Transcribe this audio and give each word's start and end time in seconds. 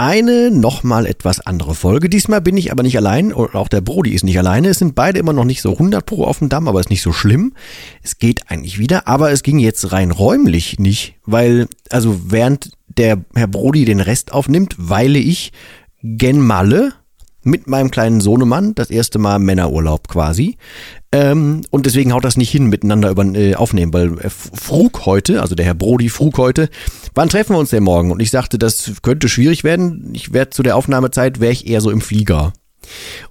eine 0.00 0.50
nochmal 0.50 1.04
etwas 1.04 1.40
andere 1.40 1.74
Folge. 1.74 2.08
Diesmal 2.08 2.40
bin 2.40 2.56
ich 2.56 2.72
aber 2.72 2.82
nicht 2.82 2.96
allein 2.96 3.34
und 3.34 3.54
auch 3.54 3.68
der 3.68 3.82
Brody 3.82 4.14
ist 4.14 4.24
nicht 4.24 4.38
alleine. 4.38 4.68
Es 4.68 4.78
sind 4.78 4.94
beide 4.94 5.18
immer 5.18 5.34
noch 5.34 5.44
nicht 5.44 5.60
so 5.60 5.72
100 5.72 6.06
pro 6.06 6.24
auf 6.24 6.38
dem 6.38 6.48
Damm, 6.48 6.68
aber 6.68 6.80
ist 6.80 6.88
nicht 6.88 7.02
so 7.02 7.12
schlimm. 7.12 7.52
Es 8.02 8.18
geht 8.18 8.50
eigentlich 8.50 8.78
wieder, 8.78 9.06
aber 9.06 9.30
es 9.30 9.42
ging 9.42 9.58
jetzt 9.58 9.92
rein 9.92 10.10
räumlich 10.10 10.78
nicht, 10.78 11.16
weil, 11.26 11.68
also 11.90 12.18
während 12.28 12.70
der 12.88 13.22
Herr 13.34 13.46
Brody 13.46 13.84
den 13.84 14.00
Rest 14.00 14.32
aufnimmt, 14.32 14.74
weile 14.78 15.18
ich 15.18 15.52
gen 16.02 16.40
Malle 16.40 16.94
mit 17.42 17.66
meinem 17.66 17.90
kleinen 17.90 18.22
Sohnemann, 18.22 18.74
das 18.74 18.90
erste 18.90 19.18
Mal 19.18 19.38
Männerurlaub 19.38 20.08
quasi. 20.08 20.56
Ähm, 21.12 21.62
und 21.70 21.86
deswegen 21.86 22.12
haut 22.12 22.24
das 22.24 22.36
nicht 22.36 22.50
hin, 22.50 22.66
miteinander 22.66 23.10
über, 23.10 23.24
äh, 23.24 23.56
aufnehmen, 23.56 23.92
weil 23.92 24.18
äh, 24.20 24.30
Frug 24.30 25.06
heute, 25.06 25.42
also 25.42 25.56
der 25.56 25.66
Herr 25.66 25.74
Brody 25.74 26.08
Frug 26.08 26.38
heute, 26.38 26.68
wann 27.14 27.28
treffen 27.28 27.54
wir 27.54 27.58
uns 27.58 27.70
denn 27.70 27.82
morgen? 27.82 28.12
Und 28.12 28.20
ich 28.20 28.30
sagte, 28.30 28.58
das 28.58 28.92
könnte 29.02 29.28
schwierig 29.28 29.64
werden. 29.64 30.10
Ich 30.12 30.32
werde 30.32 30.50
zu 30.50 30.62
der 30.62 30.76
Aufnahmezeit, 30.76 31.40
wäre 31.40 31.52
ich 31.52 31.66
eher 31.66 31.80
so 31.80 31.90
im 31.90 32.00
Flieger. 32.00 32.52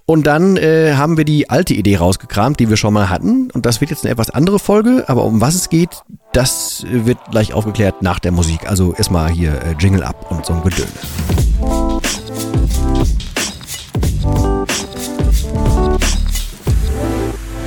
Und 0.04 0.26
dann 0.26 0.56
äh, 0.56 0.94
haben 0.94 1.16
wir 1.16 1.24
die 1.24 1.48
alte 1.48 1.74
Idee 1.74 1.96
rausgekramt, 1.96 2.60
die 2.60 2.68
wir 2.68 2.76
schon 2.76 2.94
mal 2.94 3.08
hatten. 3.08 3.50
Und 3.50 3.66
das 3.66 3.80
wird 3.80 3.90
jetzt 3.90 4.04
eine 4.04 4.12
etwas 4.12 4.30
andere 4.30 4.58
Folge, 4.58 5.04
aber 5.08 5.24
um 5.24 5.40
was 5.40 5.54
es 5.54 5.70
geht, 5.70 6.02
das 6.32 6.84
wird 6.88 7.18
gleich 7.30 7.54
aufgeklärt 7.54 8.02
nach 8.02 8.18
der 8.18 8.32
Musik. 8.32 8.68
Also 8.68 8.94
erstmal 8.94 9.30
hier 9.30 9.52
äh, 9.52 9.74
Jingle 9.78 10.02
ab 10.02 10.30
und 10.30 10.44
so 10.44 10.52
ein 10.52 10.62
Gedöne. 10.62 10.88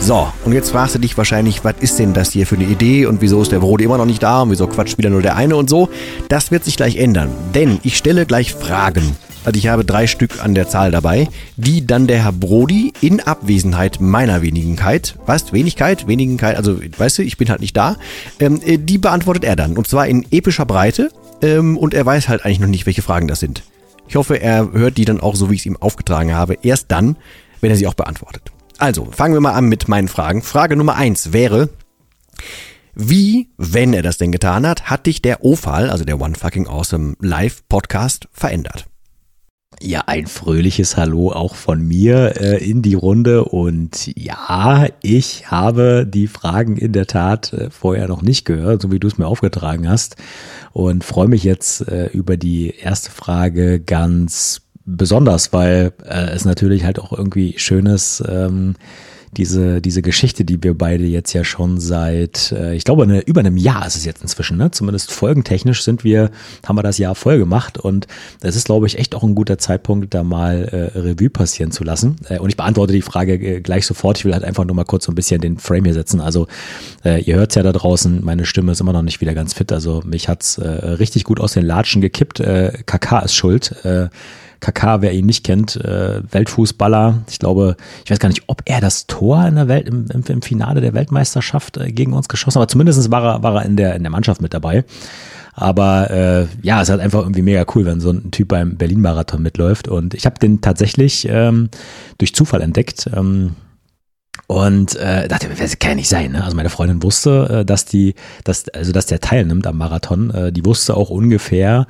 So, 0.03 0.27
und 0.43 0.52
jetzt 0.52 0.71
fragst 0.71 0.95
du 0.95 0.99
dich 0.99 1.17
wahrscheinlich, 1.17 1.63
was 1.63 1.75
ist 1.80 1.98
denn 1.98 2.13
das 2.13 2.34
hier 2.34 2.45
für 2.45 2.55
eine 2.55 2.66
Idee 2.66 3.05
und 3.05 3.21
wieso 3.21 3.41
ist 3.41 3.53
der 3.53 3.59
Brode 3.59 3.85
immer 3.85 3.98
noch 3.98 4.05
nicht 4.05 4.21
da 4.21 4.41
und 4.41 4.52
wieso 4.52 4.67
quatscht 4.67 4.98
wieder 4.98 5.09
nur 5.09 5.21
der 5.21 5.38
eine 5.38 5.55
und 5.55 5.70
so. 5.70 5.88
Das 6.27 6.52
wird 6.52 6.66
sich 6.66 6.76
gleich 6.76 6.98
ändern, 6.98 7.29
denn 7.55 7.79
ich 7.84 7.95
stelle 7.95 8.26
gleich 8.26 8.53
Fragen. 8.53 9.16
Also 9.45 9.57
ich 9.57 9.70
habe 9.70 9.85
drei 9.85 10.07
Stück 10.07 10.43
an 10.43 10.55
der 10.55 10.67
Zahl 10.67 10.91
dabei, 10.91 11.29
die 11.55 11.88
dann 11.88 12.05
der 12.07 12.21
Herr 12.21 12.34
Brody 12.34 12.91
in 12.99 13.21
Abwesenheit 13.21 14.01
meiner 14.01 14.41
Wenigkeit, 14.41 15.15
was, 15.26 15.54
Wenigkeit, 15.54 16.05
Wenigkeit, 16.05 16.57
also 16.57 16.77
weißt 16.98 17.20
du, 17.20 17.21
ich 17.21 17.38
bin 17.38 17.49
halt 17.49 17.62
nicht 17.62 17.77
da, 17.77 17.95
ähm, 18.41 18.60
äh, 18.65 18.77
die 18.77 18.98
beantwortet 18.98 19.45
er 19.45 19.55
dann. 19.55 19.77
Und 19.77 19.88
zwar 19.88 20.05
in 20.07 20.26
epischer 20.32 20.65
Breite 20.65 21.12
ähm, 21.41 21.77
und 21.77 21.93
er 21.93 22.05
weiß 22.05 22.27
halt 22.27 22.43
eigentlich 22.43 22.60
noch 22.60 22.67
nicht, 22.67 22.85
welche 22.85 23.04
Fragen 23.04 23.29
das 23.29 23.40
sind. 23.40 23.63
Ich 24.10 24.17
hoffe, 24.17 24.35
er 24.35 24.73
hört 24.73 24.98
die 24.98 25.05
dann 25.05 25.21
auch 25.21 25.38
so, 25.38 25.49
wie 25.49 25.55
ich 25.55 25.62
es 25.62 25.65
ihm 25.65 25.77
aufgetragen 25.77 26.34
habe, 26.34 26.57
erst 26.62 26.91
dann, 26.91 27.15
wenn 27.62 27.71
er 27.71 27.77
sie 27.77 27.88
auch 27.88 27.93
beantwortet. 27.93 28.52
Also, 28.77 29.05
fangen 29.12 29.34
wir 29.34 29.41
mal 29.41 29.54
an 29.54 29.66
mit 29.66 29.88
meinen 29.88 30.07
Fragen. 30.07 30.41
Frage 30.41 30.76
Nummer 30.76 30.96
eins 30.96 31.32
wäre, 31.34 31.70
wie, 32.96 33.49
wenn 33.57 33.93
er 33.93 34.04
das 34.04 34.18
denn 34.18 34.32
getan 34.32 34.68
hat, 34.68 34.90
hat 34.90 35.07
dich 35.07 35.21
der 35.21 35.43
OFAL, 35.43 35.90
also 35.90 36.05
der 36.05 36.21
One 36.21 36.35
Fucking 36.35 36.68
Awesome 36.68 37.16
Live 37.20 37.68
Podcast, 37.68 38.27
verändert? 38.32 38.85
Ja, 39.82 40.04
ein 40.05 40.27
fröhliches 40.27 40.96
Hallo 40.96 41.32
auch 41.32 41.55
von 41.55 41.82
mir 41.85 42.40
äh, 42.40 42.63
in 42.63 42.82
die 42.82 42.94
Runde. 42.94 43.46
Und 43.46 44.16
ja, 44.16 44.88
ich 45.01 45.49
habe 45.49 46.05
die 46.07 46.27
Fragen 46.27 46.77
in 46.77 46.94
der 46.94 47.07
Tat 47.07 47.51
äh, 47.54 47.70
vorher 47.70 48.07
noch 48.07 48.21
nicht 48.21 48.46
gehört, 48.46 48.82
so 48.82 48.91
wie 48.91 48.99
du 48.99 49.07
es 49.07 49.18
mir 49.18 49.27
aufgetragen 49.27 49.90
hast. 49.90 50.16
Und 50.71 51.04
freue 51.04 51.27
mich 51.27 51.44
jetzt 51.44 51.88
äh, 51.88 52.07
über 52.07 52.38
die 52.38 52.76
erste 52.77 53.12
Frage 53.12 53.79
ganz 53.79 54.62
besonders, 54.85 55.53
weil 55.53 55.93
äh, 56.05 56.31
es 56.31 56.45
natürlich 56.45 56.84
halt 56.84 56.99
auch 56.99 57.12
irgendwie 57.13 57.55
schön 57.57 57.85
ist, 57.85 58.23
ähm, 58.27 58.76
diese, 59.37 59.81
diese 59.81 60.01
Geschichte, 60.01 60.45
die 60.45 60.62
wir 60.62 60.77
beide 60.77 61.05
jetzt 61.05 61.34
ja 61.34 61.43
schon 61.43 61.79
seit, 61.79 62.51
äh, 62.51 62.76
ich 62.76 62.84
glaube, 62.84 63.04
eine, 63.04 63.21
über 63.21 63.39
einem 63.39 63.57
Jahr 63.57 63.85
ist 63.85 63.95
es 63.95 64.06
jetzt 64.06 64.22
inzwischen, 64.22 64.57
ne? 64.57 64.72
Zumindest 64.72 65.11
folgentechnisch 65.11 65.84
sind 65.84 66.03
wir, 66.03 66.31
haben 66.66 66.78
wir 66.78 66.84
das 66.84 66.97
Jahr 66.97 67.16
voll 67.16 67.38
gemacht 67.38 67.78
und 67.78 68.07
es 68.41 68.56
ist, 68.56 68.66
glaube 68.66 68.88
ich, 68.88 68.97
echt 68.97 69.16
auch 69.16 69.23
ein 69.23 69.35
guter 69.35 69.57
Zeitpunkt, 69.57 70.13
da 70.13 70.23
mal 70.23 70.66
äh, 70.66 71.00
Revue 71.00 71.29
passieren 71.29 71.72
zu 71.72 71.84
lassen. 71.84 72.17
Äh, 72.29 72.39
und 72.39 72.50
ich 72.50 72.57
beantworte 72.57 72.94
die 72.94 73.01
Frage 73.01 73.34
äh, 73.34 73.61
gleich 73.61 73.85
sofort. 73.85 74.17
Ich 74.17 74.25
will 74.25 74.34
halt 74.34 74.44
einfach 74.44 74.66
nur 74.66 74.75
mal 74.75 74.85
kurz 74.85 75.06
so 75.06 75.11
ein 75.11 75.16
bisschen 75.16 75.41
den 75.41 75.57
Frame 75.57 75.85
hier 75.85 75.94
setzen. 75.94 76.22
Also 76.22 76.47
äh, 77.03 77.22
ihr 77.22 77.35
hört 77.35 77.55
ja 77.55 77.63
da 77.63 77.72
draußen, 77.72 78.23
meine 78.23 78.45
Stimme 78.45 78.72
ist 78.72 78.81
immer 78.81 78.93
noch 78.93 79.01
nicht 79.01 79.22
wieder 79.22 79.33
ganz 79.33 79.53
fit. 79.53 79.72
Also 79.72 80.01
mich 80.05 80.29
hat's 80.29 80.57
äh, 80.57 80.67
richtig 80.67 81.23
gut 81.23 81.39
aus 81.39 81.53
den 81.53 81.66
Latschen 81.66 82.01
gekippt. 82.01 82.39
Äh, 82.39 82.83
KK 82.85 83.19
ist 83.19 83.33
schuld. 83.33 83.83
Äh, 83.83 84.09
KK, 84.63 85.01
wer 85.01 85.12
ihn 85.12 85.25
nicht 85.25 85.44
kennt, 85.44 85.75
äh, 85.75 86.22
Weltfußballer. 86.31 87.24
Ich 87.29 87.40
glaube, 87.40 87.75
ich 88.06 88.12
weiß 88.12 88.19
gar 88.19 88.29
nicht, 88.29 88.44
ob 88.47 88.62
er 88.66 88.79
das 88.79 89.07
Tor 89.07 89.46
in 89.46 89.56
der 89.56 89.68
Welt, 89.68 89.88
im, 89.88 90.07
im, 90.09 90.41
Finale 90.41 90.79
der 90.79 90.94
Weltmeisterschaft 90.94 91.78
äh, 91.78 91.91
gegen 91.91 92.13
uns 92.13 92.29
geschossen 92.29 92.56
hat, 92.56 92.63
aber 92.63 92.69
zumindest 92.69 93.12
war 93.12 93.23
er, 93.23 93.44
war 93.44 93.56
er 93.56 93.66
in, 93.66 93.75
der, 93.75 93.96
in 93.96 94.03
der 94.03 94.12
Mannschaft 94.12 94.41
mit 94.41 94.53
dabei. 94.53 94.85
Aber 95.53 96.09
äh, 96.09 96.47
ja, 96.63 96.81
es 96.81 96.88
ist 96.88 96.91
halt 96.91 97.02
einfach 97.02 97.22
irgendwie 97.22 97.44
mega 97.44 97.66
cool, 97.75 97.85
wenn 97.85 98.00
so 98.00 98.09
ein 98.09 98.31
Typ 98.31 98.47
beim 98.47 98.78
Berlin-Marathon 98.78 99.41
mitläuft. 99.41 99.88
Und 99.88 100.13
ich 100.13 100.25
habe 100.25 100.40
den 100.40 100.62
tatsächlich 100.62 101.28
ähm, 101.29 101.69
durch 102.18 102.34
Zufall 102.34 102.62
entdeckt. 102.62 103.09
Ähm, 103.13 103.56
und 104.47 104.96
äh, 104.96 105.28
dachte, 105.28 105.47
das 105.57 105.79
kann 105.79 105.91
ja 105.91 105.96
nicht 105.96 106.09
sein. 106.09 106.31
Ne? 106.31 106.44
Also 106.44 106.56
meine 106.56 106.69
Freundin 106.69 107.02
wusste, 107.02 107.59
äh, 107.62 107.66
dass 107.66 107.85
die, 107.85 108.16
dass, 108.44 108.68
also 108.69 108.91
dass 108.91 109.06
der 109.06 109.19
teilnimmt 109.19 109.66
am 109.68 109.78
Marathon. 109.78 110.31
Äh, 110.31 110.52
die 110.52 110.66
wusste 110.66 110.97
auch 110.97 111.09
ungefähr, 111.09 111.88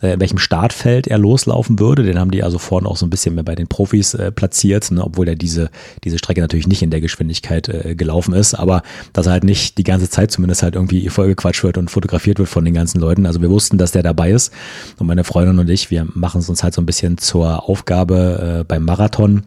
äh, 0.00 0.16
welchem 0.18 0.38
Startfeld 0.38 1.06
er 1.06 1.18
loslaufen 1.18 1.78
würde. 1.78 2.02
Den 2.02 2.18
haben 2.18 2.30
die 2.30 2.42
also 2.42 2.58
vorne 2.58 2.88
auch 2.88 2.96
so 2.96 3.06
ein 3.06 3.10
bisschen 3.10 3.34
mehr 3.34 3.44
bei 3.44 3.54
den 3.54 3.68
Profis 3.68 4.14
äh, 4.14 4.32
platziert, 4.32 4.90
ne? 4.90 5.04
obwohl 5.04 5.28
er 5.28 5.36
diese, 5.36 5.70
diese 6.04 6.18
Strecke 6.18 6.40
natürlich 6.40 6.66
nicht 6.66 6.82
in 6.82 6.90
der 6.90 7.00
Geschwindigkeit 7.00 7.68
äh, 7.68 7.94
gelaufen 7.94 8.34
ist, 8.34 8.54
aber 8.54 8.82
dass 9.12 9.26
er 9.26 9.32
halt 9.32 9.44
nicht 9.44 9.78
die 9.78 9.84
ganze 9.84 10.08
Zeit 10.08 10.30
zumindest 10.30 10.62
halt 10.62 10.74
irgendwie 10.74 11.08
vollgequatscht 11.08 11.64
wird 11.64 11.78
und 11.78 11.90
fotografiert 11.90 12.38
wird 12.38 12.48
von 12.48 12.64
den 12.64 12.74
ganzen 12.74 13.00
Leuten. 13.00 13.26
Also 13.26 13.40
wir 13.40 13.50
wussten, 13.50 13.78
dass 13.78 13.92
der 13.92 14.02
dabei 14.02 14.30
ist. 14.30 14.52
Und 14.98 15.06
meine 15.06 15.24
Freundin 15.24 15.58
und 15.58 15.70
ich, 15.70 15.90
wir 15.90 16.06
machen 16.14 16.40
es 16.40 16.48
uns 16.48 16.62
halt 16.62 16.74
so 16.74 16.82
ein 16.82 16.86
bisschen 16.86 17.18
zur 17.18 17.68
Aufgabe 17.68 18.60
äh, 18.60 18.64
beim 18.64 18.84
Marathon 18.84 19.42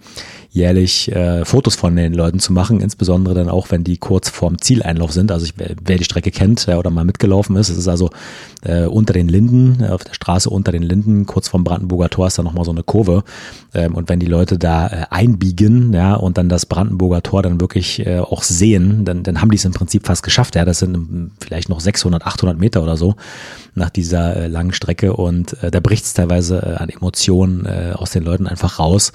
jährlich 0.54 1.12
äh, 1.12 1.46
Fotos 1.46 1.76
von 1.76 1.96
den 1.96 2.14
Leuten 2.14 2.40
zu 2.40 2.54
machen, 2.54 2.80
insbesondere 2.80 3.34
dann 3.34 3.50
auch, 3.50 3.72
wenn 3.72 3.84
die 3.84 3.98
kurz 3.98 4.30
vorm 4.30 4.62
Zieleinlauf 4.62 5.12
sind. 5.12 5.32
Also 5.32 5.46
ich, 5.46 5.56
wer 5.58 5.98
die 5.98 6.04
Strecke 6.04 6.30
kennt 6.30 6.68
ja, 6.68 6.78
oder 6.78 6.92
mal 6.92 7.04
mitgelaufen 7.04 7.56
ist, 7.56 7.70
es 7.70 7.78
ist 7.78 7.88
also 7.88 8.12
äh, 8.62 8.86
unter 8.86 9.14
den 9.14 9.28
Linden, 9.28 9.84
auf 9.84 10.04
der 10.04 10.14
Straße 10.14 10.43
unter 10.50 10.72
den 10.72 10.84
Linden, 10.84 11.26
kurz 11.26 11.48
vorm 11.48 11.64
Brandenburger 11.64 12.10
Tor 12.10 12.28
ist 12.28 12.38
da 12.38 12.44
nochmal 12.44 12.66
so 12.66 12.72
eine 12.72 12.84
Kurve. 12.84 13.24
Ähm, 13.74 13.96
und 13.96 14.10
wenn 14.10 14.20
die 14.20 14.26
Leute 14.26 14.58
da 14.58 14.88
äh, 14.88 15.06
einbiegen, 15.10 15.94
ja, 15.94 16.16
und 16.16 16.38
dann 16.38 16.50
das 16.50 16.66
Brandenburger 16.66 17.24
Tor 17.24 17.42
dann 17.42 17.60
wirklich 17.60 18.06
äh, 18.06 18.20
auch 18.20 18.44
sehen, 18.44 19.06
dann, 19.06 19.24
dann 19.24 19.42
haben 19.42 19.52
die 19.52 19.58
es 19.58 19.66
im 19.66 19.74
Prinzip 19.74 20.06
fast 20.06 20.24
geschafft. 20.24 20.56
Ja, 20.56 20.66
das 20.66 20.80
sind 20.80 21.32
vielleicht 21.40 21.70
noch 21.70 21.80
600, 21.80 22.26
800 22.26 22.58
Meter 22.58 22.84
oder 22.84 22.98
so 22.98 23.16
nach 23.76 23.90
dieser 23.90 24.36
äh, 24.36 24.48
langen 24.48 24.74
Strecke 24.74 25.14
und 25.14 25.62
äh, 25.64 25.72
da 25.72 25.80
bricht 25.80 26.06
es 26.06 26.14
teilweise 26.14 26.58
äh, 26.62 26.76
an 26.76 26.90
Emotionen 26.90 27.66
äh, 27.66 27.94
aus 27.96 28.12
den 28.12 28.24
Leuten 28.24 28.48
einfach 28.48 28.80
raus. 28.80 29.12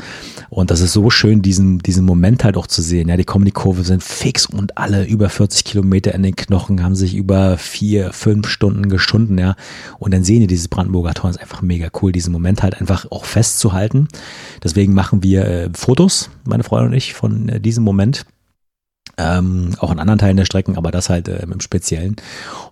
Und 0.50 0.71
das 0.71 0.81
ist 0.81 0.93
so 0.93 1.11
schön, 1.11 1.43
diesen, 1.43 1.78
diesen 1.78 2.05
Moment 2.05 2.43
halt 2.44 2.56
auch 2.56 2.67
zu 2.67 2.83
sehen. 2.83 3.09
Ja, 3.09 3.17
die 3.17 3.25
kommen 3.25 3.44
die 3.44 3.53
Kurve, 3.53 3.84
sind 3.84 4.03
fix 4.03 4.47
und 4.47 4.77
alle 4.77 5.05
über 5.05 5.28
40 5.28 5.65
Kilometer 5.65 6.15
in 6.15 6.22
den 6.22 6.34
Knochen, 6.34 6.83
haben 6.83 6.97
sich 6.97 7.15
über 7.15 7.56
vier, 7.56 8.12
fünf 8.12 8.49
Stunden 8.49 8.88
geschunden, 8.88 9.38
ja. 9.38 9.55
Und 9.99 10.12
dann 10.12 10.25
sehen 10.25 10.41
die 10.41 10.47
dieses 10.47 10.69
Brandenburger 10.69 11.15
Tor, 11.19 11.31
ist 11.31 11.41
einfach 11.41 11.62
mega 11.62 11.89
cool, 12.01 12.12
diesen 12.12 12.33
Moment 12.33 12.62
halt 12.62 12.81
einfach 12.81 13.11
auch 13.11 13.25
festzuhalten. 13.25 14.09
Deswegen 14.62 14.95
machen 14.95 15.23
wir 15.23 15.45
äh, 15.47 15.71
Fotos, 15.75 16.31
meine 16.45 16.65
Freundin 16.65 16.93
und 16.93 16.97
ich, 16.97 17.15
von 17.15 17.49
äh, 17.49 17.61
diesem 17.61 17.84
Moment 17.84 18.25
ähm, 19.19 19.71
auch 19.79 19.91
in 19.91 19.99
anderen 19.99 20.19
Teilen 20.19 20.37
der 20.37 20.45
Strecken, 20.45 20.77
aber 20.77 20.91
das 20.91 21.11
halt 21.11 21.29
äh, 21.29 21.43
im 21.43 21.61
Speziellen. 21.61 22.17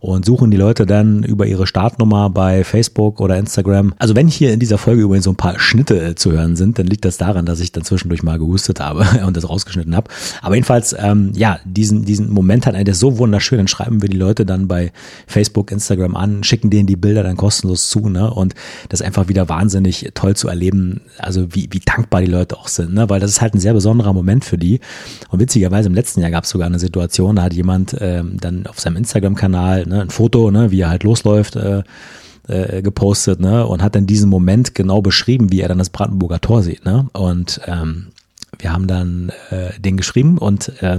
Und 0.01 0.25
suchen 0.25 0.51
die 0.51 0.57
Leute 0.57 0.87
dann 0.87 1.25
über 1.25 1.47
ihre 1.47 1.67
Startnummer 1.67 2.31
bei 2.31 2.65
Facebook 2.65 3.21
oder 3.21 3.37
Instagram. 3.37 3.95
Also 3.99 4.15
wenn 4.15 4.29
hier 4.29 4.53
in 4.53 4.61
dieser 4.61 4.79
Folge 4.79 5.03
übrigens 5.03 5.25
so 5.25 5.31
ein 5.31 5.37
paar 5.37 5.59
Schnitte 5.59 6.11
äh, 6.11 6.15
zu 6.15 6.33
hören 6.33 6.57
sind, 6.57 6.79
dann 6.79 6.87
liegt 6.87 7.05
das 7.05 7.19
daran, 7.19 7.47
dass 7.47 7.61
ich 7.61 7.73
dann 7.73 7.85
zwischendurch 7.85 8.23
mal 8.23 8.39
gehustet 8.39 8.81
habe 8.81 9.05
und 9.27 9.37
das 9.37 9.49
rausgeschnitten 9.49 9.97
habe. 9.97 10.11
Aber 10.41 10.55
jedenfalls, 10.55 10.95
ähm, 10.99 11.33
ja, 11.35 11.59
diesen, 11.65 12.05
diesen 12.05 12.31
Moment 12.31 12.67
hat 12.67 12.75
einer, 12.75 12.85
der 12.85 12.93
ist 12.93 13.01
so 13.01 13.19
wunderschön, 13.19 13.59
dann 13.59 13.69
schreiben 13.69 14.01
wir 14.03 14.09
die 14.09 14.17
Leute 14.17 14.47
dann 14.47 14.69
bei 14.69 14.93
Facebook, 15.27 15.73
Instagram 15.73 16.15
an, 16.15 16.45
schicken 16.45 16.71
denen 16.71 16.87
die 16.87 16.97
Bilder 16.97 17.23
dann 17.23 17.37
kostenlos 17.37 17.89
zu, 17.89 18.09
ne? 18.09 18.33
Und 18.33 18.55
das 18.89 19.01
ist 19.01 19.07
einfach 19.07 19.29
wieder 19.29 19.49
wahnsinnig 19.49 20.11
toll 20.15 20.37
zu 20.37 20.49
erleben, 20.49 21.01
also 21.19 21.55
wie, 21.55 21.69
wie 21.73 21.81
dankbar 21.81 22.21
die 22.21 22.31
Leute 22.31 22.57
auch 22.57 22.69
sind, 22.69 22.95
ne? 22.95 23.09
Weil 23.11 23.21
das 23.21 23.31
ist 23.31 23.41
halt 23.41 23.55
ein 23.55 23.61
sehr 23.61 23.75
besonderer 23.75 24.13
Moment 24.13 24.45
für 24.45 24.59
die. 24.59 24.81
Und 25.31 25.41
witzigerweise 25.41 25.89
im 25.89 25.95
letzten 25.95 26.21
Jahr 26.21 26.31
gab 26.37 26.45
es 26.45 26.51
sogar 26.51 26.67
eine 26.67 26.79
Situation, 26.79 27.37
da 27.37 27.45
hat 27.45 27.55
jemand 27.55 27.97
ähm, 27.99 28.37
dann 28.39 28.67
auf 28.67 28.79
seinem 28.79 28.97
Instagram-Kanal 28.97 29.87
ne, 29.87 30.03
ein 30.03 30.11
Foto, 30.11 30.51
ne, 30.51 30.71
wie 30.71 30.83
er 30.83 30.91
halt 30.91 31.03
losläuft, 31.03 31.57
äh, 31.57 31.83
äh, 32.47 32.83
gepostet, 32.83 33.41
ne, 33.41 33.67
und 33.67 33.83
hat 33.83 33.95
dann 33.95 34.05
diesen 34.05 34.29
Moment 34.29 34.75
genau 34.75 35.01
beschrieben, 35.01 35.51
wie 35.51 35.63
er 35.63 35.69
dann 35.69 35.79
das 35.79 35.89
Brandenburger 35.89 36.43
Tor 36.43 36.63
sieht, 36.63 36.85
ne, 36.85 37.09
und 37.15 37.63
ähm, 37.65 38.09
wir 38.59 38.73
haben 38.73 38.87
dann 38.87 39.33
äh, 39.51 39.79
den 39.79 39.97
geschrieben 39.97 40.39
und 40.39 40.83
äh, 40.83 40.99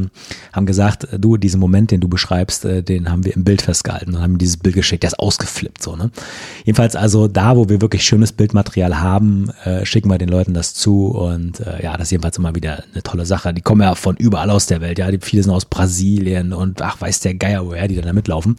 haben 0.54 0.66
gesagt, 0.66 1.08
du, 1.18 1.38
diesen 1.38 1.60
Moment, 1.60 1.92
den 1.92 2.00
du 2.00 2.08
beschreibst, 2.08 2.66
äh, 2.66 2.84
den 2.84 3.10
haben 3.10 3.26
wir 3.26 3.36
im 3.36 3.44
Bild 3.44 3.62
festgehalten 3.62 4.16
und 4.16 4.22
haben 4.22 4.38
dieses 4.38 4.58
Bild 4.58 4.76
geschickt, 4.76 5.04
der 5.04 5.10
ist 5.10 5.20
ausgeflippt 5.20 5.82
so, 5.82 5.96
ne? 5.96 6.12
Jedenfalls 6.66 6.96
also 6.96 7.28
da, 7.28 7.56
wo 7.56 7.70
wir 7.70 7.82
wirklich 7.82 8.04
schönes 8.04 8.32
Bildmaterial 8.32 9.00
haben, 9.00 9.50
äh, 9.64 9.86
schicken 9.86 10.10
wir 10.10 10.18
den 10.18 10.30
Leuten 10.30 10.54
das 10.54 10.74
zu 10.74 11.08
und 11.08 11.60
äh, 11.60 11.84
ja, 11.84 11.94
das 11.94 12.08
ist 12.08 12.12
jedenfalls 12.12 12.38
immer 12.38 12.56
wieder 12.56 12.84
eine 12.94 13.04
tolle 13.04 13.26
Sache. 13.26 13.54
Die 13.54 13.62
kommen 13.62 13.82
ja 13.82 13.96
von 13.96 14.16
überall 14.18 14.50
aus 14.50 14.68
der 14.68 14.82
Welt, 14.82 15.00
ja, 15.00 15.10
die 15.12 15.20
viele 15.20 15.44
sind 15.44 15.52
aus 15.52 15.66
Brasilien 15.66 16.54
und 16.54 16.82
ach, 16.82 17.02
weiß 17.02 17.20
der 17.22 17.36
Geier, 17.36 17.66
woher 17.66 17.88
die 17.88 17.96
dann 17.96 18.06
da 18.06 18.14
mitlaufen. 18.14 18.56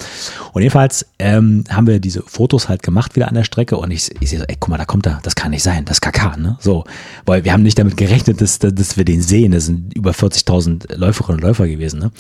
Und 0.53 0.63
jedenfalls 0.63 1.07
ähm, 1.19 1.65
haben 1.71 1.87
wir 1.87 2.01
diese 2.01 2.23
Fotos 2.23 2.69
halt 2.69 2.83
gemacht 2.83 3.17
wieder 3.17 3.29
an 3.29 3.35
der 3.35 3.45
Strecke 3.45 3.77
und 3.77 3.91
ich, 3.91 4.11
ich 4.21 4.31
sehe 4.31 4.39
so, 4.39 4.45
ey, 4.47 4.57
guck 4.59 4.71
mal, 4.71 4.79
da 4.79 4.85
kommt 4.85 5.07
er, 5.07 5.21
das 5.23 5.35
kann 5.35 5.51
nicht 5.51 5.63
sein, 5.63 5.85
das 5.85 5.97
ist 5.97 6.01
KK, 6.01 6.37
ne? 6.37 6.57
So, 6.61 6.85
weil 7.27 7.45
wir 7.45 7.53
haben 7.53 7.63
nicht 7.63 7.79
damit 7.79 7.97
gerechnet, 7.97 8.41
dass, 8.41 8.59
dass 8.59 8.88
wir 8.97 9.05
den 9.05 9.23
sehen. 9.23 9.53
Das 9.53 9.67
sind 9.67 9.95
über 9.95 10.13
40.000 10.13 10.97
Läuferinnen 10.97 11.41
und 11.41 11.47
Läufer 11.47 11.69
gewesen, 11.69 12.01
ne? 12.01 12.11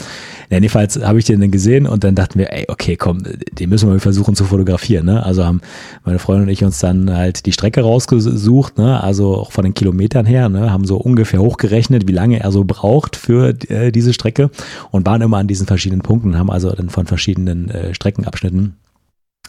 Jedenfalls 0.50 1.00
habe 1.03 1.19
ich 1.19 1.25
den 1.25 1.41
dann 1.41 1.50
gesehen 1.50 1.87
und 1.87 2.05
dann 2.05 2.15
dachten 2.15 2.38
wir, 2.38 2.53
ey, 2.53 2.67
okay, 2.69 2.97
komm, 2.97 3.23
den 3.53 3.69
müssen 3.69 3.91
wir 3.91 4.00
versuchen 4.00 4.35
zu 4.35 4.44
fotografieren, 4.44 5.06
ne? 5.06 5.23
Also 5.23 5.44
haben 5.44 5.61
meine 6.05 6.19
Freundin 6.19 6.44
und 6.44 6.53
ich 6.53 6.65
uns 6.65 6.79
dann 6.79 7.15
halt 7.15 7.47
die 7.47 7.53
Strecke 7.53 7.82
rausgesucht, 7.82 8.79
ne? 8.79 9.03
Also 9.03 9.37
auch 9.37 9.53
von 9.53 9.65
den 9.65 9.75
Kilometern 9.75 10.26
her, 10.26 10.49
ne? 10.49 10.70
Haben 10.70 10.85
so 10.85 10.97
ungefähr 10.97 11.41
hochgerechnet, 11.41 12.09
wie 12.09 12.12
lange 12.12 12.41
er 12.41 12.53
so 12.53 12.65
braucht 12.65 13.17
für 13.17 13.55
äh, 13.69 13.93
diese 13.93 14.12
Strecke 14.12 14.50
und 14.91 15.06
waren 15.06 15.23
immer 15.23 15.38
an 15.38 15.49
diesen 15.49 15.67
verschiedenen 15.67 16.03
Punkten, 16.03 16.38
haben 16.38 16.50
also 16.50 16.70
dann 16.70 16.91
von 16.91 17.06
verschiedenen 17.06 17.70
äh, 17.70 17.94
Streckenabschnitten 17.94 18.76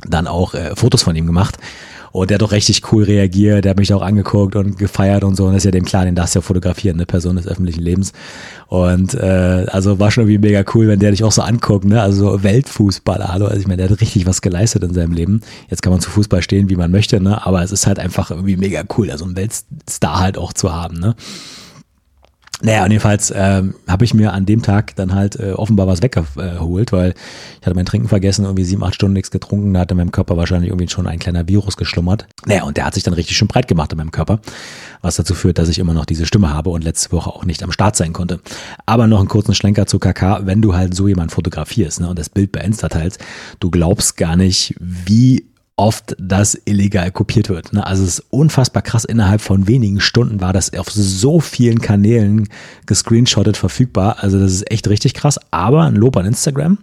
dann 0.07 0.27
auch 0.27 0.53
äh, 0.53 0.75
Fotos 0.75 1.03
von 1.03 1.15
ihm 1.15 1.25
gemacht. 1.25 1.57
Und 2.11 2.29
der 2.29 2.35
hat 2.35 2.41
doch 2.41 2.51
richtig 2.51 2.91
cool 2.91 3.03
reagiert, 3.03 3.65
der 3.65 3.71
hat 3.71 3.77
mich 3.77 3.93
auch 3.93 4.01
angeguckt 4.01 4.55
und 4.55 4.77
gefeiert 4.77 5.23
und 5.23 5.35
so. 5.35 5.45
Und 5.45 5.53
das 5.53 5.59
ist 5.59 5.65
ja 5.65 5.71
dem 5.71 5.85
klar, 5.85 6.05
den 6.05 6.15
darfst 6.15 6.35
du 6.35 6.39
ja 6.39 6.41
fotografieren, 6.41 6.97
eine 6.97 7.05
Person 7.05 7.35
des 7.35 7.47
öffentlichen 7.47 7.81
Lebens. 7.81 8.13
Und 8.67 9.13
äh, 9.13 9.65
also 9.69 9.99
war 9.99 10.11
schon 10.11 10.23
irgendwie 10.23 10.47
mega 10.47 10.63
cool, 10.73 10.87
wenn 10.87 10.99
der 10.99 11.11
dich 11.11 11.23
auch 11.23 11.31
so 11.31 11.41
anguckt, 11.41 11.85
ne? 11.85 12.01
Also 12.01 12.31
so 12.31 12.43
Weltfußballer, 12.43 13.29
hallo. 13.29 13.45
Also 13.45 13.59
ich 13.59 13.67
meine, 13.67 13.77
der 13.77 13.89
hat 13.89 14.01
richtig 14.01 14.25
was 14.25 14.41
geleistet 14.41 14.83
in 14.83 14.93
seinem 14.93 15.13
Leben. 15.13 15.41
Jetzt 15.69 15.81
kann 15.81 15.91
man 15.91 16.01
zu 16.01 16.09
Fußball 16.09 16.41
stehen, 16.41 16.69
wie 16.69 16.75
man 16.75 16.91
möchte, 16.91 17.19
ne? 17.19 17.45
Aber 17.45 17.63
es 17.63 17.71
ist 17.71 17.87
halt 17.87 17.99
einfach 17.99 18.31
irgendwie 18.31 18.57
mega 18.57 18.83
cool, 18.97 19.11
also 19.11 19.25
einen 19.25 19.35
Weltstar 19.35 20.19
halt 20.19 20.37
auch 20.37 20.53
zu 20.53 20.73
haben, 20.73 20.99
ne? 20.99 21.15
Naja, 22.61 22.83
und 22.83 22.91
jedenfalls 22.91 23.31
ähm, 23.33 23.75
habe 23.87 24.03
ich 24.03 24.13
mir 24.13 24.33
an 24.33 24.45
dem 24.45 24.61
Tag 24.61 24.93
dann 24.97 25.15
halt 25.15 25.39
äh, 25.39 25.53
offenbar 25.53 25.87
was 25.87 26.01
weggeholt, 26.01 26.91
weil 26.91 27.13
ich 27.59 27.65
hatte 27.65 27.75
mein 27.75 27.85
Trinken 27.85 28.09
vergessen, 28.09 28.43
irgendwie 28.43 28.65
sieben, 28.65 28.83
acht 28.83 28.95
Stunden 28.95 29.13
nichts 29.13 29.31
getrunken, 29.31 29.73
da 29.73 29.81
hatte 29.81 29.93
in 29.93 29.97
meinem 29.97 30.11
Körper 30.11 30.35
wahrscheinlich 30.35 30.69
irgendwie 30.69 30.89
schon 30.89 31.07
ein 31.07 31.19
kleiner 31.19 31.47
Virus 31.47 31.77
geschlummert. 31.77 32.27
Naja, 32.45 32.63
und 32.63 32.75
der 32.75 32.85
hat 32.85 32.95
sich 32.95 33.03
dann 33.03 33.13
richtig 33.13 33.37
schön 33.37 33.47
breit 33.47 33.69
gemacht 33.69 33.93
in 33.93 33.97
meinem 33.97 34.11
Körper, 34.11 34.41
was 35.01 35.15
dazu 35.15 35.35
führt, 35.35 35.57
dass 35.57 35.69
ich 35.69 35.79
immer 35.79 35.93
noch 35.93 36.05
diese 36.05 36.25
Stimme 36.25 36.53
habe 36.53 36.69
und 36.69 36.83
letzte 36.83 37.13
Woche 37.13 37.29
auch 37.29 37.45
nicht 37.45 37.63
am 37.63 37.71
Start 37.71 37.95
sein 37.95 38.11
konnte. 38.11 38.41
Aber 38.85 39.07
noch 39.07 39.19
einen 39.19 39.29
kurzen 39.29 39.55
Schlenker 39.55 39.85
zu 39.85 39.97
KK, 39.99 40.45
wenn 40.45 40.61
du 40.61 40.75
halt 40.75 40.93
so 40.93 41.07
jemand 41.07 41.31
fotografierst 41.31 42.01
ne, 42.01 42.09
und 42.09 42.19
das 42.19 42.27
Bild 42.27 42.51
bei 42.51 42.59
Insta 42.59 42.89
teilst, 42.89 43.19
du 43.61 43.71
glaubst 43.71 44.17
gar 44.17 44.35
nicht, 44.35 44.75
wie 44.79 45.48
oft 45.79 46.13
das 46.19 46.59
illegal 46.65 47.09
kopiert 47.09 47.47
wird. 47.47 47.71
Ne? 47.71 47.85
Also 47.87 48.03
es 48.03 48.19
ist 48.19 48.25
unfassbar 48.31 48.83
krass. 48.83 49.05
Innerhalb 49.05 49.39
von 49.39 49.65
wenigen 49.65 50.01
Stunden 50.01 50.41
war 50.41 50.51
das 50.51 50.73
auf 50.73 50.91
so 50.91 51.39
vielen 51.39 51.79
Kanälen 51.79 52.49
gescreenshottet 52.85 53.55
verfügbar. 53.55 54.17
Also 54.19 54.37
das 54.39 54.51
ist 54.51 54.69
echt 54.69 54.89
richtig 54.89 55.13
krass. 55.13 55.39
Aber 55.51 55.83
ein 55.83 55.95
Lob 55.95 56.17
an 56.17 56.25
Instagram 56.25 56.79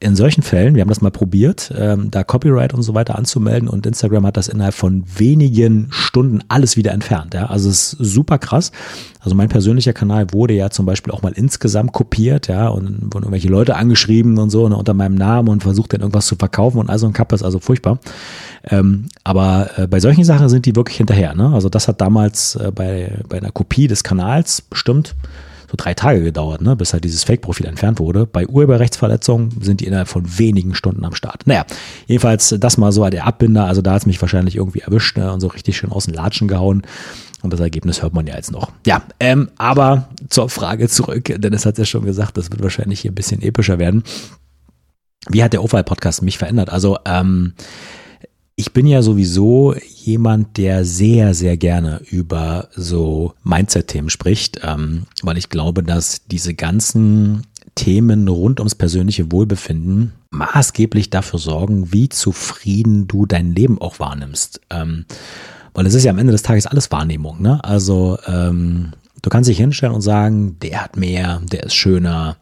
in 0.00 0.14
solchen 0.14 0.42
Fällen, 0.42 0.76
wir 0.76 0.82
haben 0.82 0.88
das 0.88 1.00
mal 1.00 1.10
probiert, 1.10 1.72
ähm, 1.76 2.10
da 2.12 2.22
Copyright 2.22 2.72
und 2.72 2.82
so 2.82 2.94
weiter 2.94 3.18
anzumelden 3.18 3.68
und 3.68 3.84
Instagram 3.84 4.26
hat 4.26 4.36
das 4.36 4.46
innerhalb 4.46 4.74
von 4.74 5.02
wenigen 5.16 5.88
Stunden 5.90 6.44
alles 6.46 6.76
wieder 6.76 6.92
entfernt. 6.92 7.34
Ja? 7.34 7.46
Also 7.46 7.68
es 7.68 7.94
ist 7.94 7.98
super 7.98 8.38
krass. 8.38 8.70
Also 9.18 9.34
mein 9.34 9.48
persönlicher 9.48 9.92
Kanal 9.92 10.32
wurde 10.32 10.54
ja 10.54 10.70
zum 10.70 10.86
Beispiel 10.86 11.12
auch 11.12 11.22
mal 11.22 11.32
insgesamt 11.32 11.92
kopiert, 11.92 12.46
ja, 12.46 12.68
und 12.68 13.12
wurden 13.12 13.24
irgendwelche 13.24 13.48
Leute 13.48 13.74
angeschrieben 13.74 14.38
und 14.38 14.50
so 14.50 14.68
ne, 14.68 14.76
unter 14.76 14.94
meinem 14.94 15.16
Namen 15.16 15.48
und 15.48 15.64
versucht 15.64 15.92
dann 15.92 16.00
irgendwas 16.00 16.26
zu 16.26 16.36
verkaufen 16.36 16.78
und 16.78 16.88
also 16.88 17.06
ein 17.06 17.12
Kapp 17.12 17.32
ist 17.32 17.42
also 17.42 17.58
furchtbar. 17.58 17.98
Ähm, 18.70 19.06
aber 19.24 19.70
äh, 19.76 19.86
bei 19.88 19.98
solchen 19.98 20.22
Sachen 20.22 20.48
sind 20.48 20.64
die 20.64 20.76
wirklich 20.76 20.98
hinterher. 20.98 21.34
Ne? 21.34 21.52
Also 21.52 21.68
das 21.68 21.88
hat 21.88 22.00
damals 22.00 22.54
äh, 22.54 22.70
bei, 22.72 23.18
bei 23.28 23.38
einer 23.38 23.50
Kopie 23.50 23.88
des 23.88 24.04
Kanals 24.04 24.62
bestimmt 24.62 25.16
so 25.70 25.74
drei 25.76 25.94
Tage 25.94 26.22
gedauert, 26.22 26.62
ne, 26.62 26.76
bis 26.76 26.92
halt 26.92 27.04
dieses 27.04 27.24
Fake-Profil 27.24 27.66
entfernt 27.66 27.98
wurde. 27.98 28.26
Bei 28.26 28.46
Urheberrechtsverletzungen 28.46 29.50
sind 29.60 29.80
die 29.80 29.86
innerhalb 29.86 30.08
von 30.08 30.38
wenigen 30.38 30.74
Stunden 30.74 31.04
am 31.04 31.14
Start. 31.14 31.46
Naja, 31.46 31.66
jedenfalls 32.06 32.54
das 32.58 32.78
mal 32.78 32.90
so 32.90 33.08
der 33.08 33.26
Abbinder. 33.26 33.66
Also 33.66 33.82
da 33.82 33.92
hat 33.92 34.02
es 34.02 34.06
mich 34.06 34.20
wahrscheinlich 34.20 34.56
irgendwie 34.56 34.80
erwischt 34.80 35.18
ne, 35.18 35.32
und 35.32 35.40
so 35.40 35.48
richtig 35.48 35.76
schön 35.76 35.92
aus 35.92 36.06
den 36.06 36.14
Latschen 36.14 36.48
gehauen. 36.48 36.82
Und 37.42 37.52
das 37.52 37.60
Ergebnis 37.60 38.02
hört 38.02 38.14
man 38.14 38.26
ja 38.26 38.34
jetzt 38.34 38.50
noch. 38.50 38.72
Ja, 38.86 39.02
ähm, 39.20 39.50
aber 39.58 40.08
zur 40.28 40.48
Frage 40.48 40.88
zurück, 40.88 41.32
denn 41.36 41.52
es 41.52 41.66
hat 41.66 41.78
ja 41.78 41.84
schon 41.84 42.04
gesagt, 42.04 42.36
das 42.36 42.50
wird 42.50 42.62
wahrscheinlich 42.62 43.00
hier 43.00 43.12
ein 43.12 43.14
bisschen 43.14 43.42
epischer 43.42 43.78
werden. 43.78 44.02
Wie 45.28 45.44
hat 45.44 45.52
der 45.52 45.62
Ofal-Podcast 45.62 46.22
mich 46.22 46.38
verändert? 46.38 46.70
Also, 46.70 46.98
ähm, 47.04 47.52
ich 48.58 48.72
bin 48.72 48.88
ja 48.88 49.02
sowieso 49.02 49.76
jemand, 50.02 50.56
der 50.56 50.84
sehr, 50.84 51.32
sehr 51.32 51.56
gerne 51.56 52.00
über 52.10 52.68
so 52.74 53.34
Mindset-Themen 53.44 54.10
spricht, 54.10 54.60
ähm, 54.64 55.04
weil 55.22 55.38
ich 55.38 55.48
glaube, 55.48 55.84
dass 55.84 56.26
diese 56.26 56.54
ganzen 56.54 57.46
Themen 57.76 58.26
rund 58.26 58.58
ums 58.58 58.74
persönliche 58.74 59.30
Wohlbefinden 59.30 60.12
maßgeblich 60.30 61.08
dafür 61.08 61.38
sorgen, 61.38 61.92
wie 61.92 62.08
zufrieden 62.08 63.06
du 63.06 63.26
dein 63.26 63.54
Leben 63.54 63.80
auch 63.80 64.00
wahrnimmst. 64.00 64.60
Ähm, 64.70 65.04
weil 65.72 65.86
es 65.86 65.94
ist 65.94 66.02
ja 66.02 66.10
am 66.10 66.18
Ende 66.18 66.32
des 66.32 66.42
Tages 66.42 66.66
alles 66.66 66.90
Wahrnehmung. 66.90 67.40
Ne? 67.40 67.62
Also 67.62 68.18
ähm, 68.26 68.90
du 69.22 69.30
kannst 69.30 69.48
dich 69.48 69.58
hinstellen 69.58 69.94
und 69.94 70.02
sagen, 70.02 70.56
der 70.62 70.82
hat 70.82 70.96
mehr, 70.96 71.40
der 71.52 71.62
ist 71.62 71.76
schöner, 71.76 72.36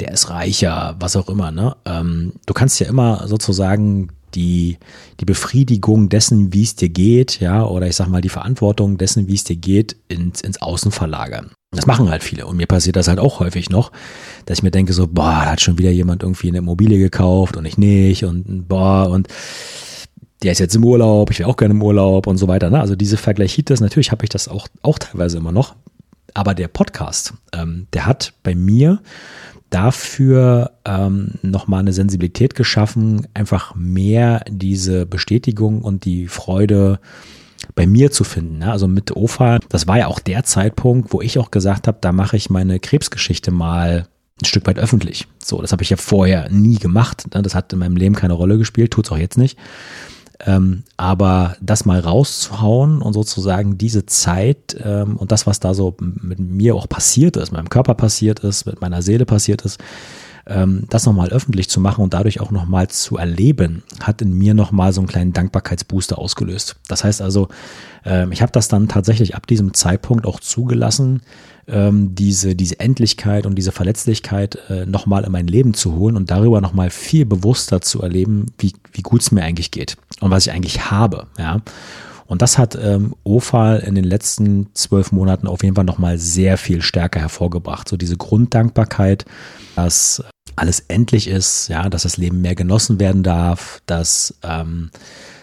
der 0.00 0.12
ist 0.12 0.30
reicher, 0.30 0.96
was 0.98 1.16
auch 1.16 1.28
immer. 1.28 1.50
Ne? 1.50 1.76
Ähm, 1.84 2.32
du 2.46 2.54
kannst 2.54 2.80
ja 2.80 2.86
immer 2.86 3.28
sozusagen 3.28 4.08
die, 4.34 4.78
die 5.20 5.24
Befriedigung 5.24 6.08
dessen, 6.08 6.52
wie 6.52 6.62
es 6.62 6.74
dir 6.74 6.88
geht, 6.88 7.40
ja, 7.40 7.64
oder 7.64 7.86
ich 7.86 7.96
sag 7.96 8.08
mal, 8.08 8.20
die 8.20 8.28
Verantwortung 8.28 8.98
dessen, 8.98 9.28
wie 9.28 9.34
es 9.34 9.44
dir 9.44 9.56
geht, 9.56 9.96
ins, 10.08 10.40
ins 10.40 10.60
Außen 10.60 10.90
verlagern. 10.90 11.50
Das 11.72 11.86
machen 11.86 12.10
halt 12.10 12.24
viele. 12.24 12.46
Und 12.46 12.56
mir 12.56 12.66
passiert 12.66 12.96
das 12.96 13.06
halt 13.06 13.20
auch 13.20 13.38
häufig 13.38 13.70
noch, 13.70 13.92
dass 14.46 14.58
ich 14.58 14.62
mir 14.62 14.72
denke 14.72 14.92
so, 14.92 15.06
boah, 15.06 15.42
da 15.44 15.52
hat 15.52 15.60
schon 15.60 15.78
wieder 15.78 15.90
jemand 15.90 16.22
irgendwie 16.22 16.48
eine 16.48 16.58
Immobilie 16.58 16.98
gekauft 16.98 17.56
und 17.56 17.64
ich 17.64 17.78
nicht 17.78 18.24
und 18.24 18.68
boah, 18.68 19.08
und 19.08 19.28
der 20.42 20.52
ist 20.52 20.58
jetzt 20.58 20.74
im 20.74 20.84
Urlaub, 20.84 21.30
ich 21.30 21.38
wäre 21.38 21.48
auch 21.48 21.56
gerne 21.56 21.74
im 21.74 21.82
Urlaub 21.82 22.26
und 22.26 22.38
so 22.38 22.48
weiter. 22.48 22.70
Ne? 22.70 22.80
Also 22.80 22.96
diese 22.96 23.16
Vergleichitis, 23.16 23.80
natürlich 23.80 24.10
habe 24.10 24.24
ich 24.24 24.30
das 24.30 24.48
auch, 24.48 24.68
auch 24.82 24.98
teilweise 24.98 25.36
immer 25.38 25.52
noch. 25.52 25.76
Aber 26.34 26.54
der 26.54 26.68
Podcast, 26.68 27.34
ähm, 27.52 27.86
der 27.92 28.06
hat 28.06 28.32
bei 28.42 28.54
mir 28.54 29.00
dafür 29.70 30.72
ähm, 30.84 31.32
nochmal 31.42 31.80
eine 31.80 31.92
Sensibilität 31.92 32.54
geschaffen, 32.54 33.26
einfach 33.34 33.74
mehr 33.74 34.44
diese 34.48 35.06
Bestätigung 35.06 35.82
und 35.82 36.04
die 36.04 36.26
Freude 36.26 37.00
bei 37.74 37.86
mir 37.86 38.10
zu 38.10 38.24
finden. 38.24 38.58
Ne? 38.58 38.70
Also 38.70 38.88
mit 38.88 39.14
OFA, 39.14 39.60
das 39.68 39.86
war 39.86 39.98
ja 39.98 40.06
auch 40.08 40.18
der 40.18 40.44
Zeitpunkt, 40.44 41.12
wo 41.12 41.20
ich 41.20 41.38
auch 41.38 41.50
gesagt 41.50 41.86
habe, 41.86 41.98
da 42.00 42.12
mache 42.12 42.36
ich 42.36 42.50
meine 42.50 42.80
Krebsgeschichte 42.80 43.50
mal 43.50 44.06
ein 44.40 44.46
Stück 44.46 44.66
weit 44.66 44.78
öffentlich. 44.78 45.26
So, 45.42 45.60
das 45.60 45.72
habe 45.72 45.82
ich 45.82 45.90
ja 45.90 45.96
vorher 45.96 46.48
nie 46.50 46.78
gemacht. 46.78 47.34
Ne? 47.34 47.42
Das 47.42 47.54
hat 47.54 47.72
in 47.72 47.78
meinem 47.78 47.96
Leben 47.96 48.14
keine 48.14 48.32
Rolle 48.32 48.58
gespielt, 48.58 48.90
tut 48.90 49.06
es 49.06 49.12
auch 49.12 49.18
jetzt 49.18 49.38
nicht. 49.38 49.58
Ähm, 50.46 50.84
aber 50.96 51.56
das 51.60 51.84
mal 51.84 52.00
rauszuhauen 52.00 53.02
und 53.02 53.12
sozusagen 53.12 53.76
diese 53.76 54.06
Zeit 54.06 54.76
ähm, 54.82 55.16
und 55.16 55.32
das, 55.32 55.46
was 55.46 55.60
da 55.60 55.74
so 55.74 55.96
mit 56.00 56.38
mir 56.38 56.74
auch 56.74 56.88
passiert 56.88 57.36
ist, 57.36 57.52
mit 57.52 57.58
meinem 57.58 57.68
Körper 57.68 57.94
passiert 57.94 58.40
ist, 58.40 58.64
mit 58.64 58.80
meiner 58.80 59.02
Seele 59.02 59.26
passiert 59.26 59.62
ist, 59.62 59.78
ähm, 60.46 60.84
das 60.88 61.04
nochmal 61.04 61.28
öffentlich 61.28 61.68
zu 61.68 61.80
machen 61.80 62.02
und 62.02 62.14
dadurch 62.14 62.40
auch 62.40 62.50
nochmal 62.50 62.88
zu 62.88 63.18
erleben, 63.18 63.82
hat 64.00 64.22
in 64.22 64.32
mir 64.32 64.54
nochmal 64.54 64.94
so 64.94 65.02
einen 65.02 65.08
kleinen 65.08 65.34
Dankbarkeitsbooster 65.34 66.18
ausgelöst. 66.18 66.76
Das 66.88 67.04
heißt 67.04 67.20
also, 67.20 67.48
ähm, 68.06 68.32
ich 68.32 68.40
habe 68.40 68.52
das 68.52 68.68
dann 68.68 68.88
tatsächlich 68.88 69.34
ab 69.34 69.46
diesem 69.46 69.74
Zeitpunkt 69.74 70.24
auch 70.24 70.40
zugelassen, 70.40 71.20
ähm, 71.68 72.14
diese, 72.14 72.54
diese 72.56 72.80
Endlichkeit 72.80 73.44
und 73.44 73.56
diese 73.56 73.72
Verletzlichkeit 73.72 74.58
äh, 74.70 74.86
nochmal 74.86 75.24
in 75.24 75.32
mein 75.32 75.46
Leben 75.46 75.74
zu 75.74 75.94
holen 75.94 76.16
und 76.16 76.30
darüber 76.30 76.62
nochmal 76.62 76.88
viel 76.88 77.26
bewusster 77.26 77.82
zu 77.82 78.00
erleben, 78.00 78.46
wie, 78.58 78.72
wie 78.92 79.02
gut 79.02 79.20
es 79.20 79.32
mir 79.32 79.42
eigentlich 79.42 79.70
geht 79.70 79.96
und 80.20 80.30
was 80.30 80.46
ich 80.46 80.52
eigentlich 80.52 80.90
habe. 80.90 81.26
Ja. 81.38 81.60
Und 82.26 82.42
das 82.42 82.58
hat 82.58 82.78
ähm, 82.80 83.16
OFAL 83.24 83.80
in 83.80 83.96
den 83.96 84.04
letzten 84.04 84.68
zwölf 84.74 85.10
Monaten 85.10 85.48
auf 85.48 85.64
jeden 85.64 85.74
Fall 85.74 85.84
nochmal 85.84 86.16
sehr 86.16 86.58
viel 86.58 86.80
stärker 86.80 87.18
hervorgebracht. 87.18 87.88
So 87.88 87.96
diese 87.96 88.16
Grunddankbarkeit, 88.16 89.24
dass 89.74 90.22
alles 90.54 90.80
endlich 90.86 91.26
ist, 91.26 91.66
ja, 91.66 91.88
dass 91.88 92.04
das 92.04 92.18
Leben 92.18 92.40
mehr 92.40 92.54
genossen 92.54 93.00
werden 93.00 93.24
darf, 93.24 93.82
dass, 93.86 94.38
ähm, 94.44 94.90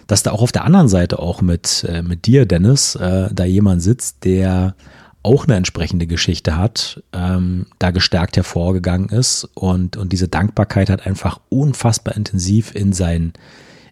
dass 0.07 0.23
da 0.23 0.31
auch 0.31 0.41
auf 0.41 0.53
der 0.53 0.63
anderen 0.63 0.87
Seite 0.87 1.19
auch 1.19 1.41
mit, 1.41 1.85
äh, 1.89 2.03
mit 2.03 2.25
dir, 2.25 2.45
Dennis, 2.45 2.95
äh, 2.95 3.29
da 3.33 3.43
jemand 3.43 3.81
sitzt, 3.81 4.23
der 4.23 4.75
auch 5.23 5.45
eine 5.45 5.55
entsprechende 5.55 6.07
Geschichte 6.07 6.55
hat, 6.55 7.03
ähm, 7.11 7.65
da 7.79 7.91
gestärkt 7.91 8.37
hervorgegangen 8.37 9.09
ist 9.09 9.43
und, 9.55 9.97
und 9.97 10.13
diese 10.13 10.29
Dankbarkeit 10.29 10.89
hat 10.89 11.05
einfach 11.05 11.41
unfassbar 11.49 12.15
intensiv 12.15 12.73
in 12.73 12.93
sein, 12.93 13.33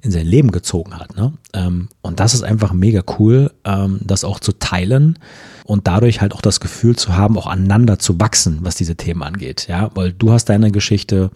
in 0.06 0.12
sein 0.12 0.28
Leben 0.28 0.52
gezogen 0.52 0.98
hat. 0.98 1.18
Ne? 1.18 1.34
Ähm, 1.54 1.90
und 2.02 2.20
das 2.20 2.36
ist 2.36 2.44
einfach 2.44 2.74
mega 2.74 3.02
cool, 3.18 3.52
ähm, 3.66 4.00
das 4.04 4.24
auch 4.24 4.40
zu 4.40 4.54
teilen 4.54 5.18
und 5.66 5.88
dadurch 5.88 6.22
halt 6.22 6.34
auch 6.34 6.42
das 6.42 6.60
Gefühl 6.60 6.96
zu 6.96 7.18
haben, 7.18 7.38
auch 7.38 7.48
aneinander 7.48 7.98
zu 7.98 8.20
wachsen, 8.20 8.60
was 8.62 8.76
diese 8.76 8.96
Themen 8.96 9.24
angeht. 9.24 9.66
Ja, 9.68 9.90
weil 9.96 10.14
du 10.14 10.32
hast 10.32 10.46
deine 10.46 10.72
Geschichte, 10.72 11.32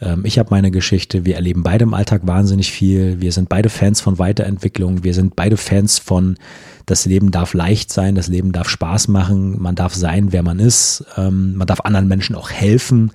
ähm, 0.00 0.26
ich 0.26 0.38
habe 0.38 0.50
meine 0.50 0.70
Geschichte, 0.70 1.24
wir 1.24 1.36
erleben 1.36 1.62
beide 1.62 1.84
im 1.84 1.94
Alltag 1.94 2.20
wahnsinnig 2.26 2.70
viel, 2.70 3.22
wir 3.22 3.32
sind 3.32 3.48
beide 3.48 3.70
Fans 3.70 4.02
von 4.02 4.18
Weiterentwicklung, 4.18 5.04
wir 5.04 5.14
sind 5.14 5.34
beide 5.34 5.56
Fans 5.56 5.98
von 5.98 6.36
das 6.84 7.06
Leben 7.06 7.30
darf 7.30 7.54
leicht 7.54 7.90
sein, 7.90 8.14
das 8.14 8.28
Leben 8.28 8.52
darf 8.52 8.68
Spaß 8.68 9.08
machen, 9.08 9.58
man 9.62 9.74
darf 9.74 9.94
sein, 9.94 10.32
wer 10.32 10.42
man 10.42 10.58
ist, 10.58 11.04
man 11.16 11.64
darf 11.64 11.80
anderen 11.82 12.08
Menschen 12.08 12.34
auch 12.34 12.50
helfen. 12.50 13.12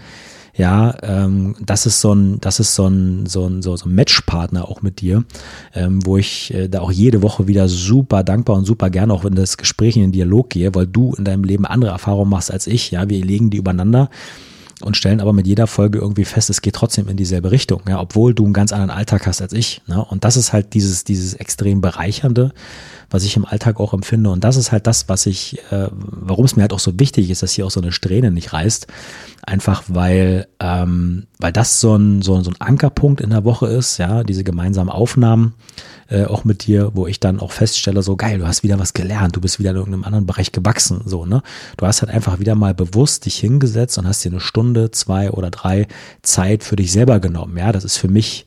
Ja, 0.57 0.95
ähm, 1.03 1.55
das 1.63 1.85
ist 1.85 2.01
so 2.01 2.13
ein, 2.13 2.41
das 2.41 2.59
ist 2.59 2.73
so 2.73 2.87
ein, 2.87 3.27
so 3.27 3.45
ein, 3.45 3.61
so, 3.61 3.77
so 3.77 3.87
ein 3.87 3.93
Matchpartner 3.93 4.67
auch 4.67 4.81
mit 4.81 5.01
dir, 5.01 5.23
ähm, 5.75 6.03
wo 6.03 6.17
ich 6.17 6.51
äh, 6.51 6.67
da 6.67 6.81
auch 6.81 6.91
jede 6.91 7.21
Woche 7.21 7.47
wieder 7.47 7.69
super 7.69 8.23
dankbar 8.23 8.57
und 8.57 8.65
super 8.65 8.89
gerne 8.89 9.13
auch 9.13 9.23
in 9.23 9.35
das 9.35 9.57
Gespräch 9.57 9.95
in 9.95 10.01
den 10.01 10.11
Dialog 10.11 10.49
gehe, 10.49 10.73
weil 10.73 10.87
du 10.87 11.13
in 11.13 11.25
deinem 11.25 11.43
Leben 11.43 11.65
andere 11.65 11.91
Erfahrungen 11.91 12.31
machst 12.31 12.51
als 12.51 12.65
ich. 12.65 12.89
Ja, 12.89 13.07
wir 13.07 13.23
legen 13.23 13.51
die 13.51 13.57
übereinander 13.57 14.09
und 14.81 14.95
stellen 14.95 15.21
aber 15.21 15.33
mit 15.33 15.47
jeder 15.47 15.65
Folge 15.65 15.97
irgendwie 15.97 16.25
fest, 16.25 16.49
es 16.49 16.61
geht 16.61 16.75
trotzdem 16.75 17.07
in 17.07 17.17
dieselbe 17.17 17.49
Richtung, 17.51 17.81
ja, 17.87 17.99
obwohl 17.99 18.35
du 18.35 18.43
einen 18.43 18.53
ganz 18.53 18.71
anderen 18.71 18.91
Alltag 18.91 19.25
hast 19.25 19.41
als 19.41 19.53
ich. 19.53 19.81
Ne? 19.87 20.03
Und 20.05 20.23
das 20.23 20.37
ist 20.37 20.53
halt 20.53 20.73
dieses, 20.75 21.03
dieses 21.03 21.33
extrem 21.33 21.81
bereichernde, 21.81 22.53
was 23.09 23.23
ich 23.23 23.35
im 23.37 23.45
Alltag 23.45 23.79
auch 23.79 23.93
empfinde. 23.93 24.29
Und 24.29 24.43
das 24.43 24.55
ist 24.55 24.71
halt 24.71 24.85
das, 24.85 25.09
was 25.09 25.25
ich, 25.25 25.57
äh, 25.71 25.87
warum 25.91 26.45
es 26.45 26.55
mir 26.55 26.61
halt 26.61 26.73
auch 26.73 26.79
so 26.79 26.99
wichtig 26.99 27.31
ist, 27.31 27.41
dass 27.41 27.53
hier 27.53 27.65
auch 27.65 27.71
so 27.71 27.81
eine 27.81 27.91
Strähne 27.91 28.29
nicht 28.29 28.53
reißt. 28.53 28.85
Einfach 29.43 29.83
weil, 29.87 30.47
ähm, 30.59 31.25
weil 31.39 31.51
das 31.51 31.81
so 31.81 31.95
ein, 31.95 32.21
so, 32.21 32.39
so 32.41 32.51
ein 32.51 32.61
Ankerpunkt 32.61 33.19
in 33.19 33.31
der 33.31 33.45
Woche 33.45 33.67
ist, 33.67 33.97
ja, 33.97 34.23
diese 34.23 34.43
gemeinsamen 34.43 34.89
Aufnahmen, 34.89 35.53
äh, 36.09 36.25
auch 36.25 36.43
mit 36.43 36.67
dir, 36.67 36.91
wo 36.93 37.07
ich 37.07 37.19
dann 37.19 37.39
auch 37.39 37.51
feststelle, 37.51 38.01
so 38.01 38.15
geil, 38.15 38.39
du 38.39 38.47
hast 38.47 38.63
wieder 38.63 38.79
was 38.79 38.93
gelernt, 38.93 39.35
du 39.35 39.41
bist 39.41 39.59
wieder 39.59 39.71
in 39.71 39.77
irgendeinem 39.77 40.03
anderen 40.03 40.25
Bereich 40.25 40.51
gewachsen, 40.51 41.01
so, 41.05 41.25
ne? 41.25 41.41
Du 41.77 41.85
hast 41.85 42.01
halt 42.01 42.11
einfach 42.11 42.39
wieder 42.39 42.55
mal 42.55 42.73
bewusst 42.73 43.25
dich 43.25 43.37
hingesetzt 43.37 43.97
und 43.97 44.07
hast 44.07 44.23
dir 44.23 44.31
eine 44.31 44.39
Stunde, 44.39 44.91
zwei 44.91 45.31
oder 45.31 45.51
drei 45.51 45.87
Zeit 46.21 46.63
für 46.63 46.75
dich 46.75 46.91
selber 46.91 47.19
genommen, 47.19 47.57
ja, 47.57 47.71
das 47.71 47.83
ist 47.83 47.97
für 47.97 48.07
mich 48.07 48.45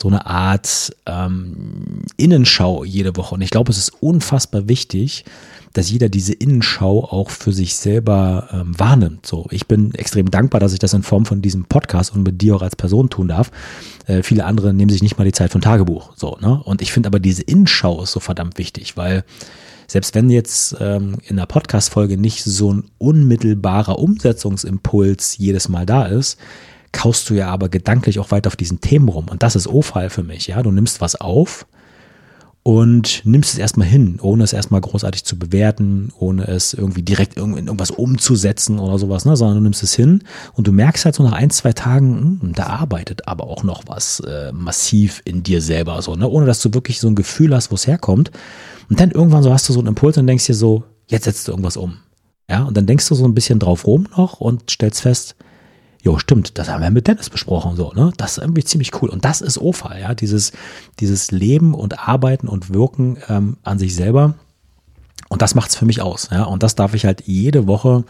so 0.00 0.08
eine 0.08 0.26
Art 0.26 0.94
ähm, 1.06 2.02
Innenschau 2.16 2.84
jede 2.84 3.16
Woche. 3.16 3.34
Und 3.36 3.42
ich 3.42 3.50
glaube, 3.50 3.70
es 3.70 3.78
ist 3.78 3.90
unfassbar 4.02 4.68
wichtig, 4.68 5.24
dass 5.74 5.90
jeder 5.90 6.08
diese 6.08 6.32
Innenschau 6.32 7.04
auch 7.04 7.30
für 7.30 7.52
sich 7.52 7.74
selber 7.74 8.48
ähm, 8.52 8.78
wahrnimmt. 8.78 9.26
So, 9.26 9.46
ich 9.50 9.66
bin 9.66 9.92
extrem 9.94 10.30
dankbar, 10.30 10.60
dass 10.60 10.72
ich 10.72 10.78
das 10.78 10.94
in 10.94 11.02
Form 11.02 11.26
von 11.26 11.42
diesem 11.42 11.64
Podcast 11.66 12.14
und 12.14 12.22
mit 12.22 12.40
dir 12.40 12.56
auch 12.56 12.62
als 12.62 12.76
Person 12.76 13.10
tun 13.10 13.28
darf. 13.28 13.50
Äh, 14.06 14.22
viele 14.22 14.46
andere 14.46 14.72
nehmen 14.72 14.90
sich 14.90 15.02
nicht 15.02 15.18
mal 15.18 15.24
die 15.24 15.32
Zeit 15.32 15.50
von 15.50 15.60
Tagebuch. 15.60 16.12
So, 16.16 16.38
ne? 16.40 16.62
Und 16.64 16.80
ich 16.80 16.92
finde 16.92 17.08
aber 17.08 17.18
diese 17.18 17.42
Innenschau 17.42 18.02
ist 18.02 18.12
so 18.12 18.20
verdammt 18.20 18.56
wichtig, 18.56 18.96
weil 18.96 19.24
selbst 19.88 20.14
wenn 20.14 20.30
jetzt 20.30 20.76
ähm, 20.80 21.16
in 21.26 21.36
der 21.36 21.46
Podcast-Folge 21.46 22.16
nicht 22.18 22.44
so 22.44 22.72
ein 22.72 22.84
unmittelbarer 22.98 23.98
Umsetzungsimpuls 23.98 25.36
jedes 25.38 25.68
Mal 25.68 25.86
da 25.86 26.06
ist, 26.06 26.38
kaust 26.92 27.28
du 27.28 27.34
ja 27.34 27.48
aber 27.48 27.68
gedanklich 27.68 28.20
auch 28.20 28.30
weiter 28.30 28.46
auf 28.46 28.56
diesen 28.56 28.80
Themen 28.80 29.08
rum. 29.08 29.26
Und 29.28 29.42
das 29.42 29.56
ist 29.56 29.66
O-Fall 29.66 30.08
für 30.08 30.22
mich. 30.22 30.46
Ja, 30.46 30.62
du 30.62 30.70
nimmst 30.70 31.00
was 31.00 31.16
auf 31.16 31.66
und 32.66 33.20
nimmst 33.26 33.52
es 33.52 33.58
erstmal 33.58 33.86
hin, 33.86 34.18
ohne 34.22 34.42
es 34.42 34.54
erstmal 34.54 34.80
großartig 34.80 35.24
zu 35.24 35.38
bewerten, 35.38 36.10
ohne 36.18 36.48
es 36.48 36.72
irgendwie 36.72 37.02
direkt 37.02 37.36
in 37.36 37.54
irgendwas 37.54 37.90
umzusetzen 37.90 38.78
oder 38.78 38.98
sowas, 38.98 39.26
ne? 39.26 39.36
sondern 39.36 39.58
du 39.58 39.62
nimmst 39.64 39.82
es 39.82 39.92
hin 39.94 40.22
und 40.54 40.66
du 40.66 40.72
merkst 40.72 41.04
halt 41.04 41.14
so 41.14 41.22
nach 41.22 41.32
ein, 41.32 41.50
zwei 41.50 41.74
Tagen, 41.74 42.40
hm, 42.40 42.52
da 42.54 42.68
arbeitet 42.68 43.28
aber 43.28 43.48
auch 43.48 43.64
noch 43.64 43.82
was 43.86 44.20
äh, 44.20 44.50
massiv 44.52 45.20
in 45.26 45.42
dir 45.42 45.60
selber, 45.60 46.00
so, 46.00 46.16
ne? 46.16 46.26
ohne 46.26 46.46
dass 46.46 46.62
du 46.62 46.72
wirklich 46.72 47.00
so 47.00 47.06
ein 47.06 47.14
Gefühl 47.14 47.54
hast, 47.54 47.70
wo 47.70 47.74
es 47.74 47.86
herkommt. 47.86 48.30
Und 48.88 48.98
dann 48.98 49.10
irgendwann 49.10 49.42
so 49.42 49.52
hast 49.52 49.68
du 49.68 49.74
so 49.74 49.80
einen 49.80 49.88
Impuls 49.88 50.16
und 50.16 50.26
denkst 50.26 50.46
dir 50.46 50.54
so, 50.54 50.84
jetzt 51.06 51.24
setzt 51.24 51.46
du 51.46 51.52
irgendwas 51.52 51.76
um. 51.76 51.98
Ja, 52.48 52.64
und 52.64 52.74
dann 52.74 52.86
denkst 52.86 53.06
du 53.08 53.14
so 53.14 53.26
ein 53.26 53.34
bisschen 53.34 53.58
drauf 53.58 53.86
rum 53.86 54.08
noch 54.16 54.40
und 54.40 54.70
stellst 54.70 55.02
fest, 55.02 55.36
jo, 56.04 56.18
stimmt, 56.18 56.58
das 56.58 56.68
haben 56.68 56.82
wir 56.82 56.90
mit 56.90 57.06
Dennis 57.06 57.30
besprochen, 57.30 57.76
so, 57.76 57.92
ne? 57.92 58.12
Das 58.18 58.32
ist 58.32 58.38
irgendwie 58.38 58.62
ziemlich 58.62 59.00
cool. 59.00 59.08
Und 59.08 59.24
das 59.24 59.40
ist 59.40 59.58
OFA, 59.58 59.96
ja, 59.96 60.14
dieses, 60.14 60.52
dieses 61.00 61.30
Leben 61.30 61.74
und 61.74 61.98
Arbeiten 61.98 62.46
und 62.46 62.72
Wirken 62.72 63.16
ähm, 63.28 63.56
an 63.62 63.78
sich 63.78 63.94
selber. 63.94 64.34
Und 65.30 65.40
das 65.40 65.54
macht's 65.54 65.76
für 65.76 65.86
mich 65.86 66.02
aus, 66.02 66.28
ja. 66.30 66.44
Und 66.44 66.62
das 66.62 66.74
darf 66.74 66.92
ich 66.92 67.06
halt 67.06 67.22
jede 67.26 67.66
Woche 67.66 68.04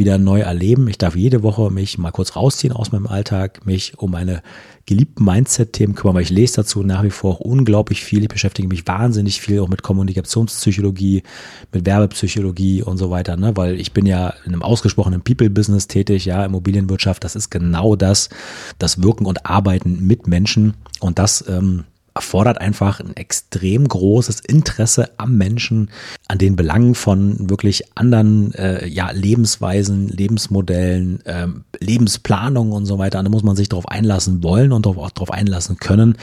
wieder 0.00 0.18
neu 0.18 0.40
erleben. 0.40 0.88
Ich 0.88 0.98
darf 0.98 1.14
jede 1.14 1.42
Woche 1.42 1.70
mich 1.70 1.98
mal 1.98 2.10
kurz 2.10 2.34
rausziehen 2.34 2.72
aus 2.72 2.90
meinem 2.90 3.06
Alltag, 3.06 3.64
mich 3.66 3.98
um 3.98 4.10
meine 4.10 4.42
geliebten 4.86 5.24
Mindset-Themen 5.24 5.94
kümmern, 5.94 6.16
weil 6.16 6.22
ich 6.22 6.30
lese 6.30 6.56
dazu 6.56 6.82
nach 6.82 7.02
wie 7.02 7.10
vor 7.10 7.42
unglaublich 7.42 8.02
viel. 8.02 8.22
Ich 8.22 8.28
beschäftige 8.28 8.66
mich 8.66 8.86
wahnsinnig 8.88 9.40
viel 9.40 9.60
auch 9.60 9.68
mit 9.68 9.82
Kommunikationspsychologie, 9.82 11.22
mit 11.70 11.86
Werbepsychologie 11.86 12.82
und 12.82 12.96
so 12.96 13.10
weiter, 13.10 13.36
ne? 13.36 13.56
weil 13.56 13.78
ich 13.78 13.92
bin 13.92 14.06
ja 14.06 14.32
in 14.46 14.52
einem 14.52 14.62
ausgesprochenen 14.62 15.20
People-Business 15.20 15.86
tätig, 15.86 16.24
ja, 16.24 16.44
Immobilienwirtschaft, 16.44 17.22
das 17.22 17.36
ist 17.36 17.50
genau 17.50 17.94
das, 17.94 18.30
das 18.78 19.02
Wirken 19.02 19.26
und 19.26 19.46
Arbeiten 19.46 20.06
mit 20.06 20.26
Menschen 20.26 20.74
und 20.98 21.18
das 21.18 21.44
ähm, 21.46 21.84
erfordert 22.14 22.60
einfach 22.60 23.00
ein 23.00 23.16
extrem 23.16 23.86
großes 23.86 24.40
Interesse 24.40 25.10
am 25.16 25.36
Menschen, 25.36 25.90
an 26.28 26.38
den 26.38 26.56
Belangen 26.56 26.94
von 26.94 27.50
wirklich 27.50 27.84
anderen 27.96 28.52
äh, 28.54 28.86
ja, 28.86 29.10
Lebensweisen, 29.10 30.08
Lebensmodellen, 30.08 31.20
ähm, 31.24 31.64
Lebensplanungen 31.78 32.72
und 32.72 32.86
so 32.86 32.98
weiter. 32.98 33.22
Da 33.22 33.28
muss 33.28 33.42
man 33.42 33.56
sich 33.56 33.68
darauf 33.68 33.88
einlassen 33.88 34.42
wollen 34.42 34.72
und 34.72 34.86
auch 34.86 35.10
darauf 35.10 35.30
einlassen 35.30 35.76
können, 35.76 36.16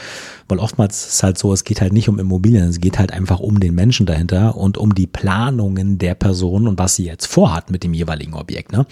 weil 0.48 0.58
oftmals 0.58 1.06
ist 1.06 1.14
es 1.14 1.22
halt 1.22 1.38
so, 1.38 1.52
es 1.52 1.64
geht 1.64 1.80
halt 1.80 1.92
nicht 1.92 2.08
um 2.08 2.18
Immobilien, 2.18 2.68
es 2.68 2.80
geht 2.80 2.98
halt 2.98 3.12
einfach 3.12 3.40
um 3.40 3.60
den 3.60 3.74
Menschen 3.74 4.06
dahinter 4.06 4.56
und 4.56 4.78
um 4.78 4.94
die 4.94 5.06
Planungen 5.06 5.98
der 5.98 6.14
Person 6.14 6.68
und 6.68 6.78
was 6.78 6.96
sie 6.96 7.06
jetzt 7.06 7.26
vorhat 7.26 7.70
mit 7.70 7.82
dem 7.82 7.94
jeweiligen 7.94 8.34
Objekt. 8.34 8.72
Ne? 8.72 8.86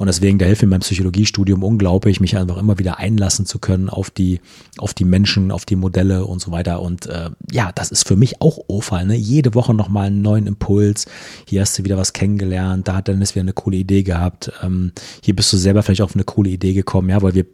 Und 0.00 0.06
deswegen, 0.06 0.38
da 0.38 0.46
hilft 0.46 0.62
mir 0.62 0.68
beim 0.68 0.80
Psychologiestudium 0.80 1.62
unglaublich, 1.62 2.20
mich 2.20 2.36
einfach 2.36 2.56
immer 2.56 2.78
wieder 2.78 2.98
einlassen 2.98 3.44
zu 3.44 3.58
können 3.58 3.90
auf 3.90 4.08
die, 4.10 4.40
auf 4.78 4.94
die 4.94 5.04
Menschen, 5.04 5.50
auf 5.50 5.66
die 5.66 5.76
Modelle 5.76 6.24
und 6.30 6.40
so 6.40 6.50
weiter. 6.50 6.80
Und 6.80 7.06
äh, 7.06 7.30
ja, 7.50 7.72
das 7.72 7.90
ist 7.90 8.06
für 8.06 8.16
mich 8.16 8.40
auch 8.40 8.58
O-Fall. 8.68 9.06
Ne? 9.06 9.16
Jede 9.16 9.54
Woche 9.54 9.74
nochmal 9.74 10.06
einen 10.06 10.22
neuen 10.22 10.46
Impuls. 10.46 11.06
Hier 11.46 11.60
hast 11.60 11.78
du 11.78 11.84
wieder 11.84 11.96
was 11.96 12.12
kennengelernt, 12.12 12.88
da 12.88 12.96
hat 12.96 13.08
Dennis 13.08 13.34
wieder 13.34 13.42
eine 13.42 13.52
coole 13.52 13.76
Idee 13.76 14.02
gehabt. 14.02 14.52
Ähm, 14.62 14.92
hier 15.22 15.36
bist 15.36 15.52
du 15.52 15.56
selber 15.56 15.82
vielleicht 15.82 16.02
auf 16.02 16.14
eine 16.14 16.24
coole 16.24 16.50
Idee 16.50 16.72
gekommen, 16.72 17.08
ja, 17.08 17.20
weil 17.22 17.34
wir, 17.34 17.44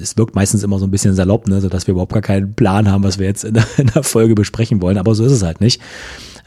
es 0.00 0.16
wirkt 0.16 0.34
meistens 0.34 0.62
immer 0.62 0.78
so 0.78 0.86
ein 0.86 0.90
bisschen 0.90 1.14
salopp, 1.14 1.48
ne, 1.48 1.60
so 1.60 1.68
dass 1.68 1.86
wir 1.86 1.92
überhaupt 1.92 2.12
gar 2.12 2.22
keinen 2.22 2.54
Plan 2.54 2.90
haben, 2.90 3.04
was 3.04 3.18
wir 3.18 3.26
jetzt 3.26 3.44
in 3.44 3.54
der, 3.54 3.66
in 3.78 3.88
der 3.88 4.02
Folge 4.02 4.34
besprechen 4.34 4.80
wollen. 4.82 4.98
Aber 4.98 5.14
so 5.14 5.24
ist 5.24 5.32
es 5.32 5.42
halt 5.42 5.60
nicht 5.60 5.80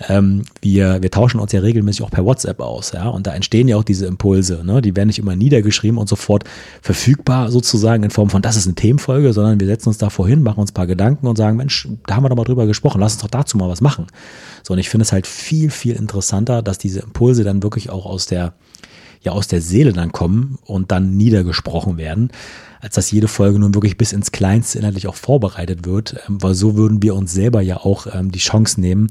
ähm, 0.07 0.43
wir, 0.61 1.01
wir 1.01 1.11
tauschen 1.11 1.39
uns 1.39 1.51
ja 1.51 1.59
regelmäßig 1.59 2.03
auch 2.03 2.11
per 2.11 2.23
WhatsApp 2.23 2.61
aus, 2.61 2.93
ja, 2.93 3.07
und 3.07 3.27
da 3.27 3.33
entstehen 3.33 3.67
ja 3.67 3.75
auch 3.75 3.83
diese 3.83 4.05
Impulse, 4.05 4.63
ne? 4.63 4.81
die 4.81 4.95
werden 4.95 5.07
nicht 5.07 5.19
immer 5.19 5.35
niedergeschrieben 5.35 5.97
und 5.97 6.07
sofort 6.07 6.43
verfügbar 6.81 7.51
sozusagen 7.51 8.03
in 8.03 8.09
Form 8.09 8.29
von, 8.29 8.41
das 8.41 8.55
ist 8.55 8.65
eine 8.65 8.75
Themenfolge, 8.75 9.33
sondern 9.33 9.59
wir 9.59 9.67
setzen 9.67 9.89
uns 9.89 9.97
da 9.97 10.09
vorhin, 10.09 10.41
machen 10.41 10.61
uns 10.61 10.71
ein 10.71 10.75
paar 10.75 10.87
Gedanken 10.87 11.27
und 11.27 11.37
sagen, 11.37 11.57
Mensch, 11.57 11.87
da 12.05 12.15
haben 12.15 12.23
wir 12.23 12.29
doch 12.29 12.37
mal 12.37 12.45
drüber 12.45 12.65
gesprochen, 12.65 13.01
lass 13.01 13.13
uns 13.13 13.21
doch 13.21 13.29
dazu 13.29 13.57
mal 13.57 13.69
was 13.69 13.81
machen. 13.81 14.07
So, 14.63 14.73
und 14.73 14.79
ich 14.79 14.89
finde 14.89 15.03
es 15.03 15.11
halt 15.11 15.27
viel, 15.27 15.69
viel 15.69 15.95
interessanter, 15.95 16.61
dass 16.61 16.77
diese 16.77 17.01
Impulse 17.01 17.43
dann 17.43 17.61
wirklich 17.63 17.89
auch 17.89 18.05
aus 18.05 18.25
der, 18.25 18.53
ja, 19.21 19.33
aus 19.33 19.47
der 19.47 19.61
Seele 19.61 19.91
dann 19.91 20.11
kommen 20.11 20.59
und 20.65 20.91
dann 20.91 21.17
niedergesprochen 21.17 21.97
werden 21.97 22.31
als 22.81 22.95
dass 22.95 23.11
jede 23.11 23.27
Folge 23.27 23.59
nun 23.59 23.73
wirklich 23.73 23.97
bis 23.97 24.13
ins 24.13 24.31
Kleinste 24.31 24.79
inhaltlich 24.79 25.07
auch 25.07 25.15
vorbereitet 25.15 25.85
wird, 25.85 26.15
ähm, 26.27 26.41
weil 26.41 26.53
so 26.53 26.75
würden 26.75 27.01
wir 27.03 27.15
uns 27.15 27.33
selber 27.33 27.61
ja 27.61 27.77
auch 27.77 28.07
ähm, 28.13 28.31
die 28.31 28.39
Chance 28.39 28.79
nehmen, 28.79 29.09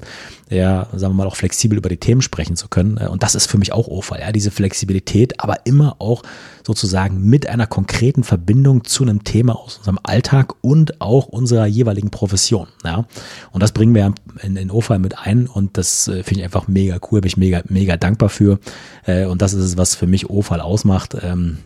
ja, 0.49 0.87
sagen 0.91 1.13
wir 1.13 1.23
mal, 1.23 1.27
auch 1.27 1.35
flexibel 1.35 1.77
über 1.77 1.89
die 1.89 1.97
Themen 1.97 2.21
sprechen 2.21 2.55
zu 2.55 2.67
können. 2.67 2.97
Äh, 2.97 3.07
und 3.07 3.23
das 3.23 3.35
ist 3.35 3.47
für 3.47 3.57
mich 3.57 3.71
auch 3.71 3.87
Urfall, 3.87 4.19
ja, 4.19 4.31
diese 4.31 4.51
Flexibilität, 4.51 5.39
aber 5.39 5.65
immer 5.65 5.95
auch 5.99 6.23
sozusagen 6.65 7.23
mit 7.23 7.47
einer 7.47 7.67
konkreten 7.67 8.23
Verbindung 8.23 8.83
zu 8.83 9.03
einem 9.03 9.23
Thema 9.23 9.55
aus 9.55 9.77
unserem 9.77 9.99
Alltag 10.03 10.53
und 10.61 11.01
auch 11.01 11.27
unserer 11.27 11.65
jeweiligen 11.65 12.09
Profession. 12.11 12.67
Ja. 12.83 13.05
Und 13.51 13.63
das 13.63 13.71
bringen 13.71 13.95
wir 13.95 14.13
in, 14.41 14.55
in 14.55 14.71
Urfall 14.71 14.99
mit 14.99 15.17
ein 15.17 15.47
und 15.47 15.77
das 15.77 16.07
äh, 16.07 16.23
finde 16.23 16.41
ich 16.41 16.45
einfach 16.45 16.67
mega 16.67 16.99
cool, 17.11 17.21
bin 17.21 17.27
ich 17.27 17.37
mega, 17.37 17.61
mega 17.69 17.97
dankbar 17.97 18.29
für. 18.29 18.59
Äh, 19.05 19.25
und 19.25 19.41
das 19.41 19.53
ist 19.53 19.63
es, 19.63 19.77
was 19.77 19.95
für 19.95 20.07
mich 20.07 20.29
Urfall 20.29 20.61
ausmacht. 20.61 21.15
Ähm, 21.21 21.59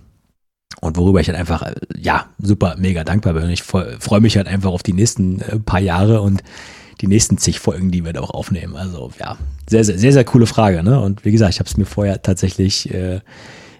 und 0.84 0.98
worüber 0.98 1.22
ich 1.22 1.30
halt 1.30 1.38
einfach, 1.38 1.62
äh, 1.62 1.76
ja, 1.98 2.26
super, 2.40 2.76
mega 2.78 3.04
dankbar 3.04 3.34
bin. 3.34 3.50
Ich 3.50 3.64
freue 3.64 4.20
mich 4.20 4.36
halt 4.36 4.48
einfach 4.48 4.72
auf 4.72 4.84
die 4.84 4.94
nächsten 4.94 5.40
äh, 5.42 5.60
paar 5.60 5.80
Jahre 5.80 6.22
und 6.22 6.44
die 7.00 7.08
nächsten 7.08 7.38
zig 7.38 7.60
Folgen, 7.60 7.90
die 7.90 8.04
wir 8.04 8.12
da 8.12 8.20
auch 8.20 8.32
aufnehmen. 8.32 8.76
Also 8.76 9.12
ja, 9.18 9.38
sehr, 9.70 9.86
sehr, 9.86 9.98
sehr, 9.98 10.12
sehr 10.12 10.26
coole 10.26 10.46
Frage. 10.46 10.84
Ne? 10.84 11.00
Und 11.00 11.24
wie 11.24 11.32
gesagt, 11.32 11.54
ich 11.54 11.60
habe 11.60 11.70
es 11.70 11.78
mir 11.78 11.86
vorher 11.86 12.22
tatsächlich 12.22 12.94
äh, 12.94 13.22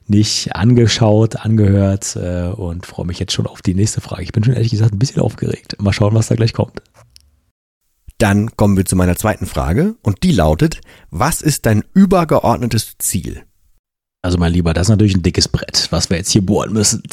nicht 0.08 0.56
angeschaut, 0.56 1.36
angehört 1.36 2.16
äh, 2.16 2.48
und 2.48 2.86
freue 2.86 3.06
mich 3.06 3.20
jetzt 3.20 3.34
schon 3.34 3.48
auf 3.48 3.62
die 3.62 3.76
nächste 3.76 4.00
Frage. 4.00 4.24
Ich 4.24 4.32
bin 4.32 4.44
schon 4.44 4.54
ehrlich 4.54 4.72
gesagt 4.72 4.94
ein 4.94 5.00
bisschen 5.00 5.22
aufgeregt. 5.22 5.76
Mal 5.82 5.94
schauen, 5.94 6.16
was 6.16 6.28
da 6.28 6.36
gleich 6.36 6.54
kommt. 6.54 6.82
Dann 8.18 8.56
kommen 8.56 8.78
wir 8.78 8.86
zu 8.86 8.96
meiner 8.96 9.18
zweiten 9.18 9.46
Frage 9.46 9.96
und 10.04 10.24
die 10.24 10.32
lautet, 10.32 10.80
was 11.12 11.42
ist 11.42 11.66
dein 11.66 11.84
übergeordnetes 11.94 12.98
Ziel? 12.98 13.44
Also 14.24 14.38
mein 14.38 14.54
Lieber, 14.54 14.74
das 14.74 14.88
ist 14.88 14.90
natürlich 14.90 15.16
ein 15.16 15.22
dickes 15.22 15.50
Brett, 15.50 15.90
was 15.92 16.10
wir 16.10 16.16
jetzt 16.16 16.32
hier 16.32 16.46
bohren 16.46 16.72
müssen. 16.72 17.04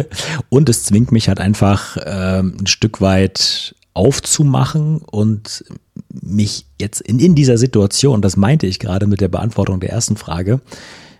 und 0.50 0.68
es 0.68 0.84
zwingt 0.84 1.10
mich 1.12 1.28
halt 1.28 1.40
einfach 1.40 1.96
ähm, 2.04 2.58
ein 2.60 2.66
Stück 2.66 3.00
weit 3.00 3.74
aufzumachen 3.94 4.98
und 4.98 5.64
mich 6.10 6.66
jetzt 6.78 7.00
in, 7.00 7.18
in 7.20 7.34
dieser 7.34 7.56
Situation, 7.56 8.20
das 8.20 8.36
meinte 8.36 8.66
ich 8.66 8.78
gerade 8.78 9.06
mit 9.06 9.22
der 9.22 9.28
Beantwortung 9.28 9.80
der 9.80 9.90
ersten 9.90 10.18
Frage, 10.18 10.60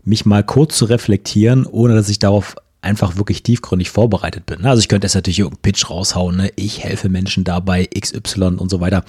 mich 0.04 0.26
mal 0.26 0.44
kurz 0.44 0.76
zu 0.76 0.84
reflektieren, 0.84 1.64
ohne 1.64 1.94
dass 1.94 2.10
ich 2.10 2.18
darauf 2.18 2.54
einfach 2.82 3.16
wirklich 3.16 3.42
tiefgründig 3.42 3.88
vorbereitet 3.88 4.44
bin. 4.44 4.66
Also 4.66 4.80
ich 4.80 4.88
könnte 4.88 5.06
jetzt 5.06 5.14
natürlich 5.14 5.38
irgendeinen 5.38 5.62
Pitch 5.62 5.88
raushauen, 5.88 6.36
ne? 6.36 6.52
ich 6.56 6.84
helfe 6.84 7.08
Menschen 7.08 7.44
dabei, 7.44 7.86
XY 7.86 8.56
und 8.58 8.70
so 8.70 8.80
weiter. 8.80 9.02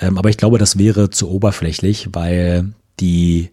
Ähm, 0.00 0.16
aber 0.16 0.30
ich 0.30 0.38
glaube, 0.38 0.56
das 0.56 0.78
wäre 0.78 1.10
zu 1.10 1.30
oberflächlich, 1.30 2.08
weil 2.12 2.72
die, 2.98 3.50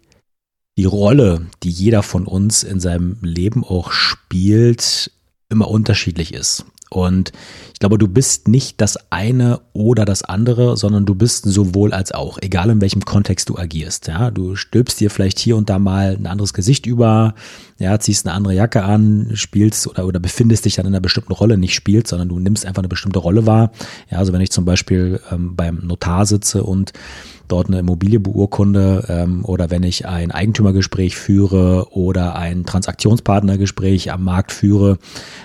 die 0.76 0.84
Rolle, 0.84 1.46
die 1.62 1.70
jeder 1.70 2.02
von 2.02 2.26
uns 2.26 2.62
in 2.62 2.80
seinem 2.80 3.16
Leben 3.22 3.64
auch 3.64 3.92
spielt, 3.92 5.10
immer 5.48 5.68
unterschiedlich 5.68 6.34
ist. 6.34 6.64
Und 6.90 7.32
ich 7.72 7.80
glaube, 7.80 7.98
du 7.98 8.06
bist 8.06 8.46
nicht 8.46 8.80
das 8.80 8.96
eine 9.10 9.60
oder 9.72 10.04
das 10.04 10.22
andere, 10.22 10.76
sondern 10.76 11.06
du 11.06 11.16
bist 11.16 11.44
sowohl 11.44 11.92
als 11.92 12.12
auch, 12.12 12.38
egal 12.40 12.70
in 12.70 12.80
welchem 12.80 13.04
Kontext 13.04 13.48
du 13.48 13.58
agierst. 13.58 14.06
Ja, 14.06 14.30
du 14.30 14.54
stülpst 14.54 15.00
dir 15.00 15.10
vielleicht 15.10 15.40
hier 15.40 15.56
und 15.56 15.70
da 15.70 15.80
mal 15.80 16.16
ein 16.16 16.26
anderes 16.26 16.54
Gesicht 16.54 16.86
über, 16.86 17.34
ja, 17.78 17.98
ziehst 17.98 18.26
eine 18.26 18.34
andere 18.34 18.54
Jacke 18.54 18.84
an, 18.84 19.32
spielst 19.34 19.86
oder, 19.86 20.06
oder 20.06 20.20
befindest 20.20 20.64
dich 20.64 20.76
dann 20.76 20.86
in 20.86 20.92
einer 20.92 21.00
bestimmten 21.00 21.32
Rolle, 21.32 21.58
nicht 21.58 21.74
spielst, 21.74 22.08
sondern 22.08 22.28
du 22.28 22.38
nimmst 22.38 22.64
einfach 22.66 22.82
eine 22.82 22.88
bestimmte 22.88 23.18
Rolle 23.18 23.46
wahr. 23.46 23.72
Ja, 24.10 24.18
also 24.18 24.32
wenn 24.32 24.40
ich 24.40 24.50
zum 24.50 24.64
Beispiel 24.64 25.20
ähm, 25.30 25.56
beim 25.56 25.80
Notar 25.84 26.26
sitze 26.26 26.62
und 26.62 26.92
dort 27.48 27.68
eine 27.68 27.78
Immobilie 27.78 28.20
beurkunde 28.20 29.04
ähm, 29.08 29.44
oder 29.44 29.70
wenn 29.70 29.82
ich 29.82 30.06
ein 30.06 30.30
Eigentümergespräch 30.30 31.16
führe 31.16 31.88
oder 31.92 32.36
ein 32.36 32.64
Transaktionspartnergespräch 32.64 34.12
am 34.12 34.24
Markt 34.24 34.52
führe, 34.52 34.98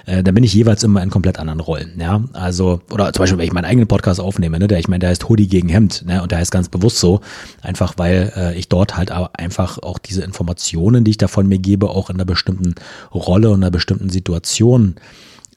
äh, 0.06 0.24
dann 0.24 0.36
bin 0.36 0.44
ich 0.44 0.54
jeweils 0.54 0.84
immer 0.84 1.04
in 1.04 1.10
komplett 1.10 1.40
anderen 1.40 1.60
Rollen. 1.60 1.94
Ja, 2.00 2.24
also 2.34 2.82
oder 2.92 3.12
zum 3.12 3.24
Beispiel, 3.24 3.38
wenn 3.38 3.46
ich 3.46 3.54
meinen 3.54 3.66
eigenen 3.66 3.88
Podcast 3.88 4.20
aufnehme, 4.20 4.60
ne, 4.60 4.68
der 4.68 4.80
ich 4.80 4.88
meine, 4.88 5.00
der 5.00 5.10
heißt 5.10 5.28
Hoodie 5.28 5.48
gegen 5.48 5.70
Hemd, 5.70 6.06
ne, 6.06 6.22
und 6.22 6.32
der 6.32 6.40
heißt 6.40 6.52
ganz 6.52 6.70
bewusst 6.70 7.00
so, 7.00 7.22
einfach 7.62 7.94
weil 7.98 8.32
äh, 8.36 8.58
ich 8.58 8.70
dort 8.70 8.96
halt 8.96 9.12
aber 9.12 9.32
einfach 9.34 9.78
auch 9.80 9.98
diese 10.00 10.24
Informationen, 10.24 11.04
die 11.04 11.12
ich 11.12 11.18
da 11.18 11.28
von 11.28 11.48
mir 11.48 11.60
gebe, 11.60 11.90
auch 11.90 12.10
in 12.10 12.19
einer 12.20 12.26
bestimmten 12.26 12.76
Rolle 13.14 13.50
und 13.50 13.64
einer 13.64 13.72
bestimmten 13.72 14.10
Situation 14.10 14.96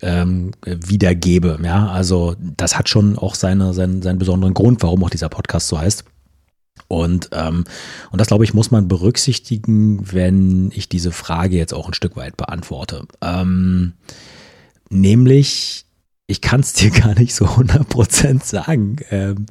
ähm, 0.00 0.52
wiedergebe. 0.64 1.58
Ja, 1.62 1.88
also 1.88 2.36
das 2.38 2.78
hat 2.78 2.88
schon 2.88 3.18
auch 3.18 3.34
seine, 3.34 3.74
seinen, 3.74 4.02
seinen 4.02 4.18
besonderen 4.18 4.54
Grund, 4.54 4.82
warum 4.82 5.04
auch 5.04 5.10
dieser 5.10 5.28
Podcast 5.28 5.68
so 5.68 5.78
heißt. 5.78 6.04
Und, 6.88 7.30
ähm, 7.32 7.64
und 8.10 8.20
das, 8.20 8.28
glaube 8.28 8.44
ich, 8.44 8.54
muss 8.54 8.70
man 8.70 8.88
berücksichtigen, 8.88 10.12
wenn 10.12 10.70
ich 10.74 10.88
diese 10.88 11.12
Frage 11.12 11.56
jetzt 11.56 11.72
auch 11.72 11.88
ein 11.88 11.94
Stück 11.94 12.16
weit 12.16 12.36
beantworte. 12.36 13.06
Ähm, 13.22 13.94
nämlich, 14.90 15.86
ich 16.32 16.40
kann 16.40 16.60
es 16.60 16.72
dir 16.72 16.90
gar 17.02 17.14
nicht 17.14 17.34
so 17.34 17.44
100% 17.44 18.42
sagen, 18.42 18.96
ähm, 19.10 19.44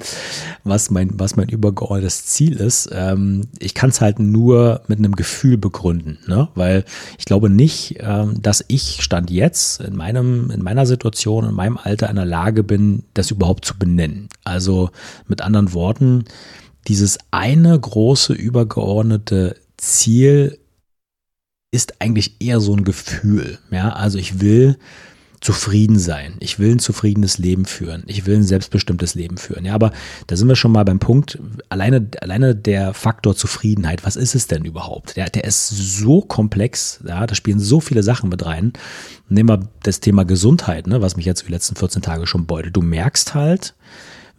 was, 0.63 0.89
mein, 0.89 1.11
was 1.13 1.35
mein 1.35 1.47
übergeordnetes 1.47 2.25
Ziel 2.25 2.57
ist. 2.57 2.89
Ähm, 2.91 3.43
ich 3.59 3.75
kann 3.75 3.91
es 3.91 4.01
halt 4.01 4.19
nur 4.19 4.81
mit 4.87 4.97
einem 4.97 5.15
Gefühl 5.15 5.57
begründen, 5.57 6.17
ne? 6.25 6.49
weil 6.55 6.83
ich 7.19 7.25
glaube 7.25 7.51
nicht, 7.51 7.97
ähm, 7.99 8.41
dass 8.41 8.65
ich 8.67 9.03
Stand 9.03 9.29
jetzt 9.29 9.79
in, 9.81 9.95
meinem, 9.95 10.49
in 10.49 10.63
meiner 10.63 10.87
Situation, 10.87 11.45
in 11.47 11.53
meinem 11.53 11.77
Alter 11.77 12.09
in 12.09 12.15
der 12.15 12.25
Lage 12.25 12.63
bin, 12.63 13.03
das 13.13 13.29
überhaupt 13.29 13.63
zu 13.63 13.77
benennen. 13.77 14.27
Also 14.43 14.89
mit 15.27 15.41
anderen 15.41 15.73
Worten, 15.73 16.25
dieses 16.87 17.19
eine 17.29 17.79
große 17.79 18.33
übergeordnete 18.33 19.55
Ziel 19.77 20.57
ist 21.69 22.01
eigentlich 22.01 22.41
eher 22.41 22.59
so 22.59 22.75
ein 22.75 22.83
Gefühl. 22.83 23.59
Ja, 23.69 23.93
also 23.93 24.17
ich 24.17 24.41
will 24.41 24.77
zufrieden 25.41 25.97
sein. 25.97 26.35
Ich 26.39 26.59
will 26.59 26.73
ein 26.73 26.79
zufriedenes 26.79 27.39
Leben 27.39 27.65
führen. 27.65 28.03
Ich 28.05 28.27
will 28.27 28.35
ein 28.35 28.43
selbstbestimmtes 28.43 29.15
Leben 29.15 29.37
führen. 29.37 29.65
Ja, 29.65 29.73
aber 29.73 29.91
da 30.27 30.35
sind 30.35 30.47
wir 30.47 30.55
schon 30.55 30.71
mal 30.71 30.85
beim 30.85 30.99
Punkt. 30.99 31.39
Alleine, 31.67 32.07
alleine 32.21 32.55
der 32.55 32.93
Faktor 32.93 33.35
Zufriedenheit. 33.35 34.05
Was 34.05 34.15
ist 34.15 34.35
es 34.35 34.45
denn 34.45 34.65
überhaupt? 34.65 35.17
Der, 35.17 35.29
der 35.29 35.43
ist 35.43 35.69
so 35.69 36.21
komplex. 36.21 36.99
Ja, 37.07 37.25
da 37.25 37.33
spielen 37.33 37.59
so 37.59 37.79
viele 37.79 38.03
Sachen 38.03 38.29
mit 38.29 38.45
rein. 38.45 38.73
Nehmen 39.29 39.49
wir 39.49 39.67
das 39.81 39.99
Thema 39.99 40.25
Gesundheit, 40.25 40.85
ne, 40.85 41.01
was 41.01 41.17
mich 41.17 41.25
jetzt 41.25 41.47
die 41.47 41.51
letzten 41.51 41.75
14 41.75 42.03
Tage 42.03 42.27
schon 42.27 42.45
beutet. 42.45 42.75
Du 42.75 42.83
merkst 42.83 43.33
halt, 43.33 43.73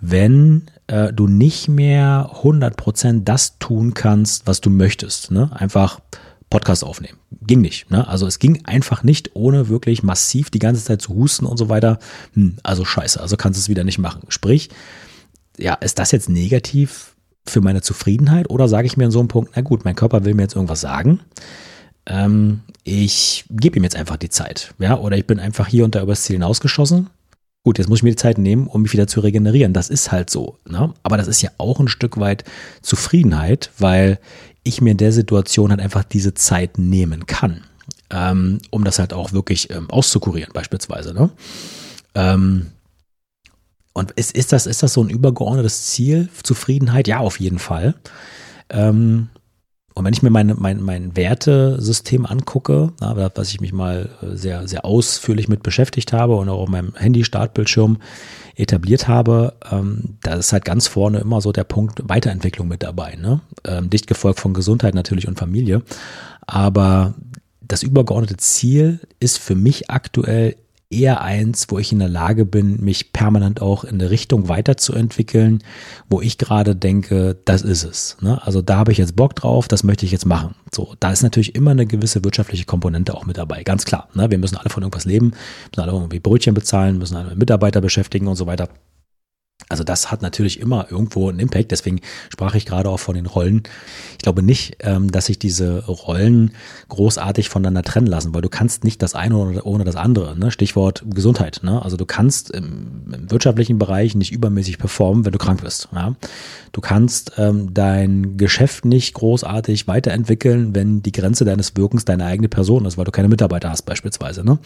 wenn 0.01 0.67
äh, 0.87 1.13
du 1.13 1.27
nicht 1.27 1.69
mehr 1.69 2.31
100% 2.43 3.25
das 3.25 3.59
tun 3.59 3.95
kannst, 3.95 4.47
was 4.47 4.61
du 4.61 4.71
möchtest. 4.71 5.33
Ne? 5.33 5.51
Einfach 5.53 6.01
Podcast 6.53 6.85
aufnehmen. 6.85 7.19
Ging 7.41 7.63
nicht. 7.63 7.91
Ne? 7.91 8.07
Also 8.07 8.27
es 8.27 8.39
ging 8.39 8.67
einfach 8.67 9.03
nicht, 9.03 9.31
ohne 9.33 9.71
wirklich 9.71 10.03
massiv 10.03 10.51
die 10.51 10.59
ganze 10.59 10.85
Zeit 10.85 11.01
zu 11.01 11.15
husten 11.15 11.47
und 11.47 11.57
so 11.57 11.71
weiter. 11.71 11.99
Hm, 12.35 12.57
also 12.63 12.85
scheiße, 12.85 13.19
also 13.19 13.39
kannst 13.39 13.59
du 13.59 13.63
es 13.63 13.69
wieder 13.71 13.85
nicht 13.85 13.99
machen. 13.99 14.25
Sprich, 14.29 14.69
ja, 15.57 15.73
ist 15.73 15.99
das 15.99 16.13
jetzt 16.13 16.29
negativ 16.29 17.17
für 17.47 17.63
meine 17.63 17.81
Zufriedenheit 17.81 18.51
oder 18.51 18.69
sage 18.69 18.87
ich 18.87 18.99
mir 18.99 19.05
in 19.05 19.11
so 19.11 19.19
einem 19.19 19.29
Punkt, 19.29 19.53
na 19.57 19.63
gut, 19.63 19.87
mein 19.87 19.97
Körper 19.97 20.27
will 20.27 20.35
mir 20.35 20.43
jetzt 20.43 20.55
irgendwas 20.55 20.83
sagen. 20.83 21.21
Ähm, 22.05 22.61
ich 22.85 23.47
gebe 23.49 23.79
ihm 23.79 23.85
jetzt 23.85 23.97
einfach 23.97 24.19
die 24.19 24.29
Zeit. 24.29 24.75
Ja, 24.79 24.99
oder 24.99 25.17
ich 25.17 25.27
bin 25.27 25.41
einfach 25.41 25.69
hier 25.69 25.87
und 25.87 25.95
da 25.95 26.03
übers 26.03 26.25
Ziel 26.25 26.37
hinausgeschossen 26.37 27.09
Gut, 27.65 27.79
jetzt 27.79 27.89
muss 27.89 28.01
ich 28.01 28.03
mir 28.03 28.11
die 28.11 28.17
Zeit 28.17 28.39
nehmen, 28.39 28.67
um 28.67 28.83
mich 28.83 28.93
wieder 28.93 29.07
zu 29.07 29.21
regenerieren. 29.21 29.73
Das 29.73 29.89
ist 29.89 30.11
halt 30.11 30.31
so. 30.31 30.59
Ne? 30.69 30.93
Aber 31.05 31.17
das 31.17 31.29
ist 31.29 31.43
ja 31.43 31.51
auch 31.59 31.79
ein 31.79 31.89
Stück 31.89 32.19
weit 32.19 32.45
Zufriedenheit, 32.83 33.71
weil 33.79 34.19
ich 34.65 34.81
mir 34.81 34.91
in 34.91 34.97
der 34.97 35.13
Situation 35.13 35.71
halt 35.71 35.81
einfach 35.81 36.03
diese 36.03 36.35
Zeit 36.35 36.79
nehmen 36.79 37.27
kann, 37.27 37.63
ähm, 38.11 38.59
um 38.71 38.83
das 38.83 38.99
halt 38.99 39.13
auch 39.13 39.33
wirklich 39.33 39.71
ähm, 39.71 39.89
auszukurieren, 39.91 40.53
beispielsweise. 40.53 41.15
Ne? 41.15 41.31
Ähm, 42.17 42.67
und 43.93 44.11
ist, 44.13 44.35
ist, 44.35 44.53
das, 44.53 44.67
ist 44.67 44.83
das 44.83 44.95
so 44.95 45.03
ein 45.05 45.11
übergeordnetes 45.11 45.87
Ziel, 45.87 46.29
Zufriedenheit? 46.43 47.07
Ja, 47.07 47.19
auf 47.19 47.39
jeden 47.39 47.59
Fall. 47.59 47.95
Ähm, 48.71 49.29
und 49.95 50.05
wenn 50.05 50.13
ich 50.13 50.23
mir 50.23 50.31
mein, 50.31 50.55
mein, 50.59 50.81
mein 50.81 51.17
Wertesystem 51.17 52.25
angucke, 52.25 52.93
na, 53.01 53.31
was 53.35 53.51
ich 53.51 53.61
mich 53.61 53.73
mal 53.73 54.09
äh, 54.23 54.37
sehr, 54.37 54.67
sehr 54.67 54.85
ausführlich 54.85 55.49
mit 55.49 55.63
beschäftigt 55.63 56.13
habe 56.13 56.37
und 56.37 56.49
auch 56.49 56.61
auf 56.61 56.69
meinem 56.69 56.95
Handy-Startbildschirm 56.95 57.99
etabliert 58.57 59.09
habe, 59.09 59.55
ähm, 59.71 60.19
da 60.23 60.35
ist 60.35 60.53
halt 60.53 60.65
ganz 60.65 60.87
vorne 60.87 61.19
immer 61.19 61.41
so 61.41 61.53
der 61.53 61.65
Punkt 61.65 62.03
Weiterentwicklung 62.05 62.69
mit 62.69 62.83
dabei. 62.83 63.17
Ne? 63.17 63.41
Ähm, 63.65 63.91
dicht 63.91 64.07
gefolgt 64.07 64.41
von 64.41 64.55
Gesundheit 64.55 64.95
natürlich 64.95 65.29
und 65.29 65.39
Familie. 65.39 65.83
Aber 66.47 67.15
das 67.61 67.83
übergeordnete 67.83 68.37
Ziel 68.39 69.01
ist 69.21 69.39
für 69.39 69.55
mich 69.55 69.91
aktuell 69.91 70.57
eher 70.93 71.21
eins, 71.23 71.67
wo 71.69 71.79
ich 71.79 71.93
in 71.93 71.99
der 71.99 72.09
Lage 72.09 72.45
bin, 72.45 72.81
mich 72.81 73.13
permanent 73.13 73.61
auch 73.63 73.85
in 73.85 73.95
eine 73.95 74.11
Richtung 74.11 74.49
weiterzuentwickeln, 74.49 75.63
wo 76.09 76.21
ich 76.21 76.39
gerade 76.39 76.77
denke, 76.77 77.37
das 77.45 77.63
ist 77.63 77.85
es. 77.85 78.17
Ne? 78.21 78.41
Also 78.45 78.63
da 78.63 78.77
habe 78.77 78.93
ich 78.93 78.99
jetzt 78.99 79.17
Bock 79.17 79.35
drauf, 79.35 79.69
das 79.69 79.85
möchte 79.85 80.07
ich 80.07 80.13
jetzt 80.13 80.27
machen. 80.27 80.55
So, 80.73 80.95
da 81.01 81.13
ist 81.13 81.23
natürlich 81.23 81.55
immer 81.55 81.73
eine 81.73 81.87
gewisse 81.87 82.25
wirtschaftliche 82.25 82.65
Komponente 82.65 83.15
auch 83.15 83.27
mit 83.27 83.39
dabei, 83.39 83.63
ganz 83.63 83.85
klar. 83.85 84.09
Ne? 84.15 84.31
Wir 84.31 84.39
müssen 84.39 84.57
alle 84.57 84.71
von 84.71 84.83
irgendwas 84.83 85.05
leben, 85.05 85.33
müssen 85.71 85.81
alle 85.81 85.93
irgendwie 85.93 86.21
Brötchen 86.21 86.55
bezahlen, 86.55 86.99
müssen 86.99 87.17
alle 87.17 87.35
Mitarbeiter 87.35 87.81
beschäftigen 87.81 88.29
und 88.29 88.37
so 88.37 88.47
weiter. 88.47 88.69
Also 89.73 89.85
das 89.85 90.11
hat 90.11 90.21
natürlich 90.21 90.61
immer 90.61 90.89
irgendwo 90.91 91.31
einen 91.31 91.39
Impact. 91.39 91.71
Deswegen 91.71 92.01
sprach 92.29 92.55
ich 92.55 92.67
gerade 92.67 92.91
auch 92.91 93.01
von 93.01 93.15
den 93.15 93.25
Rollen. 93.25 93.63
Ich 94.13 94.19
glaube 94.19 94.43
nicht, 94.43 94.77
ähm, 94.81 95.11
dass 95.11 95.27
sich 95.27 95.39
diese 95.39 95.87
Rollen 95.87 96.53
großartig 96.91 97.49
voneinander 97.49 97.83
trennen 97.83 98.07
lassen, 98.07 98.35
weil 98.35 98.43
du 98.43 98.51
kannst 98.51 98.85
nicht 98.85 99.01
das 99.01 99.15
eine 99.15 99.63
ohne 99.63 99.85
das 99.85 99.97
andere. 99.97 100.39
Ne? 100.39 100.51
Stichwort 100.51 101.05
Gesundheit. 101.09 101.61
Ne? 101.63 101.83
Also 101.83 101.97
du 101.97 102.05
kannst 102.05 102.51
im, 102.51 103.13
im, 103.13 103.31
wirtschaftlichen 103.31 103.79
Bereich 103.79 104.15
nicht 104.15 104.31
übermäßig 104.31 104.77
performen, 104.77 105.25
wenn 105.25 105.33
du 105.33 105.39
krank 105.39 105.63
bist. 105.63 105.89
Ja? 105.95 106.15
Du 106.73 106.81
kannst 106.83 107.33
ähm, 107.39 107.73
dein 107.73 108.37
Geschäft 108.37 108.85
nicht 108.85 109.15
großartig 109.15 109.89
weiterentwickeln, 109.89 110.75
wenn 110.75 111.03
die 111.03 111.13
Grenze 111.13 111.47
deines 111.47 111.77
Wirkens 111.77 112.05
deine 112.05 112.27
eigene 112.27 112.49
Person 112.49 112.85
ist, 112.85 112.99
weil 112.99 113.07
du 113.07 113.11
keine 113.11 113.29
Mitarbeiter 113.29 113.71
hast 113.71 113.83
beispielsweise. 113.83 114.45
Ne? 114.45 114.59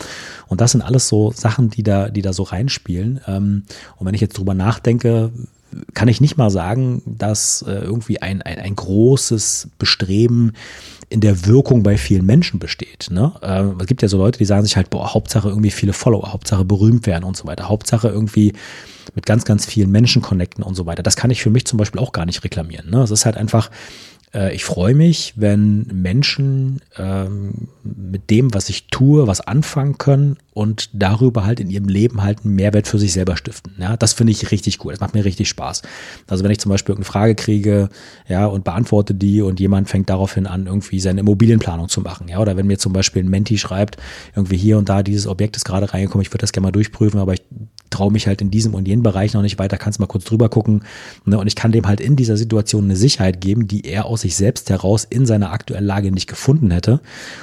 Und 0.49 0.61
das 0.61 0.72
sind 0.72 0.83
alles 0.83 1.07
so 1.07 1.31
Sachen, 1.31 1.70
die 1.70 1.85
da, 1.85 2.09
die 2.09 2.22
da 2.22 2.33
so 2.33 2.42
reinspielen. 2.42 3.20
Ähm, 3.29 3.64
und 3.99 4.07
wenn 4.07 4.14
ich 4.14 4.20
jetzt 4.20 4.37
drüber 4.37 4.55
nachdenke, 4.55 4.86
denke, 4.87 5.33
kann 5.94 6.09
ich 6.09 6.20
nicht 6.20 6.37
mal 6.37 6.51
sagen, 6.51 7.03
dass 7.05 7.62
äh, 7.62 7.72
irgendwie 7.72 8.22
ein, 8.22 8.42
ein, 8.42 8.59
ein 8.59 8.77
großes 8.77 9.68
Bestreben 9.79 10.53
in 11.09 11.20
der 11.20 11.46
Wirkung 11.46 11.83
bei 11.83 11.96
vielen 11.96 12.27
Menschen 12.27 12.59
besteht. 12.59 13.09
Ne? 13.11 13.33
Äh, 13.42 13.81
es 13.81 13.87
gibt 13.87 14.03
ja 14.03 14.09
so 14.09 14.18
Leute, 14.18 14.38
die 14.38 14.44
sagen 14.44 14.64
sich 14.64 14.77
halt, 14.77 14.90
boah, 14.90 15.14
Hauptsache 15.14 15.49
irgendwie 15.49 15.70
viele 15.70 15.92
Follower, 15.92 16.33
Hauptsache 16.33 16.64
berühmt 16.64 17.07
werden 17.07 17.25
und 17.25 17.37
so 17.37 17.46
weiter, 17.46 17.68
Hauptsache 17.68 18.09
irgendwie 18.09 18.55
mit 19.14 19.27
ganz, 19.27 19.44
ganz 19.44 19.66
vielen 19.66 19.90
Menschen 19.90 20.22
connecten 20.22 20.64
und 20.64 20.75
so 20.75 20.87
weiter. 20.87 21.03
Das 21.03 21.16
kann 21.16 21.31
ich 21.31 21.42
für 21.42 21.51
mich 21.51 21.64
zum 21.64 21.79
Beispiel 21.79 22.01
auch 22.01 22.12
gar 22.12 22.27
nicht 22.27 22.42
reklamieren. 22.42 22.90
Ne? 22.90 23.03
Es 23.03 23.11
ist 23.11 23.25
halt 23.25 23.37
einfach, 23.37 23.70
äh, 24.37 24.55
ich 24.55 24.64
freue 24.64 24.94
mich, 24.94 25.33
wenn 25.37 25.87
Menschen 25.92 26.81
ähm, 26.99 27.68
mit 27.83 28.31
dem, 28.31 28.53
was 28.55 28.68
ich 28.68 28.88
tue, 28.88 29.27
was 29.27 29.40
anfangen 29.40 29.99
können 29.99 30.37
und 30.53 30.90
darüber 30.92 31.44
halt 31.44 31.59
in 31.59 31.70
ihrem 31.70 31.88
Leben 31.88 32.22
halt 32.22 32.44
einen 32.44 32.55
Mehrwert 32.55 32.87
für 32.87 32.99
sich 32.99 33.12
selber 33.12 33.37
stiften. 33.37 33.75
Ja, 33.79 33.96
das 33.96 34.12
finde 34.12 34.33
ich 34.33 34.51
richtig 34.51 34.85
cool. 34.85 34.92
Das 34.92 35.01
macht 35.01 35.14
mir 35.14 35.25
richtig 35.25 35.49
Spaß. 35.49 35.83
Also 36.27 36.44
wenn 36.44 36.51
ich 36.51 36.61
zum 36.61 36.70
Beispiel 36.70 36.92
irgendeine 36.92 37.12
Frage 37.12 37.35
kriege, 37.35 37.88
ja, 38.29 38.46
und 38.46 38.64
beantworte 38.64 39.14
die 39.14 39.40
und 39.42 39.59
jemand 39.59 39.88
fängt 39.88 40.11
daraufhin 40.11 40.46
an, 40.46 40.66
irgendwie 40.66 41.01
seine 41.01 41.20
Immobilienplanung 41.20 41.88
zu 41.88 42.01
machen, 42.01 42.29
ja, 42.29 42.38
oder 42.38 42.57
wenn 42.57 42.66
mir 42.66 42.79
zum 42.79 42.92
Beispiel 42.92 43.25
ein 43.25 43.31
Menti 43.31 43.59
schreibt, 43.59 43.96
irgendwie 44.35 44.57
hier 44.57 44.79
und 44.79 44.88
da 44.88 45.03
dieses 45.03 45.27
Objekt 45.27 45.57
ist 45.57 45.64
gerade 45.64 45.92
reingekommen, 45.92 46.22
ich 46.22 46.31
würde 46.31 46.42
das 46.42 46.53
gerne 46.53 46.66
mal 46.66 46.72
durchprüfen, 46.72 47.20
aber 47.20 47.35
ich 47.35 47.42
traue 47.90 48.12
mich 48.12 48.27
halt 48.27 48.40
in 48.40 48.51
diesem 48.51 48.75
und 48.75 48.87
jenem 48.87 49.03
Bereich 49.03 49.35
noch 49.35 49.42
nicht 49.42 49.59
weiter, 49.59 49.77
kannst 49.77 50.01
mal 50.01 50.07
kurz 50.07 50.25
drüber 50.25 50.49
gucken. 50.49 50.83
Ne? 51.25 51.38
Und 51.38 51.46
ich 51.46 51.57
kann 51.57 51.72
dem 51.72 51.87
halt 51.87 52.01
in 52.01 52.16
dieser 52.16 52.37
Situation 52.37 52.85
eine 52.85 52.96
Sicherheit 52.96 53.40
geben, 53.40 53.68
die 53.68 53.85
er 53.85 54.07
aus 54.07 54.22
sich 54.22 54.37
selbst 54.37 54.70
heraus 54.70 55.05
in 55.05 55.27
seiner 55.27 55.53
aktuellen 55.53 55.85
Lage 55.85 56.12
nicht 56.12 56.29
gefunden 56.29 56.70
hätte. 56.70 57.01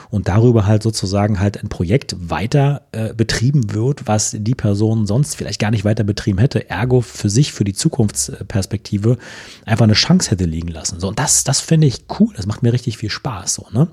Und 0.09 0.27
darüber 0.27 0.65
halt 0.65 0.83
sozusagen 0.83 1.39
halt 1.39 1.61
ein 1.61 1.69
Projekt 1.69 2.15
weiter 2.19 2.83
äh, 2.91 3.13
betrieben 3.13 3.73
wird, 3.73 4.07
was 4.07 4.35
die 4.37 4.55
Person 4.55 5.05
sonst 5.05 5.35
vielleicht 5.35 5.59
gar 5.59 5.71
nicht 5.71 5.85
weiter 5.85 6.03
betrieben 6.03 6.39
hätte, 6.39 6.69
ergo 6.69 7.01
für 7.01 7.29
sich, 7.29 7.53
für 7.53 7.63
die 7.63 7.73
Zukunftsperspektive 7.73 9.17
einfach 9.65 9.83
eine 9.83 9.93
Chance 9.93 10.31
hätte 10.31 10.45
liegen 10.45 10.69
lassen. 10.69 10.99
So, 10.99 11.07
und 11.07 11.19
das, 11.19 11.43
das 11.43 11.59
finde 11.59 11.87
ich 11.87 12.05
cool, 12.19 12.33
das 12.35 12.45
macht 12.45 12.63
mir 12.63 12.73
richtig 12.73 12.97
viel 12.97 13.09
Spaß. 13.09 13.53
So, 13.53 13.67
ne? 13.71 13.87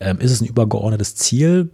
Ähm, 0.00 0.20
ist 0.20 0.30
es 0.30 0.40
ein 0.40 0.46
übergeordnetes 0.46 1.16
Ziel? 1.16 1.70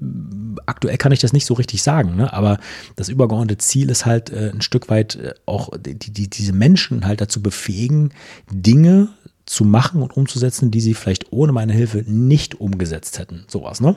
Aktuell 0.66 0.96
kann 0.96 1.12
ich 1.12 1.20
das 1.20 1.32
nicht 1.32 1.46
so 1.46 1.54
richtig 1.54 1.82
sagen, 1.82 2.16
ne? 2.16 2.32
aber 2.32 2.58
das 2.96 3.08
übergeordnete 3.08 3.58
Ziel 3.58 3.90
ist 3.90 4.06
halt 4.06 4.30
äh, 4.30 4.50
ein 4.52 4.62
Stück 4.62 4.88
weit 4.88 5.16
äh, 5.16 5.34
auch 5.46 5.70
die, 5.78 5.94
die, 5.94 6.28
diese 6.28 6.52
Menschen 6.52 7.06
halt 7.06 7.20
dazu 7.20 7.42
befähigen, 7.42 8.12
Dinge 8.50 9.08
zu 9.46 9.64
machen 9.64 10.02
und 10.02 10.16
umzusetzen, 10.16 10.70
die 10.70 10.80
sie 10.80 10.94
vielleicht 10.94 11.32
ohne 11.32 11.52
meine 11.52 11.72
Hilfe 11.72 12.04
nicht 12.06 12.60
umgesetzt 12.60 13.18
hätten. 13.18 13.44
Sowas, 13.46 13.80
ne? 13.80 13.96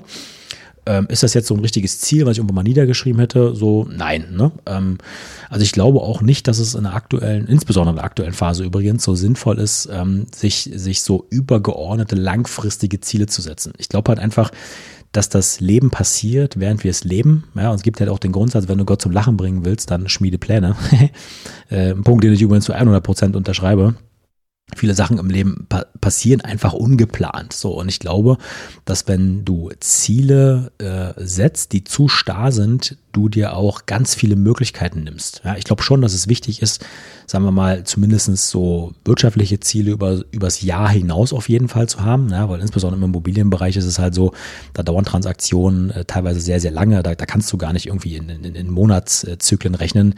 Ähm, 0.88 1.08
ist 1.10 1.22
das 1.22 1.34
jetzt 1.34 1.48
so 1.48 1.54
ein 1.54 1.60
richtiges 1.60 2.00
Ziel, 2.00 2.26
was 2.26 2.34
ich 2.34 2.38
irgendwann 2.38 2.56
mal 2.56 2.64
niedergeschrieben 2.64 3.20
hätte? 3.20 3.54
So, 3.56 3.86
nein. 3.90 4.28
Ne? 4.32 4.52
Ähm, 4.66 4.98
also 5.50 5.64
ich 5.64 5.74
glaube 5.74 6.00
auch 6.00 6.22
nicht, 6.22 6.48
dass 6.48 6.60
es 6.60 6.76
in 6.76 6.84
der 6.84 6.96
aktuellen, 6.96 7.46
insbesondere 7.48 7.92
in 7.92 7.98
der 7.98 8.06
aktuellen 8.06 8.34
Phase 8.34 8.64
übrigens, 8.64 9.04
so 9.04 9.14
sinnvoll 9.14 9.60
ist, 9.60 9.90
ähm, 9.92 10.28
sich, 10.34 10.70
sich 10.74 11.02
so 11.02 11.28
übergeordnete, 11.30 12.16
langfristige 12.16 13.02
Ziele 13.02 13.28
zu 13.28 13.42
setzen. 13.42 13.74
Ich 13.78 13.90
glaube 13.90 14.10
halt 14.10 14.20
einfach, 14.20 14.52
dass 15.12 15.30
das 15.30 15.60
Leben 15.60 15.90
passiert, 15.90 16.60
während 16.60 16.84
wir 16.84 16.92
es 16.92 17.04
leben. 17.04 17.46
Ja, 17.56 17.72
und 17.72 17.76
es 17.76 17.84
gibt 17.84 18.00
halt 18.00 18.10
auch 18.10 18.20
den 18.20 18.32
Grundsatz, 18.32 18.68
wenn 18.68 18.78
du 18.78 18.86
Gott 18.86 19.02
zum 19.02 19.12
Lachen 19.12 19.36
bringen 19.36 19.66
willst, 19.66 19.92
dann 19.92 20.08
schmiede 20.08 20.38
Pläne. 20.38 20.76
äh, 21.70 21.92
ein 21.92 22.04
Punkt, 22.04 22.24
den 22.24 22.34
ich 22.34 22.42
übrigens 22.42 22.66
zu 22.66 22.74
100 22.74 23.04
Prozent 23.04 23.36
unterschreibe 23.36 23.96
viele 24.76 24.94
Sachen 24.96 25.18
im 25.18 25.30
Leben 25.30 25.66
pa 25.70 25.86
passieren 26.02 26.42
einfach 26.42 26.74
ungeplant. 26.74 27.54
So, 27.54 27.72
und 27.72 27.90
ich 27.90 28.00
glaube, 28.00 28.38
dass 28.86 29.08
wenn 29.08 29.44
du 29.46 29.72
Ziele 29.80 30.72
äh, 30.78 31.14
setzt, 31.18 31.74
die 31.74 31.84
zu 31.84 32.08
starr 32.08 32.52
sind, 32.52 32.98
du 33.14 33.30
dir 33.30 33.56
auch 33.56 33.86
ganz 33.86 34.14
viele 34.14 34.36
Möglichkeiten 34.36 35.04
nimmst. 35.04 35.42
Ja, 35.44 35.56
ich 35.56 35.64
glaube 35.64 35.84
schon, 35.84 36.02
dass 36.02 36.14
es 36.14 36.28
wichtig 36.28 36.62
ist, 36.62 36.86
sagen 37.26 37.46
wir 37.46 37.52
mal, 37.52 37.84
zumindestens 37.84 38.50
so 38.50 38.94
wirtschaftliche 39.06 39.60
Ziele 39.60 39.92
über, 39.92 40.24
übers 40.32 40.62
Jahr 40.62 40.90
hinaus 40.90 41.34
auf 41.34 41.50
jeden 41.50 41.68
Fall 41.68 41.90
zu 41.90 42.04
haben, 42.04 42.30
ja, 42.30 42.48
weil 42.48 42.62
insbesondere 42.62 43.00
im 43.00 43.10
Immobilienbereich 43.10 43.76
ist 43.76 43.86
es 43.86 44.00
halt 44.00 44.14
so, 44.14 44.34
da 44.74 44.84
dauern 44.84 45.06
Transaktionen 45.06 45.90
äh, 45.92 46.06
teilweise 46.06 46.40
sehr, 46.40 46.60
sehr 46.60 46.72
lange, 46.72 47.02
da, 47.04 47.16
da 47.16 47.26
kannst 47.26 47.52
du 47.52 47.58
gar 47.58 47.74
nicht 47.74 47.88
irgendwie 47.88 48.18
in, 48.18 48.30
in, 48.30 48.44
in 48.44 48.70
Monatszyklen 48.70 49.76
rechnen 49.76 50.16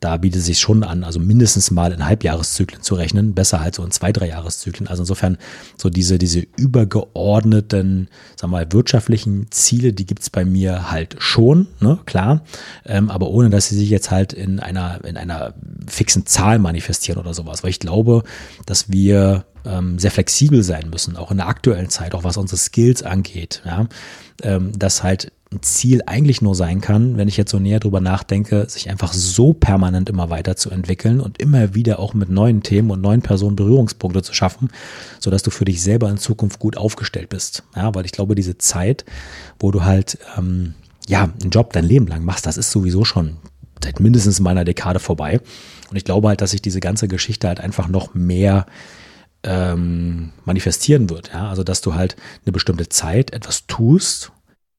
da 0.00 0.16
bietet 0.16 0.40
es 0.40 0.46
sich 0.46 0.58
schon 0.58 0.82
an, 0.82 1.04
also 1.04 1.18
mindestens 1.18 1.70
mal 1.70 1.92
in 1.92 2.04
Halbjahreszyklen 2.04 2.82
zu 2.82 2.94
rechnen, 2.94 3.34
besser 3.34 3.60
halt 3.60 3.74
so 3.74 3.84
in 3.84 3.90
zwei, 3.90 4.12
drei 4.12 4.28
Jahreszyklen. 4.28 4.88
Also 4.88 5.02
insofern 5.02 5.38
so 5.76 5.90
diese, 5.90 6.18
diese 6.18 6.40
übergeordneten, 6.56 8.08
sagen 8.36 8.52
wir 8.52 8.58
mal, 8.58 8.72
wirtschaftlichen 8.72 9.50
Ziele, 9.50 9.92
die 9.92 10.06
gibt's 10.06 10.30
bei 10.30 10.44
mir 10.44 10.90
halt 10.90 11.16
schon, 11.18 11.68
ne, 11.80 11.98
klar, 12.06 12.42
ähm, 12.84 13.10
aber 13.10 13.28
ohne, 13.28 13.50
dass 13.50 13.68
sie 13.68 13.76
sich 13.76 13.90
jetzt 13.90 14.10
halt 14.10 14.32
in 14.32 14.60
einer, 14.60 15.04
in 15.04 15.16
einer 15.16 15.54
fixen 15.86 16.26
Zahl 16.26 16.58
manifestieren 16.58 17.20
oder 17.20 17.34
sowas. 17.34 17.62
Weil 17.62 17.70
ich 17.70 17.80
glaube, 17.80 18.22
dass 18.66 18.90
wir 18.90 19.44
ähm, 19.64 19.98
sehr 19.98 20.10
flexibel 20.10 20.62
sein 20.62 20.90
müssen, 20.90 21.16
auch 21.16 21.30
in 21.30 21.38
der 21.38 21.48
aktuellen 21.48 21.88
Zeit, 21.88 22.14
auch 22.14 22.24
was 22.24 22.36
unsere 22.36 22.58
Skills 22.58 23.02
angeht, 23.02 23.62
ja, 23.64 23.86
ähm, 24.42 24.72
dass 24.78 25.02
halt 25.02 25.32
Ziel 25.60 26.02
eigentlich 26.06 26.42
nur 26.42 26.54
sein 26.54 26.80
kann, 26.80 27.16
wenn 27.16 27.28
ich 27.28 27.36
jetzt 27.36 27.52
so 27.52 27.58
näher 27.58 27.78
drüber 27.78 28.00
nachdenke, 28.00 28.68
sich 28.68 28.90
einfach 28.90 29.12
so 29.12 29.52
permanent 29.52 30.08
immer 30.08 30.28
weiterzuentwickeln 30.28 31.20
und 31.20 31.40
immer 31.40 31.74
wieder 31.74 32.00
auch 32.00 32.14
mit 32.14 32.28
neuen 32.28 32.62
Themen 32.62 32.90
und 32.90 33.00
neuen 33.00 33.22
Personen 33.22 33.54
Berührungspunkte 33.54 34.22
zu 34.22 34.34
schaffen, 34.34 34.70
so 35.20 35.30
dass 35.30 35.44
du 35.44 35.50
für 35.50 35.64
dich 35.64 35.82
selber 35.82 36.10
in 36.10 36.18
Zukunft 36.18 36.58
gut 36.58 36.76
aufgestellt 36.76 37.28
bist. 37.28 37.62
Ja, 37.76 37.94
weil 37.94 38.04
ich 38.04 38.12
glaube, 38.12 38.34
diese 38.34 38.58
Zeit, 38.58 39.04
wo 39.60 39.70
du 39.70 39.84
halt 39.84 40.18
ähm, 40.36 40.74
ja 41.06 41.30
einen 41.40 41.50
Job 41.50 41.72
dein 41.72 41.84
Leben 41.84 42.08
lang 42.08 42.24
machst, 42.24 42.44
das 42.46 42.56
ist 42.56 42.72
sowieso 42.72 43.04
schon 43.04 43.36
seit 43.82 44.00
mindestens 44.00 44.40
meiner 44.40 44.64
Dekade 44.64 44.98
vorbei. 44.98 45.40
Und 45.90 45.96
ich 45.96 46.04
glaube 46.04 46.28
halt, 46.28 46.40
dass 46.40 46.50
sich 46.50 46.62
diese 46.62 46.80
ganze 46.80 47.06
Geschichte 47.06 47.46
halt 47.46 47.60
einfach 47.60 47.86
noch 47.86 48.14
mehr 48.14 48.66
ähm, 49.44 50.32
manifestieren 50.44 51.08
wird. 51.08 51.30
Ja? 51.32 51.48
Also 51.48 51.62
dass 51.62 51.82
du 51.82 51.94
halt 51.94 52.16
eine 52.44 52.52
bestimmte 52.52 52.88
Zeit 52.88 53.32
etwas 53.32 53.68
tust 53.68 54.32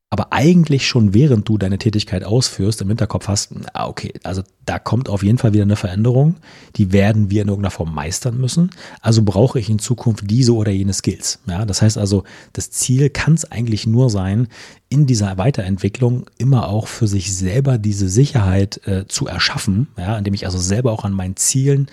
aber 0.09 0.31
eigentlich 0.31 0.87
schon 0.87 1.13
während 1.13 1.49
du 1.49 1.57
deine 1.57 1.77
Tätigkeit 1.77 2.23
ausführst, 2.23 2.81
im 2.81 2.87
Hinterkopf 2.87 3.27
hast, 3.27 3.51
ah, 3.73 3.87
okay, 3.87 4.13
also 4.23 4.41
da 4.65 4.79
kommt 4.79 5.09
auf 5.09 5.21
jeden 5.21 5.37
Fall 5.37 5.51
wieder 5.51 5.63
eine 5.63 5.75
Veränderung, 5.75 6.37
die 6.77 6.93
werden 6.93 7.29
wir 7.29 7.41
in 7.41 7.49
irgendeiner 7.49 7.71
Form 7.71 7.93
meistern 7.93 8.37
müssen. 8.37 8.69
Also 9.01 9.21
brauche 9.23 9.59
ich 9.59 9.69
in 9.69 9.79
Zukunft 9.79 10.23
diese 10.29 10.53
oder 10.55 10.71
jene 10.71 10.93
Skills. 10.93 11.39
Ja, 11.45 11.65
das 11.65 11.81
heißt 11.81 11.97
also, 11.97 12.23
das 12.53 12.71
Ziel 12.71 13.09
kann 13.09 13.33
es 13.33 13.51
eigentlich 13.51 13.85
nur 13.85 14.09
sein, 14.09 14.47
in 14.87 15.07
dieser 15.07 15.37
Weiterentwicklung 15.37 16.29
immer 16.37 16.69
auch 16.69 16.87
für 16.87 17.07
sich 17.07 17.35
selber 17.35 17.77
diese 17.77 18.07
Sicherheit 18.07 18.79
äh, 18.87 19.05
zu 19.07 19.27
erschaffen, 19.27 19.87
ja, 19.97 20.17
indem 20.17 20.33
ich 20.33 20.45
also 20.45 20.57
selber 20.57 20.93
auch 20.93 21.03
an 21.03 21.11
meinen 21.11 21.35
Zielen 21.35 21.87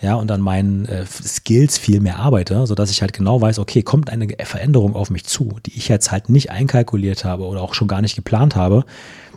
ja, 0.00 0.14
und 0.14 0.30
an 0.30 0.40
meinen 0.40 0.86
äh, 0.86 1.04
Skills 1.06 1.76
viel 1.78 2.00
mehr 2.00 2.18
arbeite, 2.18 2.66
so 2.66 2.74
dass 2.74 2.90
ich 2.90 3.00
halt 3.02 3.12
genau 3.12 3.40
weiß, 3.40 3.58
okay, 3.58 3.82
kommt 3.82 4.10
eine 4.10 4.28
Veränderung 4.44 4.94
auf 4.94 5.10
mich 5.10 5.24
zu, 5.24 5.58
die 5.66 5.76
ich 5.76 5.88
jetzt 5.88 6.12
halt 6.12 6.28
nicht 6.28 6.50
einkalkuliert 6.50 7.24
habe 7.24 7.44
oder 7.44 7.62
auch 7.62 7.74
schon 7.74 7.88
gar 7.88 8.00
nicht 8.00 8.14
geplant 8.14 8.54
habe, 8.54 8.84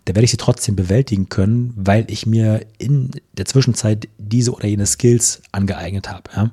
da 0.06 0.16
werde 0.16 0.24
ich 0.24 0.32
sie 0.32 0.38
trotzdem 0.38 0.76
bewältigen 0.76 1.30
können, 1.30 1.74
weil 1.76 2.06
ich 2.10 2.26
mir 2.26 2.66
in 2.78 3.12
der 3.34 3.46
Zwischenzeit 3.46 4.08
diese 4.18 4.52
oder 4.52 4.68
jene 4.68 4.86
Skills 4.86 5.42
angeeignet 5.52 6.10
habe. 6.10 6.24
Ja. 6.36 6.52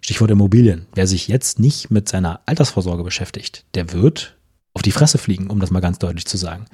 Stichwort 0.00 0.30
Immobilien. 0.30 0.86
Wer 0.94 1.06
sich 1.06 1.28
jetzt 1.28 1.58
nicht 1.58 1.90
mit 1.90 2.08
seiner 2.08 2.40
Altersvorsorge 2.46 3.04
beschäftigt, 3.04 3.64
der 3.74 3.92
wird 3.92 4.36
auf 4.72 4.82
die 4.82 4.92
Fresse 4.92 5.18
fliegen, 5.18 5.48
um 5.48 5.60
das 5.60 5.70
mal 5.70 5.80
ganz 5.80 5.98
deutlich 5.98 6.26
zu 6.26 6.36
sagen. 6.36 6.66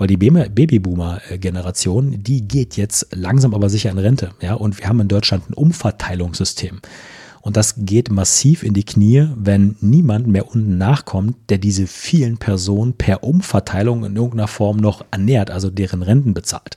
Weil 0.00 0.06
die 0.06 0.16
Babyboomer-Generation, 0.16 2.22
die 2.22 2.48
geht 2.48 2.78
jetzt 2.78 3.08
langsam 3.10 3.52
aber 3.52 3.68
sicher 3.68 3.90
in 3.90 3.98
Rente. 3.98 4.30
Ja, 4.40 4.54
und 4.54 4.78
wir 4.78 4.88
haben 4.88 5.00
in 5.00 5.08
Deutschland 5.08 5.50
ein 5.50 5.52
Umverteilungssystem. 5.52 6.80
Und 7.42 7.58
das 7.58 7.74
geht 7.76 8.10
massiv 8.10 8.62
in 8.62 8.72
die 8.72 8.84
Knie, 8.84 9.28
wenn 9.36 9.76
niemand 9.82 10.26
mehr 10.26 10.48
unten 10.48 10.78
nachkommt, 10.78 11.36
der 11.50 11.58
diese 11.58 11.86
vielen 11.86 12.38
Personen 12.38 12.94
per 12.94 13.22
Umverteilung 13.22 14.06
in 14.06 14.16
irgendeiner 14.16 14.48
Form 14.48 14.78
noch 14.78 15.04
ernährt, 15.10 15.50
also 15.50 15.68
deren 15.68 16.02
Renten 16.02 16.32
bezahlt. 16.32 16.76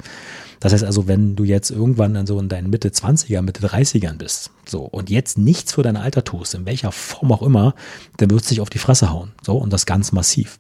Das 0.60 0.74
heißt 0.74 0.84
also, 0.84 1.08
wenn 1.08 1.38
du 1.38 1.46
jetzt 1.46 1.72
irgendwann 1.72 2.28
so 2.28 2.38
in 2.42 2.50
deinen 2.50 2.70
Mitte 2.70 2.90
20er, 2.90 3.42
Mitte 3.42 3.66
30ern 3.66 4.18
bist, 4.18 4.52
so, 4.66 4.82
und 4.82 5.10
jetzt 5.10 5.38
nichts 5.38 5.72
für 5.72 5.84
dein 5.84 5.96
Alter 5.96 6.26
tust, 6.26 6.56
in 6.56 6.66
welcher 6.66 6.92
Form 6.92 7.32
auch 7.32 7.42
immer, 7.42 7.74
dann 8.18 8.32
wird 8.32 8.42
es 8.42 8.50
dich 8.50 8.60
auf 8.60 8.70
die 8.70 8.80
Fresse 8.80 9.12
hauen. 9.12 9.32
So, 9.42 9.56
und 9.56 9.72
das 9.72 9.86
ganz 9.86 10.12
massiv. 10.12 10.60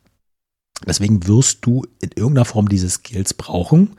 Deswegen 0.88 1.28
wirst 1.28 1.65
du 1.65 1.86
in 2.02 2.12
irgendeiner 2.15 2.46
Form 2.46 2.69
diese 2.69 2.89
Skills 2.89 3.34
brauchen, 3.34 3.96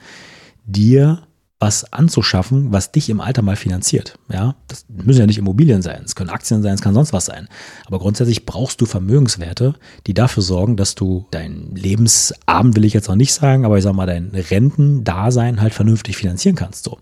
dir 0.65 1.23
was 1.61 1.91
anzuschaffen, 1.93 2.73
was 2.73 2.93
dich 2.93 3.09
im 3.09 3.23
Alter 3.23 3.41
mal 3.41 3.57
finanziert. 3.57 4.19
Ja, 4.31 4.55
das 4.69 4.85
müssen 4.89 5.21
ja 5.21 5.27
nicht 5.27 5.39
Immobilien 5.39 5.81
sein, 5.81 6.03
es 6.05 6.15
können 6.15 6.29
Aktien 6.29 6.63
sein, 6.63 6.75
es 6.75 6.83
kann 6.83 6.93
sonst 6.93 7.15
was 7.15 7.25
sein. 7.25 7.49
Aber 7.87 8.01
grundsätzlich 8.01 8.45
brauchst 8.45 8.83
du 8.83 8.87
Vermögenswerte, 8.87 9.75
die 10.07 10.13
dafür 10.13 10.43
sorgen, 10.43 10.77
dass 10.77 10.95
du 10.95 11.27
dein 11.31 11.75
Lebensabend 11.75 12.77
will 12.77 12.85
ich 12.85 12.93
jetzt 12.93 13.09
noch 13.09 13.17
nicht 13.17 13.33
sagen, 13.33 13.65
aber 13.65 13.79
ich 13.79 13.85
sag 13.85 13.95
mal 13.95 14.07
dein 14.07 14.33
Rentendasein 14.35 15.63
halt 15.63 15.73
vernünftig 15.73 16.19
finanzieren 16.19 16.57
kannst. 16.57 16.85
So. 16.85 16.99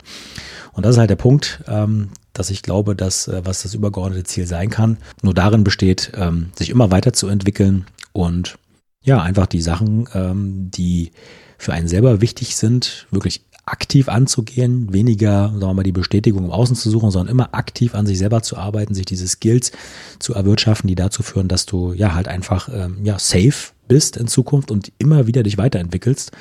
Und 0.75 0.87
das 0.87 0.95
ist 0.95 0.99
halt 0.99 1.11
der 1.11 1.17
Punkt, 1.17 1.65
ähm, 1.67 2.11
dass 2.33 2.51
ich 2.51 2.63
glaube, 2.63 2.95
dass 2.95 3.27
äh, 3.27 3.45
was 3.45 3.63
das 3.63 3.75
übergeordnete 3.75 4.25
Ziel 4.25 4.47
sein 4.47 4.71
kann, 4.71 4.99
nur 5.23 5.35
darin 5.35 5.65
besteht, 5.65 6.13
ähm, 6.15 6.51
sich 6.57 6.71
immer 6.71 6.91
weiterzuentwickeln 6.91 7.87
und 8.13 8.59
ja, 9.03 9.21
einfach 9.21 9.47
die 9.47 9.63
Sachen, 9.63 10.09
ähm, 10.15 10.71
die 10.71 11.13
für 11.59 11.73
einen 11.73 11.89
selber 11.89 12.21
wichtig 12.21 12.57
sind, 12.57 13.07
wirklich 13.11 13.45
aktiv 13.65 14.09
anzugehen, 14.09 14.93
weniger, 14.93 15.49
sagen 15.49 15.61
wir 15.61 15.75
mal, 15.75 15.83
die 15.85 15.93
Bestätigung 15.93 16.45
im 16.45 16.51
Außen 16.51 16.75
zu 16.75 16.91
suchen, 16.91 17.11
sondern 17.11 17.33
immer 17.33 17.55
aktiv 17.55 17.95
an 17.95 18.07
sich 18.07 18.19
selber 18.19 18.43
zu 18.43 18.57
arbeiten, 18.57 18.95
sich 18.95 19.07
diese 19.07 19.29
Skills 19.29 19.71
zu 20.19 20.35
erwirtschaften, 20.35 20.89
die 20.89 20.97
dazu 20.97 21.23
führen, 21.23 21.49
dass 21.49 21.67
du 21.67 21.93
ja 21.93 22.15
halt 22.15 22.27
einfach 22.27 22.69
ähm, 22.73 22.99
ja 23.05 23.19
safe 23.19 23.73
bist 23.87 24.17
in 24.17 24.27
Zukunft 24.27 24.71
und 24.71 24.93
immer 24.99 25.27
wieder 25.29 25.45
dich 25.45 25.59
weiterentwickelst, 25.59 26.33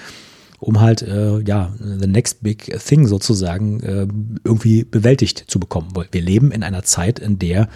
um 0.60 0.80
halt 0.80 1.04
äh, 1.04 1.40
ja 1.42 1.74
the 1.80 2.08
next 2.08 2.42
big 2.42 2.76
thing 2.84 3.06
sozusagen 3.08 3.82
äh, 3.82 4.08
irgendwie 4.44 4.84
bewältigt 4.84 5.46
zu 5.48 5.60
bekommen. 5.60 5.90
Weil 5.94 6.08
wir 6.12 6.22
leben 6.22 6.52
in 6.52 6.64
einer 6.64 6.84
Zeit, 6.84 7.20
in 7.20 7.38
der 7.38 7.70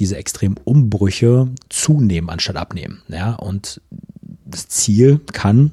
diese 0.00 0.16
extremen 0.16 0.56
Umbrüche 0.64 1.48
zunehmen 1.68 2.30
anstatt 2.30 2.56
abnehmen. 2.56 3.02
Ja, 3.08 3.34
und 3.34 3.80
das 4.48 4.68
Ziel 4.68 5.20
kann 5.32 5.72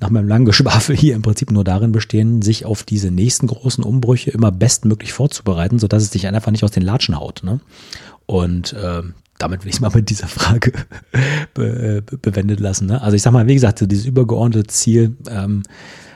nach 0.00 0.10
meinem 0.10 0.28
langen 0.28 0.44
Geschwafel 0.44 0.96
hier 0.96 1.14
im 1.14 1.22
Prinzip 1.22 1.50
nur 1.50 1.64
darin 1.64 1.92
bestehen, 1.92 2.42
sich 2.42 2.66
auf 2.66 2.82
diese 2.82 3.10
nächsten 3.10 3.46
großen 3.46 3.84
Umbrüche 3.84 4.32
immer 4.32 4.50
bestmöglich 4.50 5.12
vorzubereiten, 5.12 5.78
sodass 5.78 6.02
es 6.02 6.10
dich 6.10 6.26
einfach 6.26 6.50
nicht 6.50 6.64
aus 6.64 6.72
den 6.72 6.82
Latschen 6.82 7.18
haut. 7.18 7.42
Ne? 7.44 7.60
Und 8.26 8.72
äh, 8.72 9.02
damit 9.38 9.62
will 9.62 9.68
ich 9.68 9.76
es 9.76 9.80
mal 9.80 9.92
mit 9.94 10.10
dieser 10.10 10.26
Frage 10.28 10.72
be, 11.54 12.02
be, 12.04 12.18
bewendet 12.18 12.60
lassen. 12.60 12.86
Ne? 12.86 13.00
Also 13.00 13.16
ich 13.16 13.22
sag 13.22 13.32
mal, 13.32 13.46
wie 13.46 13.54
gesagt, 13.54 13.78
so 13.78 13.86
dieses 13.86 14.04
übergeordnete 14.04 14.66
Ziel 14.66 15.16
ähm, 15.28 15.62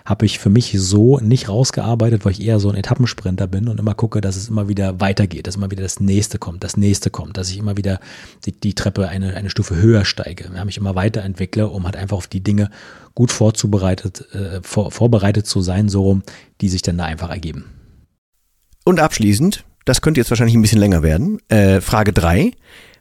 habe 0.06 0.24
ich 0.24 0.38
für 0.38 0.50
mich 0.50 0.72
so 0.78 1.18
nicht 1.18 1.48
rausgearbeitet, 1.48 2.24
weil 2.24 2.32
ich 2.32 2.40
eher 2.40 2.60
so 2.60 2.70
ein 2.70 2.76
Etappensprinter 2.76 3.48
bin 3.48 3.68
und 3.68 3.80
immer 3.80 3.94
gucke, 3.94 4.20
dass 4.20 4.36
es 4.36 4.48
immer 4.48 4.68
wieder 4.68 5.00
weitergeht, 5.00 5.48
dass 5.48 5.56
immer 5.56 5.72
wieder 5.72 5.82
das 5.82 5.98
nächste 5.98 6.38
kommt, 6.38 6.62
das 6.62 6.76
nächste 6.76 7.10
kommt, 7.10 7.36
dass 7.36 7.50
ich 7.50 7.58
immer 7.58 7.76
wieder 7.76 7.98
die, 8.46 8.52
die 8.52 8.74
Treppe 8.74 9.08
eine, 9.08 9.34
eine 9.34 9.50
Stufe 9.50 9.74
höher 9.74 10.04
steige, 10.04 10.48
ja, 10.54 10.64
mich 10.64 10.78
immer 10.78 10.94
weiterentwickle, 10.94 11.66
um 11.68 11.84
halt 11.84 11.96
einfach 11.96 12.16
auf 12.16 12.28
die 12.28 12.40
Dinge 12.40 12.70
gut 13.14 13.32
vorzubereitet, 13.32 14.32
äh, 14.32 14.60
vor, 14.62 14.92
vorbereitet 14.92 15.48
zu 15.48 15.60
sein, 15.60 15.88
so 15.88 16.20
die 16.60 16.68
sich 16.68 16.82
dann 16.82 16.98
da 16.98 17.04
einfach 17.04 17.30
ergeben. 17.30 17.64
Und 18.84 19.00
abschließend, 19.00 19.64
das 19.84 20.02
könnte 20.02 20.20
jetzt 20.20 20.30
wahrscheinlich 20.30 20.54
ein 20.54 20.62
bisschen 20.62 20.78
länger 20.78 21.02
werden, 21.02 21.40
äh, 21.48 21.80
Frage 21.80 22.12
drei: 22.12 22.52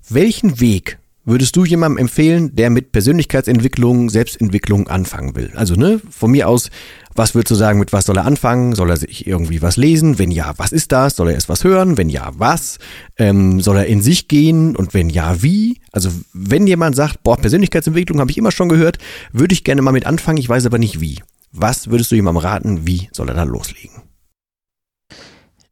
Welchen 0.09 0.59
Weg 0.59 0.97
würdest 1.25 1.55
du 1.55 1.65
jemandem 1.65 1.97
empfehlen, 1.97 2.55
der 2.55 2.69
mit 2.69 2.91
Persönlichkeitsentwicklung, 2.91 4.09
Selbstentwicklung 4.09 4.87
anfangen 4.87 5.35
will? 5.35 5.51
Also, 5.55 5.75
ne, 5.75 5.99
von 6.09 6.31
mir 6.31 6.47
aus, 6.47 6.69
was 7.15 7.33
würdest 7.33 7.51
du 7.51 7.55
sagen, 7.55 7.79
mit 7.79 7.93
was 7.93 8.05
soll 8.05 8.17
er 8.17 8.25
anfangen? 8.25 8.75
Soll 8.75 8.89
er 8.89 8.97
sich 8.97 9.25
irgendwie 9.25 9.61
was 9.61 9.77
lesen? 9.77 10.19
Wenn 10.19 10.31
ja, 10.31 10.53
was 10.57 10.71
ist 10.71 10.91
das? 10.91 11.15
Soll 11.15 11.29
er 11.29 11.33
erst 11.33 11.49
was 11.49 11.63
hören? 11.63 11.97
Wenn 11.97 12.09
ja, 12.09 12.31
was? 12.37 12.77
Ähm, 13.17 13.61
soll 13.61 13.77
er 13.77 13.85
in 13.87 14.01
sich 14.01 14.27
gehen? 14.27 14.75
Und 14.75 14.93
wenn 14.93 15.09
ja, 15.09 15.41
wie? 15.41 15.79
Also, 15.91 16.09
wenn 16.33 16.67
jemand 16.67 16.95
sagt, 16.95 17.23
boah, 17.23 17.37
Persönlichkeitsentwicklung 17.37 18.19
habe 18.19 18.31
ich 18.31 18.37
immer 18.37 18.51
schon 18.51 18.69
gehört, 18.69 18.99
würde 19.31 19.53
ich 19.53 19.63
gerne 19.63 19.81
mal 19.81 19.91
mit 19.91 20.05
anfangen, 20.05 20.37
ich 20.37 20.49
weiß 20.49 20.65
aber 20.65 20.77
nicht 20.77 21.01
wie. 21.01 21.19
Was 21.51 21.89
würdest 21.89 22.11
du 22.11 22.15
jemandem 22.15 22.43
raten? 22.43 22.85
Wie 22.85 23.09
soll 23.13 23.29
er 23.29 23.35
da 23.35 23.43
loslegen? 23.43 24.04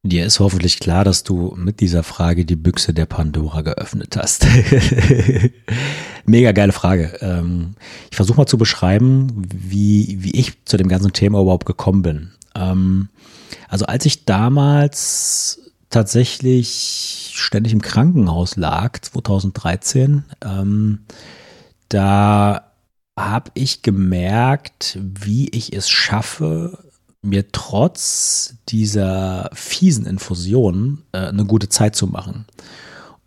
Dir 0.05 0.25
ist 0.25 0.41
hoffentlich 0.41 0.81
klar, 0.81 1.05
dass 1.05 1.23
du 1.23 1.53
mit 1.55 1.79
dieser 1.79 2.03
Frage 2.03 2.43
die 2.43 2.57
Büchse 2.57 2.93
der 2.93 3.05
Pandora 3.05 3.61
geöffnet 3.61 4.17
hast. 4.17 4.45
Mega 6.25 6.51
geile 6.51 6.73
Frage. 6.73 7.17
Ähm, 7.21 7.75
ich 8.11 8.17
versuche 8.17 8.37
mal 8.37 8.45
zu 8.45 8.57
beschreiben, 8.57 9.31
wie, 9.49 10.17
wie 10.19 10.31
ich 10.31 10.65
zu 10.65 10.75
dem 10.75 10.89
ganzen 10.89 11.13
Thema 11.13 11.39
überhaupt 11.39 11.65
gekommen 11.65 12.01
bin. 12.01 12.31
Ähm, 12.53 13.07
also 13.69 13.85
als 13.85 14.05
ich 14.05 14.25
damals 14.25 15.61
tatsächlich 15.89 17.31
ständig 17.33 17.71
im 17.71 17.81
Krankenhaus 17.81 18.57
lag, 18.57 18.99
2013, 18.99 20.25
ähm, 20.43 21.05
da 21.87 22.73
habe 23.17 23.51
ich 23.53 23.83
gemerkt, 23.83 24.99
wie 25.01 25.47
ich 25.49 25.71
es 25.71 25.89
schaffe, 25.89 26.91
mir 27.23 27.51
trotz 27.51 28.55
dieser 28.69 29.49
fiesen 29.53 30.05
Infusionen 30.05 31.03
äh, 31.13 31.19
eine 31.19 31.45
gute 31.45 31.69
Zeit 31.69 31.95
zu 31.95 32.07
machen. 32.07 32.45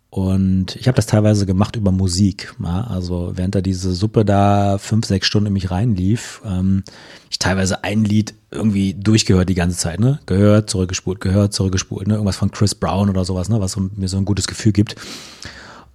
Und 0.09 0.75
ich 0.77 0.87
habe 0.87 0.95
das 0.95 1.05
teilweise 1.05 1.45
gemacht 1.45 1.75
über 1.75 1.91
Musik. 1.91 2.55
Ja? 2.63 2.85
Also 2.85 3.33
während 3.35 3.55
da 3.55 3.61
diese 3.61 3.93
Suppe 3.93 4.23
da 4.23 4.77
fünf, 4.77 5.05
sechs 5.05 5.27
Stunden 5.27 5.47
in 5.47 5.53
mich 5.53 5.69
reinlief, 5.69 6.41
ähm, 6.45 6.83
ich 7.29 7.39
teilweise 7.39 7.83
ein 7.83 8.03
Lied 8.05 8.33
irgendwie 8.49 8.93
durchgehört 8.93 9.49
die 9.49 9.55
ganze 9.55 9.77
Zeit, 9.77 9.99
ne? 9.99 10.19
Gehört, 10.25 10.69
zurückgespult, 10.69 11.19
gehört, 11.19 11.53
zurückgespult, 11.53 12.07
ne? 12.07 12.13
Irgendwas 12.13 12.37
von 12.37 12.51
Chris 12.51 12.73
Brown 12.73 13.09
oder 13.09 13.25
sowas, 13.25 13.49
ne? 13.49 13.59
Was 13.59 13.73
so, 13.73 13.89
mir 13.95 14.07
so 14.07 14.17
ein 14.17 14.25
gutes 14.25 14.47
Gefühl 14.47 14.71
gibt. 14.71 14.95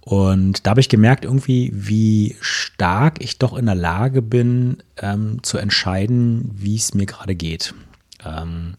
Und 0.01 0.65
da 0.65 0.71
habe 0.71 0.81
ich 0.81 0.89
gemerkt, 0.89 1.25
irgendwie, 1.25 1.71
wie 1.73 2.35
stark 2.39 3.23
ich 3.23 3.39
doch 3.39 3.57
in 3.57 3.65
der 3.65 3.75
Lage 3.75 4.21
bin, 4.21 4.77
ähm, 4.97 5.41
zu 5.43 5.57
entscheiden, 5.57 6.51
wie 6.53 6.75
es 6.75 6.93
mir 6.93 7.05
gerade 7.05 7.35
geht. 7.35 7.73
Ähm, 8.25 8.75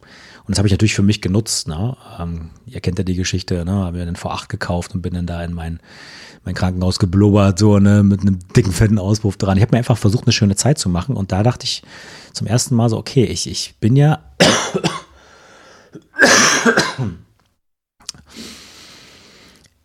und 0.46 0.50
das 0.50 0.59
habe 0.59 0.68
ich 0.68 0.72
natürlich 0.72 0.94
für 0.94 1.02
mich 1.02 1.22
genutzt. 1.22 1.68
Ne? 1.68 1.96
Ähm, 2.18 2.50
ihr 2.66 2.80
kennt 2.80 2.98
ja 2.98 3.04
die 3.04 3.14
Geschichte, 3.14 3.64
ne? 3.64 3.72
habe 3.72 3.98
mir 3.98 4.04
den 4.04 4.16
V8 4.16 4.48
gekauft 4.48 4.94
und 4.94 5.02
bin 5.02 5.14
dann 5.14 5.26
da 5.26 5.42
in 5.42 5.54
mein, 5.54 5.80
mein 6.44 6.54
Krankenhaus 6.54 6.98
geblubbert, 6.98 7.59
so 7.59 7.78
ne? 7.78 8.02
mit 8.02 8.20
einem 8.20 8.38
dicken, 8.54 8.72
fetten 8.72 8.98
Auspuff 8.98 9.37
dran. 9.37 9.57
Ich 9.57 9.62
habe 9.62 9.74
mir 9.74 9.78
einfach 9.78 9.98
versucht, 9.98 10.26
eine 10.26 10.33
schöne 10.33 10.57
Zeit 10.57 10.78
zu 10.78 10.88
machen. 10.88 11.16
Und 11.16 11.33
da 11.33 11.42
dachte 11.42 11.64
ich 11.64 11.83
zum 12.33 12.46
ersten 12.46 12.74
Mal 12.74 12.90
so, 12.90 12.98
okay, 12.98 13.24
ich, 13.24 13.48
ich 13.48 13.76
bin 13.80 13.96
ja 13.96 14.20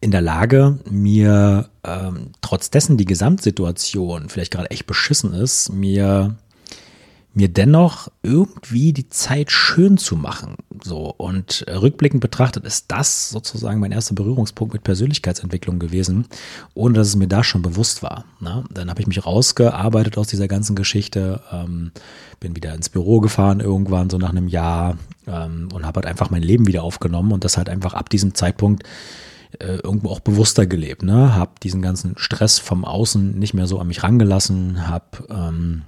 in 0.02 0.12
der 0.12 0.22
Lage, 0.22 0.80
mir 0.90 1.70
ähm, 1.84 2.32
trotz 2.42 2.70
dessen 2.70 2.98
die 2.98 3.06
Gesamtsituation 3.06 4.30
vielleicht 4.30 4.52
gerade 4.52 4.72
echt 4.72 4.88
beschissen 4.88 5.34
ist, 5.34 5.72
mir 5.72 6.36
mir 7.34 7.48
dennoch 7.48 8.10
irgendwie 8.24 8.92
die 8.92 9.08
Zeit 9.08 9.52
schön 9.52 9.98
zu 9.98 10.16
machen. 10.16 10.56
So 10.84 11.14
und 11.16 11.66
rückblickend 11.70 12.22
betrachtet 12.22 12.66
ist 12.66 12.86
das 12.90 13.30
sozusagen 13.30 13.80
mein 13.80 13.92
erster 13.92 14.16
Berührungspunkt 14.16 14.74
mit 14.74 14.84
Persönlichkeitsentwicklung 14.84 15.78
gewesen, 15.78 16.26
ohne 16.74 16.96
dass 16.96 17.08
es 17.10 17.16
mir 17.16 17.28
da 17.28 17.44
schon 17.44 17.62
bewusst 17.62 18.02
war. 18.02 18.26
Na, 18.40 18.64
dann 18.72 18.90
habe 18.90 19.02
ich 19.02 19.08
mich 19.08 19.26
rausgearbeitet 19.26 20.18
aus 20.18 20.28
dieser 20.28 20.48
ganzen 20.48 20.76
Geschichte, 20.76 21.42
ähm, 21.52 21.92
bin 22.40 22.56
wieder 22.56 22.74
ins 22.74 22.90
Büro 22.90 23.20
gefahren 23.20 23.60
irgendwann 23.60 24.10
so 24.10 24.18
nach 24.18 24.32
einem 24.32 24.48
Jahr 24.48 24.98
ähm, 25.28 25.70
und 25.74 25.86
habe 25.86 25.98
halt 25.98 26.08
einfach 26.08 26.32
mein 26.32 26.44
Leben 26.44 26.68
wieder 26.68 26.84
aufgenommen 26.84 27.32
und 27.32 27.44
das 27.44 27.58
halt 27.58 27.70
einfach 27.70 27.94
ab 27.94 28.10
diesem 28.10 28.34
Zeitpunkt 28.34 28.84
äh, 29.60 29.76
irgendwo 29.76 30.10
auch 30.10 30.20
bewusster 30.20 30.66
gelebt. 30.66 31.04
Ne? 31.04 31.36
Hab 31.36 31.60
diesen 31.60 31.82
ganzen 31.82 32.18
Stress 32.18 32.60
vom 32.60 32.86
Außen 32.86 33.38
nicht 33.38 33.54
mehr 33.54 33.68
so 33.68 33.80
an 33.80 33.88
mich 33.88 34.04
rangelassen, 34.04 34.88
hab 34.88 35.24
ähm, 35.30 35.84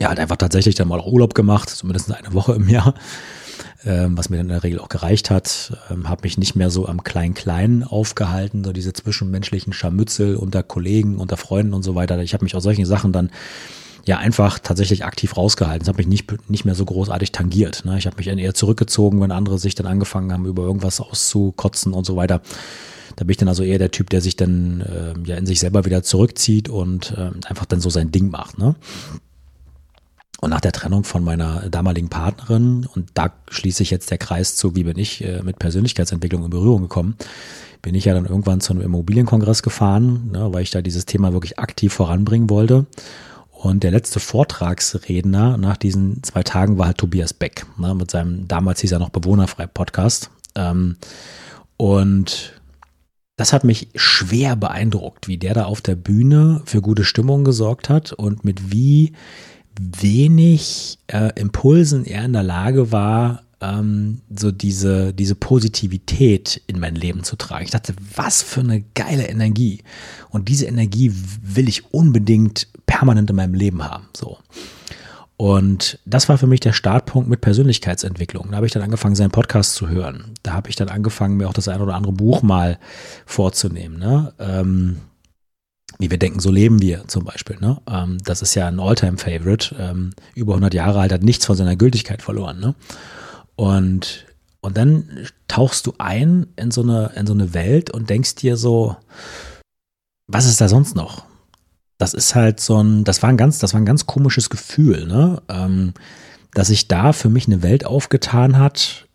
ja, 0.00 0.10
hat 0.10 0.18
einfach 0.18 0.36
tatsächlich 0.36 0.74
dann 0.74 0.88
mal 0.88 1.00
auch 1.00 1.10
Urlaub 1.10 1.34
gemacht, 1.34 1.70
zumindest 1.70 2.12
eine 2.12 2.32
Woche 2.32 2.54
im 2.54 2.68
Jahr, 2.68 2.94
ähm, 3.84 4.16
was 4.16 4.30
mir 4.30 4.36
dann 4.36 4.46
in 4.46 4.52
der 4.52 4.62
Regel 4.62 4.78
auch 4.78 4.88
gereicht 4.88 5.30
hat. 5.30 5.76
Ähm, 5.90 6.08
habe 6.08 6.22
mich 6.22 6.38
nicht 6.38 6.54
mehr 6.54 6.70
so 6.70 6.86
am 6.86 7.02
Klein-Klein 7.02 7.84
aufgehalten, 7.84 8.64
so 8.64 8.72
diese 8.72 8.92
zwischenmenschlichen 8.92 9.72
Scharmützel 9.72 10.36
unter 10.36 10.62
Kollegen, 10.62 11.18
unter 11.18 11.36
Freunden 11.36 11.74
und 11.74 11.82
so 11.82 11.94
weiter. 11.94 12.18
Ich 12.20 12.34
habe 12.34 12.44
mich 12.44 12.54
aus 12.54 12.62
solchen 12.62 12.86
Sachen 12.86 13.12
dann 13.12 13.30
ja 14.06 14.18
einfach 14.18 14.58
tatsächlich 14.58 15.04
aktiv 15.04 15.36
rausgehalten. 15.36 15.80
Das 15.80 15.88
hat 15.88 15.98
mich 15.98 16.06
nicht, 16.06 16.48
nicht 16.48 16.64
mehr 16.64 16.74
so 16.74 16.84
großartig 16.84 17.32
tangiert. 17.32 17.84
Ne? 17.84 17.98
Ich 17.98 18.06
habe 18.06 18.16
mich 18.16 18.26
dann 18.26 18.38
eher 18.38 18.54
zurückgezogen, 18.54 19.20
wenn 19.20 19.32
andere 19.32 19.58
sich 19.58 19.74
dann 19.74 19.86
angefangen 19.86 20.32
haben, 20.32 20.46
über 20.46 20.62
irgendwas 20.62 21.00
auszukotzen 21.00 21.92
und 21.92 22.06
so 22.06 22.16
weiter. 22.16 22.40
Da 23.16 23.24
bin 23.24 23.30
ich 23.32 23.36
dann 23.36 23.48
also 23.48 23.64
eher 23.64 23.78
der 23.78 23.90
Typ, 23.90 24.10
der 24.10 24.20
sich 24.20 24.36
dann 24.36 24.80
äh, 24.80 25.28
ja 25.28 25.36
in 25.36 25.44
sich 25.44 25.60
selber 25.60 25.84
wieder 25.84 26.02
zurückzieht 26.02 26.68
und 26.68 27.12
äh, 27.18 27.30
einfach 27.48 27.66
dann 27.66 27.80
so 27.80 27.90
sein 27.90 28.12
Ding 28.12 28.30
macht. 28.30 28.58
Ne? 28.58 28.76
Und 30.40 30.50
nach 30.50 30.60
der 30.60 30.72
Trennung 30.72 31.02
von 31.02 31.24
meiner 31.24 31.68
damaligen 31.68 32.08
Partnerin, 32.08 32.86
und 32.94 33.10
da 33.14 33.32
schließe 33.50 33.82
ich 33.82 33.90
jetzt 33.90 34.10
der 34.10 34.18
Kreis 34.18 34.54
zu, 34.54 34.76
wie 34.76 34.84
bin 34.84 34.96
ich 34.96 35.24
äh, 35.24 35.42
mit 35.42 35.58
Persönlichkeitsentwicklung 35.58 36.44
in 36.44 36.50
Berührung 36.50 36.82
gekommen, 36.82 37.16
bin 37.82 37.94
ich 37.94 38.04
ja 38.04 38.14
dann 38.14 38.26
irgendwann 38.26 38.60
zu 38.60 38.72
einem 38.72 38.82
Immobilienkongress 38.82 39.62
gefahren, 39.62 40.30
ne, 40.32 40.52
weil 40.52 40.62
ich 40.62 40.70
da 40.70 40.80
dieses 40.80 41.06
Thema 41.06 41.32
wirklich 41.32 41.58
aktiv 41.58 41.92
voranbringen 41.92 42.50
wollte. 42.50 42.86
Und 43.50 43.82
der 43.82 43.90
letzte 43.90 44.20
Vortragsredner 44.20 45.56
nach 45.56 45.76
diesen 45.76 46.22
zwei 46.22 46.44
Tagen 46.44 46.78
war 46.78 46.86
halt 46.86 46.98
Tobias 46.98 47.32
Beck, 47.32 47.66
ne, 47.76 47.94
mit 47.94 48.10
seinem, 48.10 48.46
damals 48.46 48.80
hieß 48.80 48.92
er 48.92 49.00
noch 49.00 49.10
Bewohnerfrei 49.10 49.66
Podcast. 49.66 50.30
Ähm, 50.54 50.96
und 51.76 52.60
das 53.36 53.52
hat 53.52 53.64
mich 53.64 53.88
schwer 53.96 54.54
beeindruckt, 54.54 55.26
wie 55.26 55.38
der 55.38 55.54
da 55.54 55.64
auf 55.64 55.80
der 55.80 55.96
Bühne 55.96 56.62
für 56.64 56.80
gute 56.80 57.04
Stimmung 57.04 57.44
gesorgt 57.44 57.88
hat 57.88 58.12
und 58.12 58.44
mit 58.44 58.72
wie 58.72 59.12
wenig 59.78 60.98
äh, 61.08 61.30
Impulsen 61.34 62.04
er 62.04 62.24
in 62.24 62.32
der 62.32 62.42
Lage 62.42 62.92
war, 62.92 63.42
ähm, 63.60 64.20
so 64.34 64.50
diese, 64.50 65.12
diese 65.12 65.34
Positivität 65.34 66.62
in 66.66 66.78
mein 66.78 66.94
Leben 66.94 67.24
zu 67.24 67.36
tragen. 67.36 67.64
Ich 67.64 67.70
dachte, 67.70 67.94
was 68.14 68.42
für 68.42 68.60
eine 68.60 68.82
geile 68.94 69.26
Energie. 69.26 69.82
Und 70.30 70.48
diese 70.48 70.66
Energie 70.66 71.12
will 71.42 71.68
ich 71.68 71.92
unbedingt 71.92 72.68
permanent 72.86 73.30
in 73.30 73.36
meinem 73.36 73.54
Leben 73.54 73.84
haben. 73.84 74.08
So. 74.16 74.38
Und 75.36 76.00
das 76.04 76.28
war 76.28 76.36
für 76.36 76.48
mich 76.48 76.60
der 76.60 76.72
Startpunkt 76.72 77.28
mit 77.28 77.40
Persönlichkeitsentwicklung. 77.40 78.48
Da 78.50 78.56
habe 78.56 78.66
ich 78.66 78.72
dann 78.72 78.82
angefangen, 78.82 79.14
seinen 79.14 79.30
Podcast 79.30 79.74
zu 79.74 79.88
hören. 79.88 80.34
Da 80.42 80.52
habe 80.52 80.68
ich 80.68 80.76
dann 80.76 80.88
angefangen, 80.88 81.36
mir 81.36 81.48
auch 81.48 81.52
das 81.52 81.68
ein 81.68 81.80
oder 81.80 81.94
andere 81.94 82.12
Buch 82.12 82.42
mal 82.42 82.78
vorzunehmen. 83.24 83.98
Ne? 83.98 84.32
Ähm, 84.40 84.96
wie 85.98 86.10
wir 86.10 86.18
denken, 86.18 86.40
so 86.40 86.50
leben 86.50 86.80
wir 86.80 87.06
zum 87.08 87.24
Beispiel. 87.24 87.56
Ne? 87.60 87.80
Ähm, 87.90 88.18
das 88.24 88.42
ist 88.42 88.54
ja 88.54 88.68
ein 88.68 88.80
Alltime-Favorite. 88.80 89.74
Ähm, 89.78 90.12
über 90.34 90.54
100 90.54 90.74
Jahre 90.74 91.00
alt, 91.00 91.12
hat 91.12 91.22
nichts 91.22 91.46
von 91.46 91.56
seiner 91.56 91.76
Gültigkeit 91.76 92.22
verloren. 92.22 92.60
Ne? 92.60 92.74
Und, 93.56 94.26
und 94.60 94.76
dann 94.76 95.26
tauchst 95.48 95.86
du 95.86 95.94
ein 95.98 96.46
in 96.56 96.70
so, 96.70 96.82
eine, 96.82 97.12
in 97.16 97.26
so 97.26 97.32
eine 97.32 97.52
Welt 97.52 97.90
und 97.90 98.08
denkst 98.10 98.36
dir 98.36 98.56
so, 98.56 98.96
was 100.28 100.46
ist 100.46 100.60
da 100.60 100.68
sonst 100.68 100.94
noch? 100.94 101.24
Das 101.98 102.14
ist 102.14 102.36
halt 102.36 102.60
so 102.60 102.80
ein, 102.80 103.02
das 103.02 103.22
war 103.22 103.30
ein 103.30 103.36
ganz, 103.36 103.58
das 103.58 103.72
war 103.74 103.80
ein 103.80 103.86
ganz 103.86 104.06
komisches 104.06 104.50
Gefühl, 104.50 105.06
ne? 105.06 105.42
Ähm, 105.48 105.94
dass 106.54 106.68
sich 106.68 106.88
da 106.88 107.12
für 107.12 107.28
mich 107.28 107.46
eine 107.46 107.62
Welt 107.62 107.84
aufgetan 107.84 108.58
hat, 108.58 109.06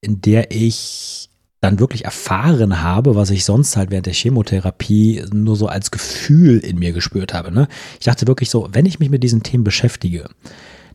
in 0.00 0.20
der 0.20 0.50
ich 0.50 1.29
dann 1.60 1.78
wirklich 1.78 2.04
erfahren 2.04 2.82
habe, 2.82 3.14
was 3.14 3.30
ich 3.30 3.44
sonst 3.44 3.76
halt 3.76 3.90
während 3.90 4.06
der 4.06 4.14
Chemotherapie 4.14 5.24
nur 5.32 5.56
so 5.56 5.66
als 5.66 5.90
Gefühl 5.90 6.58
in 6.58 6.78
mir 6.78 6.92
gespürt 6.92 7.34
habe. 7.34 7.52
Ne? 7.52 7.68
Ich 7.98 8.06
dachte 8.06 8.26
wirklich 8.26 8.48
so, 8.48 8.68
wenn 8.72 8.86
ich 8.86 8.98
mich 8.98 9.10
mit 9.10 9.22
diesen 9.22 9.42
Themen 9.42 9.64
beschäftige, 9.64 10.28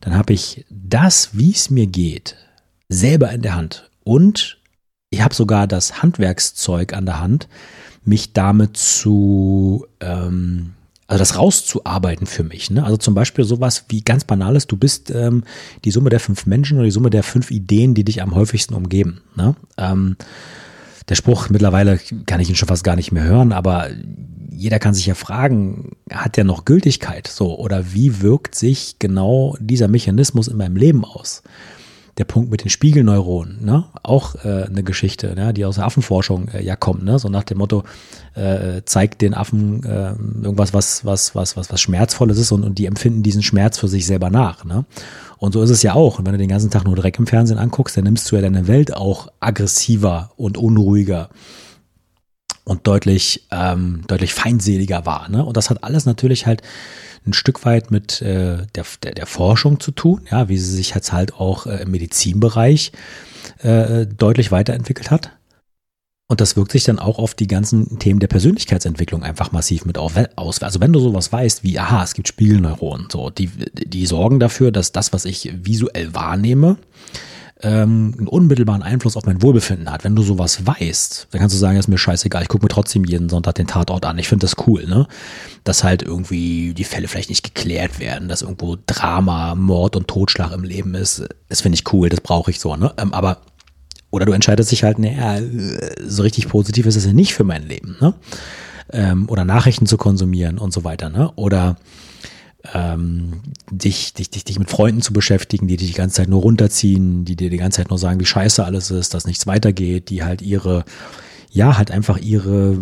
dann 0.00 0.14
habe 0.14 0.32
ich 0.32 0.64
das, 0.70 1.30
wie 1.32 1.52
es 1.52 1.70
mir 1.70 1.86
geht, 1.86 2.36
selber 2.88 3.30
in 3.30 3.42
der 3.42 3.54
Hand. 3.54 3.90
Und 4.02 4.58
ich 5.10 5.22
habe 5.22 5.34
sogar 5.34 5.66
das 5.66 6.02
Handwerkszeug 6.02 6.92
an 6.92 7.06
der 7.06 7.20
Hand, 7.20 7.48
mich 8.04 8.32
damit 8.32 8.76
zu 8.76 9.86
ähm, 10.00 10.74
Also 11.08 11.20
das 11.20 11.36
rauszuarbeiten 11.38 12.26
für 12.26 12.42
mich. 12.42 12.70
Ne? 12.70 12.84
Also 12.84 12.96
zum 12.96 13.14
Beispiel 13.14 13.44
sowas 13.44 13.84
wie 13.88 14.02
ganz 14.02 14.24
banales, 14.24 14.66
du 14.66 14.76
bist 14.76 15.10
ähm, 15.10 15.44
die 15.84 15.92
Summe 15.92 16.10
der 16.10 16.20
fünf 16.20 16.46
Menschen 16.46 16.78
oder 16.78 16.84
die 16.84 16.90
Summe 16.90 17.10
der 17.10 17.22
fünf 17.22 17.50
Ideen, 17.50 17.94
die 17.94 18.04
dich 18.04 18.22
am 18.22 18.34
häufigsten 18.34 18.74
umgeben. 18.74 19.20
Ne? 19.36 19.54
Ähm, 19.76 20.16
der 21.08 21.14
Spruch, 21.14 21.48
mittlerweile 21.48 22.00
kann 22.26 22.40
ich 22.40 22.48
ihn 22.48 22.56
schon 22.56 22.68
fast 22.68 22.82
gar 22.82 22.96
nicht 22.96 23.12
mehr 23.12 23.22
hören, 23.22 23.52
aber 23.52 23.88
jeder 24.50 24.78
kann 24.80 24.94
sich 24.94 25.06
ja 25.06 25.14
fragen, 25.14 25.92
hat 26.10 26.36
der 26.36 26.44
noch 26.44 26.64
Gültigkeit? 26.64 27.28
So, 27.28 27.56
oder 27.56 27.92
wie 27.92 28.22
wirkt 28.22 28.54
sich 28.54 28.98
genau 28.98 29.56
dieser 29.60 29.86
Mechanismus 29.86 30.48
in 30.48 30.56
meinem 30.56 30.76
Leben 30.76 31.04
aus? 31.04 31.42
Der 32.18 32.24
Punkt 32.24 32.50
mit 32.50 32.64
den 32.64 32.70
Spiegelneuronen, 32.70 33.64
ne? 33.64 33.84
auch 34.02 34.36
äh, 34.44 34.64
eine 34.64 34.82
Geschichte, 34.82 35.34
ne? 35.34 35.52
die 35.52 35.64
aus 35.64 35.76
der 35.76 35.84
Affenforschung 35.84 36.48
äh, 36.48 36.64
ja 36.64 36.74
kommt, 36.74 37.04
ne? 37.04 37.18
so 37.18 37.28
nach 37.28 37.44
dem 37.44 37.58
Motto, 37.58 37.84
äh, 38.34 38.82
zeigt 38.84 39.20
den 39.20 39.34
Affen 39.34 39.84
äh, 39.84 40.12
irgendwas, 40.42 40.72
was, 40.72 41.04
was, 41.04 41.34
was, 41.34 41.56
was, 41.56 41.70
was 41.70 41.80
Schmerzvolles 41.80 42.38
ist 42.38 42.52
und, 42.52 42.64
und 42.64 42.78
die 42.78 42.86
empfinden 42.86 43.22
diesen 43.22 43.42
Schmerz 43.42 43.78
für 43.78 43.88
sich 43.88 44.06
selber 44.06 44.30
nach. 44.30 44.64
Ne? 44.64 44.86
Und 45.38 45.52
so 45.52 45.62
ist 45.62 45.70
es 45.70 45.82
ja 45.82 45.94
auch. 45.94 46.18
Und 46.18 46.24
wenn 46.24 46.32
du 46.32 46.38
den 46.38 46.48
ganzen 46.48 46.70
Tag 46.70 46.84
nur 46.84 46.96
Dreck 46.96 47.18
im 47.18 47.26
Fernsehen 47.26 47.58
anguckst, 47.58 47.96
dann 47.96 48.04
nimmst 48.04 48.30
du 48.30 48.36
ja 48.36 48.42
deine 48.42 48.66
Welt 48.66 48.96
auch 48.96 49.28
aggressiver 49.40 50.30
und 50.36 50.56
unruhiger 50.56 51.28
und 52.66 52.86
deutlich, 52.86 53.46
ähm, 53.52 54.02
deutlich 54.08 54.34
feindseliger 54.34 55.06
wahr. 55.06 55.28
Ne? 55.28 55.44
Und 55.44 55.56
das 55.56 55.70
hat 55.70 55.84
alles 55.84 56.04
natürlich 56.04 56.46
halt 56.46 56.62
ein 57.24 57.32
Stück 57.32 57.64
weit 57.64 57.90
mit 57.90 58.20
äh, 58.22 58.66
der, 58.74 58.84
der, 59.02 59.12
der 59.12 59.26
Forschung 59.26 59.78
zu 59.80 59.92
tun, 59.92 60.22
ja, 60.30 60.48
wie 60.48 60.58
sie 60.58 60.74
sich 60.74 60.94
jetzt 60.94 61.12
halt 61.12 61.34
auch 61.34 61.66
äh, 61.66 61.82
im 61.82 61.92
Medizinbereich 61.92 62.92
äh, 63.58 64.06
deutlich 64.06 64.50
weiterentwickelt 64.50 65.10
hat. 65.10 65.30
Und 66.28 66.40
das 66.40 66.56
wirkt 66.56 66.72
sich 66.72 66.82
dann 66.82 66.98
auch 66.98 67.20
auf 67.20 67.34
die 67.34 67.46
ganzen 67.46 68.00
Themen 68.00 68.18
der 68.18 68.26
Persönlichkeitsentwicklung 68.26 69.22
einfach 69.22 69.52
massiv 69.52 69.84
mit 69.84 69.96
aus. 69.96 70.60
Also 70.60 70.80
wenn 70.80 70.92
du 70.92 70.98
sowas 70.98 71.32
weißt 71.32 71.62
wie, 71.62 71.78
aha, 71.78 72.02
es 72.02 72.14
gibt 72.14 72.26
Spiegelneuronen, 72.26 73.06
so, 73.12 73.30
die, 73.30 73.46
die 73.46 74.06
sorgen 74.06 74.40
dafür, 74.40 74.72
dass 74.72 74.90
das, 74.90 75.12
was 75.12 75.24
ich 75.24 75.52
visuell 75.62 76.14
wahrnehme, 76.14 76.78
ähm, 77.62 78.14
einen 78.18 78.28
unmittelbaren 78.28 78.82
Einfluss 78.82 79.16
auf 79.16 79.24
mein 79.24 79.40
Wohlbefinden 79.40 79.90
hat. 79.90 80.04
Wenn 80.04 80.14
du 80.14 80.22
sowas 80.22 80.66
weißt, 80.66 81.28
dann 81.30 81.40
kannst 81.40 81.54
du 81.54 81.58
sagen, 81.58 81.78
ist 81.78 81.88
mir 81.88 81.96
scheißegal, 81.96 82.42
ich 82.42 82.48
gucke 82.48 82.64
mir 82.64 82.68
trotzdem 82.68 83.04
jeden 83.04 83.28
Sonntag 83.28 83.54
den 83.54 83.66
Tatort 83.66 84.04
an. 84.04 84.18
Ich 84.18 84.28
finde 84.28 84.44
das 84.46 84.56
cool, 84.66 84.86
ne? 84.86 85.06
Dass 85.64 85.82
halt 85.82 86.02
irgendwie 86.02 86.74
die 86.74 86.84
Fälle 86.84 87.08
vielleicht 87.08 87.30
nicht 87.30 87.54
geklärt 87.54 87.98
werden, 87.98 88.28
dass 88.28 88.42
irgendwo 88.42 88.76
Drama, 88.86 89.54
Mord 89.54 89.96
und 89.96 90.06
Totschlag 90.06 90.52
im 90.52 90.64
Leben 90.64 90.94
ist. 90.94 91.26
Das 91.48 91.62
finde 91.62 91.76
ich 91.76 91.92
cool, 91.92 92.10
das 92.10 92.20
brauche 92.20 92.50
ich 92.50 92.60
so, 92.60 92.76
ne? 92.76 92.92
Ähm, 92.98 93.14
aber 93.14 93.38
oder 94.10 94.26
du 94.26 94.32
entscheidest 94.32 94.70
dich 94.70 94.84
halt, 94.84 94.98
naja, 94.98 95.42
so 96.06 96.22
richtig 96.22 96.48
positiv 96.48 96.86
ist 96.86 96.96
es 96.96 97.06
ja 97.06 97.12
nicht 97.12 97.34
für 97.34 97.44
mein 97.44 97.66
Leben, 97.66 97.96
ne? 98.00 98.14
Ähm, 98.92 99.28
oder 99.28 99.44
Nachrichten 99.44 99.86
zu 99.86 99.96
konsumieren 99.96 100.58
und 100.58 100.72
so 100.72 100.84
weiter, 100.84 101.08
ne? 101.08 101.32
Oder 101.36 101.76
ähm, 102.74 103.42
dich, 103.70 104.14
dich, 104.14 104.30
dich, 104.30 104.44
dich 104.44 104.58
mit 104.58 104.70
Freunden 104.70 105.02
zu 105.02 105.12
beschäftigen, 105.12 105.68
die 105.68 105.76
dich 105.76 105.88
die 105.88 105.96
ganze 105.96 106.16
Zeit 106.16 106.28
nur 106.28 106.42
runterziehen, 106.42 107.24
die 107.24 107.36
dir 107.36 107.50
die 107.50 107.56
ganze 107.56 107.78
Zeit 107.78 107.90
nur 107.90 107.98
sagen, 107.98 108.20
wie 108.20 108.26
scheiße 108.26 108.64
alles 108.64 108.90
ist, 108.90 109.14
dass 109.14 109.26
nichts 109.26 109.46
weitergeht, 109.46 110.10
die 110.10 110.24
halt 110.24 110.42
ihre, 110.42 110.84
ja, 111.50 111.76
halt 111.78 111.90
einfach 111.90 112.18
ihre 112.18 112.76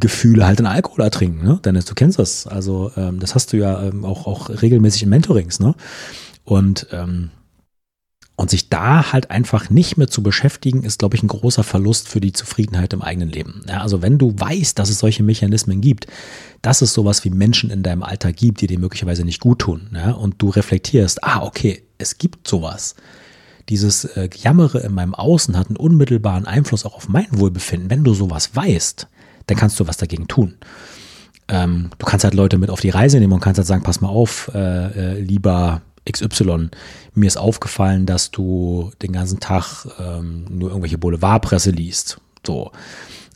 Gefühle 0.00 0.46
halt 0.46 0.60
in 0.60 0.66
Alkohol 0.66 1.04
ertrinken, 1.04 1.44
ne? 1.44 1.60
Dennis, 1.64 1.84
du 1.84 1.94
kennst 1.94 2.18
das. 2.18 2.46
Also 2.46 2.90
ähm, 2.96 3.20
das 3.20 3.34
hast 3.34 3.52
du 3.52 3.56
ja 3.56 3.82
ähm, 3.82 4.04
auch, 4.04 4.26
auch 4.26 4.50
regelmäßig 4.50 5.04
in 5.04 5.08
Mentorings, 5.08 5.60
ne? 5.60 5.74
Und 6.44 6.88
ähm, 6.92 7.30
und 8.36 8.50
sich 8.50 8.68
da 8.68 9.12
halt 9.12 9.30
einfach 9.30 9.70
nicht 9.70 9.98
mehr 9.98 10.08
zu 10.08 10.22
beschäftigen, 10.22 10.84
ist, 10.84 10.98
glaube 10.98 11.16
ich, 11.16 11.22
ein 11.22 11.28
großer 11.28 11.62
Verlust 11.62 12.08
für 12.08 12.20
die 12.20 12.32
Zufriedenheit 12.32 12.92
im 12.92 13.02
eigenen 13.02 13.28
Leben. 13.28 13.64
Ja, 13.68 13.82
also 13.82 14.02
wenn 14.02 14.18
du 14.18 14.34
weißt, 14.36 14.78
dass 14.78 14.88
es 14.88 14.98
solche 14.98 15.22
Mechanismen 15.22 15.80
gibt, 15.80 16.06
dass 16.62 16.82
es 16.82 16.94
sowas 16.94 17.24
wie 17.24 17.30
Menschen 17.30 17.70
in 17.70 17.82
deinem 17.82 18.02
Alltag 18.02 18.36
gibt, 18.36 18.60
die 18.60 18.66
dir 18.66 18.78
möglicherweise 18.78 19.24
nicht 19.24 19.40
gut 19.40 19.58
tun, 19.60 19.90
ja, 19.94 20.12
und 20.12 20.40
du 20.40 20.48
reflektierst, 20.48 21.22
ah, 21.22 21.42
okay, 21.42 21.82
es 21.98 22.18
gibt 22.18 22.48
sowas. 22.48 22.94
Dieses 23.68 24.04
äh, 24.04 24.28
Jammere 24.34 24.80
in 24.80 24.92
meinem 24.92 25.14
Außen 25.14 25.56
hat 25.56 25.68
einen 25.68 25.76
unmittelbaren 25.76 26.46
Einfluss 26.46 26.84
auch 26.84 26.94
auf 26.94 27.08
mein 27.08 27.28
Wohlbefinden. 27.30 27.90
Wenn 27.90 28.02
du 28.02 28.12
sowas 28.12 28.56
weißt, 28.56 29.06
dann 29.46 29.56
kannst 29.56 29.78
du 29.78 29.86
was 29.86 29.98
dagegen 29.98 30.26
tun. 30.26 30.54
Ähm, 31.48 31.90
du 31.98 32.06
kannst 32.06 32.24
halt 32.24 32.34
Leute 32.34 32.58
mit 32.58 32.70
auf 32.70 32.80
die 32.80 32.90
Reise 32.90 33.20
nehmen 33.20 33.32
und 33.32 33.40
kannst 33.40 33.58
halt 33.58 33.68
sagen, 33.68 33.82
pass 33.82 34.00
mal 34.00 34.08
auf, 34.08 34.50
äh, 34.54 35.12
äh, 35.14 35.20
lieber 35.20 35.82
XY, 36.10 36.70
mir 37.14 37.26
ist 37.26 37.36
aufgefallen, 37.36 38.06
dass 38.06 38.30
du 38.30 38.90
den 39.02 39.12
ganzen 39.12 39.40
Tag 39.40 39.86
ähm, 40.00 40.46
nur 40.48 40.70
irgendwelche 40.70 40.98
Boulevardpresse 40.98 41.70
liest. 41.70 42.20
So. 42.46 42.72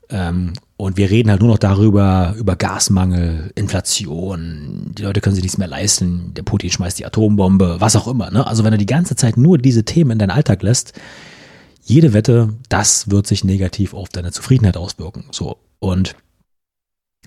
Ähm, 0.09 0.53
und 0.77 0.97
wir 0.97 1.11
reden 1.11 1.31
halt 1.31 1.41
nur 1.41 1.51
noch 1.51 1.59
darüber, 1.59 2.35
über 2.39 2.55
Gasmangel, 2.55 3.51
Inflation, 3.55 4.93
die 4.97 5.03
Leute 5.03 5.21
können 5.21 5.35
sich 5.35 5.43
nichts 5.43 5.59
mehr 5.59 5.69
leisten, 5.69 6.35
der 6.35 6.43
Putin 6.43 6.71
schmeißt 6.71 6.99
die 6.99 7.07
Atombombe, 7.07 7.77
was 7.81 7.97
auch 7.97 8.07
immer. 8.07 8.31
Ne? 8.31 8.47
Also 8.47 8.63
wenn 8.63 8.73
du 8.73 8.79
die 8.79 8.87
ganze 8.87 9.17
Zeit 9.17 9.37
nur 9.37 9.59
diese 9.59 9.85
Themen 9.85 10.13
in 10.13 10.19
deinen 10.19 10.31
Alltag 10.31 10.63
lässt, 10.63 10.93
jede 11.83 12.13
Wette, 12.13 12.53
das 12.69 13.11
wird 13.11 13.27
sich 13.27 13.45
negativ 13.45 13.95
auf 13.95 14.09
deine 14.09 14.33
Zufriedenheit 14.33 14.77
auswirken. 14.77 15.25
So. 15.31 15.57
Und 15.79 16.17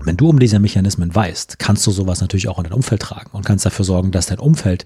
wenn 0.01 0.17
du 0.17 0.29
um 0.29 0.39
diese 0.39 0.59
Mechanismen 0.59 1.13
weißt, 1.13 1.59
kannst 1.59 1.85
du 1.87 1.91
sowas 1.91 2.21
natürlich 2.21 2.47
auch 2.49 2.57
in 2.57 2.65
dein 2.65 2.73
Umfeld 2.73 3.01
tragen 3.01 3.31
und 3.33 3.45
kannst 3.45 3.65
dafür 3.65 3.85
sorgen, 3.85 4.11
dass 4.11 4.27
dein 4.27 4.39
Umfeld 4.39 4.85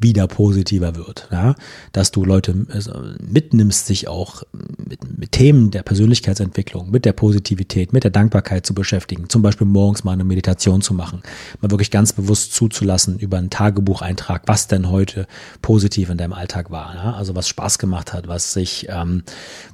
wieder 0.00 0.26
positiver 0.26 0.96
wird. 0.96 1.28
Ja? 1.30 1.54
Dass 1.92 2.10
du 2.10 2.24
Leute 2.24 2.66
also 2.72 2.92
mitnimmst, 3.20 3.86
sich 3.86 4.08
auch 4.08 4.42
mit, 4.52 5.18
mit, 5.18 5.32
Themen 5.32 5.70
der 5.70 5.82
Persönlichkeitsentwicklung, 5.82 6.90
mit 6.90 7.04
der 7.04 7.12
Positivität, 7.12 7.92
mit 7.92 8.04
der 8.04 8.10
Dankbarkeit 8.10 8.66
zu 8.66 8.74
beschäftigen. 8.74 9.28
Zum 9.28 9.42
Beispiel 9.42 9.66
morgens 9.66 10.04
mal 10.04 10.12
eine 10.12 10.24
Meditation 10.24 10.80
zu 10.80 10.94
machen, 10.94 11.22
mal 11.60 11.70
wirklich 11.70 11.90
ganz 11.90 12.12
bewusst 12.12 12.54
zuzulassen 12.54 13.18
über 13.18 13.38
einen 13.38 13.50
Tagebucheintrag, 13.50 14.42
was 14.46 14.68
denn 14.68 14.90
heute 14.90 15.26
positiv 15.62 16.10
in 16.10 16.18
deinem 16.18 16.32
Alltag 16.32 16.70
war. 16.70 16.94
Ja? 16.94 17.12
Also 17.14 17.34
was 17.34 17.48
Spaß 17.48 17.78
gemacht 17.78 18.12
hat, 18.12 18.28
was 18.28 18.52
sich, 18.52 18.86
ähm, 18.88 19.22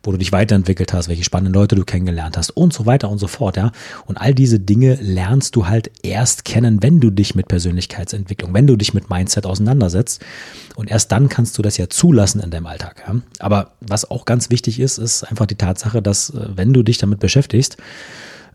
wo 0.03 0.13
du 0.13 0.19
dich 0.19 0.33
weiterentwickelt 0.33 0.93
hast, 0.93 1.09
welche 1.09 1.25
spannenden 1.25 1.55
Leute 1.55 1.77
du 1.77 1.85
kennengelernt 1.85 2.37
hast 2.37 2.51
und 2.51 2.73
so 2.73 2.87
weiter 2.87 3.11
und 3.11 3.19
so 3.19 3.27
fort. 3.27 3.57
Ja? 3.57 3.73
Und 4.07 4.17
all 4.17 4.35
diese 4.35 4.59
Dinge 4.59 4.95
lernst 5.01 5.57
du 5.57 5.67
halt 5.67 5.91
erst 6.03 6.45
kennen, 6.45 6.83
wenn 6.83 7.01
du 7.01 7.11
dich 7.11 7.35
mit 7.35 7.49
Persönlichkeitsentwicklung, 7.49 8.53
wenn 8.55 8.67
du 8.67 8.77
dich 8.77 8.95
mit 8.95 9.11
Mindset 9.11 9.47
auseinandersetzt 9.47 10.14
kannst. 10.19 10.77
Und 10.77 10.91
erst 10.91 11.13
dann 11.13 11.29
kannst 11.29 11.57
du 11.57 11.63
das 11.63 11.77
ja 11.77 11.89
zulassen 11.89 12.41
in 12.41 12.51
deinem 12.51 12.67
Alltag. 12.67 13.05
Ja? 13.07 13.21
Aber 13.39 13.73
was 13.81 14.11
auch 14.11 14.25
ganz 14.25 14.51
wichtig 14.51 14.81
ist, 14.81 14.99
ist 14.99 15.25
einfach 15.25 15.47
die 15.47 15.55
Tatsache, 15.55 16.03
dass 16.03 16.31
äh, 16.31 16.49
wenn 16.55 16.73
du 16.73 16.83
dich 16.83 16.99
damit 16.99 17.21
beschäftigst, 17.21 17.77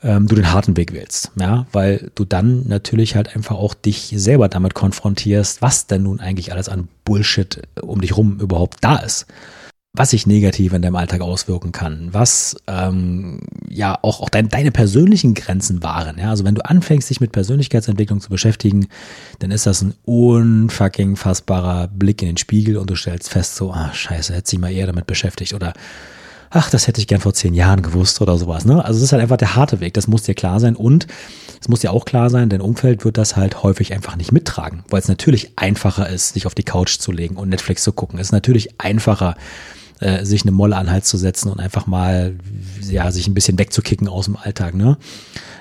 ähm, 0.01 0.27
du 0.27 0.35
den 0.35 0.51
harten 0.51 0.77
Weg 0.77 0.93
wählst. 0.93 1.31
Ja, 1.39 1.65
weil 1.71 2.11
du 2.15 2.25
dann 2.25 2.67
natürlich 2.67 3.15
halt 3.15 3.35
einfach 3.35 3.55
auch 3.55 3.73
dich 3.73 4.13
selber 4.15 4.49
damit 4.49 4.73
konfrontierst, 4.73 5.61
was 5.61 5.87
denn 5.87 6.03
nun 6.03 6.19
eigentlich 6.19 6.51
alles 6.51 6.69
an 6.69 6.87
Bullshit 7.05 7.61
um 7.81 8.01
dich 8.01 8.15
rum 8.15 8.39
überhaupt 8.39 8.77
da 8.81 8.97
ist 8.97 9.25
was 9.93 10.11
sich 10.11 10.27
negativ 10.27 10.73
in 10.73 10.81
deinem 10.81 10.95
Alltag 10.95 11.21
auswirken 11.21 11.71
kann, 11.71 12.09
was 12.11 12.55
ähm, 12.67 13.41
ja 13.67 13.97
auch, 14.01 14.21
auch 14.21 14.29
dein, 14.29 14.47
deine 14.47 14.71
persönlichen 14.71 15.33
Grenzen 15.33 15.81
waren. 15.81 16.19
Ja? 16.19 16.29
Also 16.29 16.45
wenn 16.45 16.55
du 16.55 16.63
anfängst, 16.63 17.09
dich 17.09 17.19
mit 17.21 17.31
Persönlichkeitsentwicklung 17.31 18.21
zu 18.21 18.29
beschäftigen, 18.29 18.87
dann 19.39 19.49
ist 19.49 19.65
das 19.65 19.81
ein 19.81 19.95
unfucking 20.05 21.15
fassbarer 21.15 21.87
Blick 21.87 22.21
in 22.21 22.27
den 22.29 22.37
Spiegel 22.37 22.77
und 22.77 22.89
du 22.89 22.95
stellst 22.95 23.29
fest, 23.29 23.55
so, 23.55 23.71
ah, 23.71 23.91
scheiße, 23.91 24.33
hätte 24.33 24.49
sich 24.49 24.59
mal 24.59 24.71
eher 24.71 24.87
damit 24.87 25.07
beschäftigt 25.07 25.53
oder 25.53 25.73
ach, 26.51 26.69
das 26.69 26.87
hätte 26.87 27.01
ich 27.01 27.07
gern 27.07 27.21
vor 27.21 27.33
zehn 27.33 27.53
Jahren 27.53 27.81
gewusst 27.81 28.21
oder 28.21 28.37
sowas. 28.37 28.65
Ne? 28.65 28.83
Also 28.83 28.97
es 28.97 29.05
ist 29.05 29.11
halt 29.11 29.21
einfach 29.21 29.37
der 29.37 29.55
harte 29.55 29.79
Weg, 29.79 29.95
das 29.95 30.07
muss 30.07 30.23
dir 30.23 30.35
klar 30.35 30.59
sein 30.59 30.75
und 30.75 31.07
es 31.61 31.67
muss 31.67 31.81
dir 31.81 31.91
auch 31.91 32.05
klar 32.05 32.29
sein, 32.29 32.49
dein 32.49 32.61
Umfeld 32.61 33.05
wird 33.05 33.17
das 33.17 33.35
halt 33.35 33.63
häufig 33.63 33.93
einfach 33.93 34.15
nicht 34.15 34.31
mittragen, 34.31 34.83
weil 34.89 34.99
es 34.99 35.07
natürlich 35.07 35.53
einfacher 35.57 36.07
ist, 36.09 36.33
sich 36.33 36.45
auf 36.45 36.55
die 36.55 36.63
Couch 36.63 36.99
zu 36.99 37.11
legen 37.11 37.35
und 37.35 37.49
Netflix 37.49 37.83
zu 37.83 37.91
gucken. 37.91 38.19
Es 38.19 38.27
ist 38.27 38.31
natürlich 38.31 38.79
einfacher, 38.79 39.35
äh, 39.99 40.25
sich 40.25 40.43
eine 40.43 40.51
Molle 40.51 40.77
an 40.77 40.89
Hals 40.89 41.07
zu 41.07 41.17
setzen 41.17 41.51
und 41.51 41.59
einfach 41.59 41.87
mal 41.87 42.35
ja 42.89 43.11
sich 43.11 43.27
ein 43.27 43.33
bisschen 43.33 43.59
wegzukicken 43.59 44.07
aus 44.07 44.25
dem 44.25 44.37
Alltag. 44.37 44.75
Ne? 44.75 44.97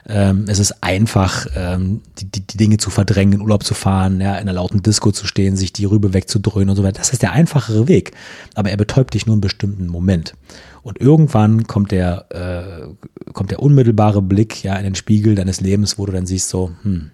Ähm, 0.08 0.44
es 0.48 0.58
ist 0.58 0.82
einfach, 0.82 1.46
ähm, 1.54 2.00
die, 2.18 2.24
die, 2.30 2.46
die 2.46 2.56
Dinge 2.56 2.78
zu 2.78 2.88
verdrängen, 2.90 3.34
in 3.34 3.40
Urlaub 3.42 3.62
zu 3.62 3.74
fahren, 3.74 4.20
ja, 4.20 4.34
in 4.34 4.42
einer 4.42 4.54
lauten 4.54 4.82
Disco 4.82 5.12
zu 5.12 5.26
stehen, 5.26 5.56
sich 5.56 5.72
die 5.72 5.84
Rübe 5.84 6.14
wegzudröhnen 6.14 6.70
und 6.70 6.76
so 6.76 6.82
weiter. 6.82 6.98
Das 6.98 7.10
ist 7.10 7.22
der 7.22 7.32
einfachere 7.32 7.88
Weg. 7.88 8.12
Aber 8.54 8.70
er 8.70 8.76
betäubt 8.78 9.14
dich 9.14 9.26
nur 9.26 9.34
einen 9.34 9.42
bestimmten 9.42 9.86
Moment. 9.86 10.34
Und 10.82 11.00
irgendwann 11.00 11.66
kommt 11.66 11.90
der, 11.90 12.26
äh, 12.30 13.32
kommt 13.32 13.50
der 13.50 13.60
unmittelbare 13.60 14.22
Blick 14.22 14.64
ja 14.64 14.76
in 14.76 14.84
den 14.84 14.94
Spiegel 14.94 15.34
deines 15.34 15.60
Lebens, 15.60 15.98
wo 15.98 16.06
du 16.06 16.12
dann 16.12 16.26
siehst 16.26 16.48
so, 16.48 16.70
hm, 16.82 17.10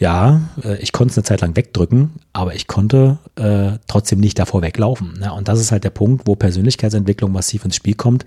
ja, 0.00 0.40
äh, 0.64 0.78
ich 0.78 0.92
konnte 0.92 1.12
es 1.12 1.18
eine 1.18 1.24
Zeit 1.24 1.42
lang 1.42 1.54
wegdrücken, 1.54 2.12
aber 2.32 2.54
ich 2.54 2.66
konnte 2.66 3.18
äh, 3.36 3.78
trotzdem 3.86 4.18
nicht 4.18 4.38
davor 4.38 4.62
weglaufen. 4.62 5.12
Ne? 5.20 5.32
Und 5.32 5.46
das 5.46 5.60
ist 5.60 5.70
halt 5.70 5.84
der 5.84 5.90
Punkt, 5.90 6.26
wo 6.26 6.34
Persönlichkeitsentwicklung 6.34 7.30
massiv 7.30 7.66
ins 7.66 7.76
Spiel 7.76 7.94
kommt 7.94 8.24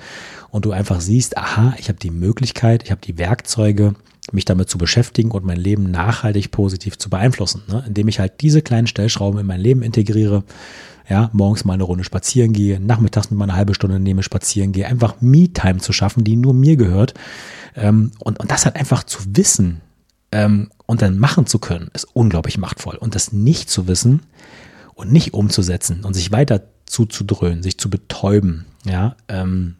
und 0.52 0.66
du 0.66 0.72
einfach 0.72 1.02
siehst, 1.02 1.36
aha, 1.36 1.74
ich 1.80 1.90
habe 1.90 1.98
die 1.98 2.12
Möglichkeit, 2.12 2.84
ich 2.84 2.92
habe 2.92 3.02
die 3.02 3.18
Werkzeuge, 3.18 3.96
mich 4.32 4.46
damit 4.46 4.70
zu 4.70 4.78
beschäftigen 4.78 5.32
und 5.32 5.44
mein 5.44 5.58
Leben 5.58 5.90
nachhaltig 5.90 6.52
positiv 6.52 6.98
zu 6.98 7.10
beeinflussen, 7.10 7.64
ne? 7.68 7.84
indem 7.88 8.08
ich 8.08 8.20
halt 8.20 8.40
diese 8.42 8.62
kleinen 8.62 8.88
Stellschrauben 8.88 9.40
in 9.40 9.46
mein 9.48 9.60
Leben 9.60 9.82
integriere, 9.82 10.44
ja, 11.10 11.30
morgens 11.34 11.66
mal 11.66 11.74
eine 11.74 11.84
Runde 11.84 12.06
spazieren 12.06 12.54
gehe, 12.54 12.80
nachmittags 12.80 13.32
mit 13.32 13.38
mal 13.38 13.46
eine 13.46 13.56
halbe 13.56 13.74
Stunde 13.74 14.00
nehme 14.00 14.24
spazieren 14.24 14.72
gehe, 14.72 14.88
einfach 14.88 15.16
Me-Time 15.20 15.80
zu 15.80 15.92
schaffen, 15.92 16.24
die 16.24 16.38
nur 16.38 16.54
mir 16.54 16.78
gehört. 16.78 17.14
Ähm, 17.76 18.12
und, 18.20 18.40
und 18.40 18.52
das 18.52 18.64
halt 18.64 18.78
einfach 18.78 19.04
zu 19.04 19.20
wissen, 19.36 19.82
Ähm, 20.34 20.72
und 20.88 21.02
dann 21.02 21.20
machen 21.20 21.46
zu 21.46 21.60
können, 21.60 21.90
ist 21.94 22.08
unglaublich 22.14 22.58
machtvoll. 22.58 22.96
Und 22.96 23.14
das 23.16 23.32
nicht 23.32 23.70
zu 23.70 23.88
wissen 23.88 24.24
und 24.96 25.12
nicht 25.12 25.34
umzusetzen 25.34 26.04
und 26.04 26.16
sich 26.16 26.32
weiter 26.32 26.64
zuzudröhnen, 26.86 27.64
sich 27.64 27.78
zu 27.78 27.90
betäuben, 27.90 28.66
ja, 28.84 29.16
ähm, 29.28 29.76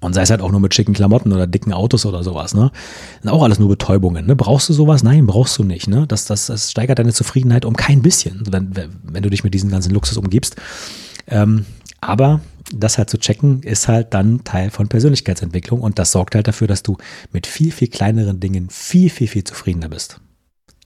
und 0.00 0.14
sei 0.14 0.22
es 0.22 0.30
halt 0.30 0.40
auch 0.40 0.50
nur 0.50 0.58
mit 0.58 0.74
schicken 0.74 0.94
Klamotten 0.94 1.32
oder 1.32 1.46
dicken 1.46 1.72
Autos 1.72 2.04
oder 2.04 2.24
sowas, 2.24 2.54
ne? 2.54 2.72
Sind 3.20 3.30
auch 3.30 3.44
alles 3.44 3.60
nur 3.60 3.68
Betäubungen, 3.68 4.26
ne? 4.26 4.34
Brauchst 4.34 4.68
du 4.68 4.72
sowas? 4.72 5.04
Nein, 5.04 5.26
brauchst 5.26 5.56
du 5.58 5.64
nicht, 5.64 5.86
ne? 5.86 6.06
Das, 6.08 6.24
das, 6.24 6.46
das 6.46 6.72
steigert 6.72 6.98
deine 6.98 7.12
Zufriedenheit 7.12 7.64
um 7.64 7.76
kein 7.76 8.02
bisschen, 8.02 8.42
wenn, 8.50 8.74
wenn 9.04 9.22
du 9.22 9.30
dich 9.30 9.44
mit 9.44 9.54
diesem 9.54 9.70
ganzen 9.70 9.94
Luxus 9.94 10.16
umgibst. 10.16 10.56
Ähm, 11.28 11.66
aber 12.00 12.40
das 12.74 12.98
halt 12.98 13.10
zu 13.10 13.18
checken, 13.18 13.62
ist 13.62 13.88
halt 13.88 14.14
dann 14.14 14.44
Teil 14.44 14.70
von 14.70 14.88
Persönlichkeitsentwicklung 14.88 15.80
und 15.80 15.98
das 15.98 16.12
sorgt 16.12 16.34
halt 16.34 16.48
dafür, 16.48 16.68
dass 16.68 16.82
du 16.82 16.96
mit 17.32 17.46
viel, 17.46 17.72
viel 17.72 17.88
kleineren 17.88 18.40
Dingen 18.40 18.68
viel, 18.70 19.10
viel, 19.10 19.28
viel 19.28 19.44
zufriedener 19.44 19.88
bist. 19.88 20.20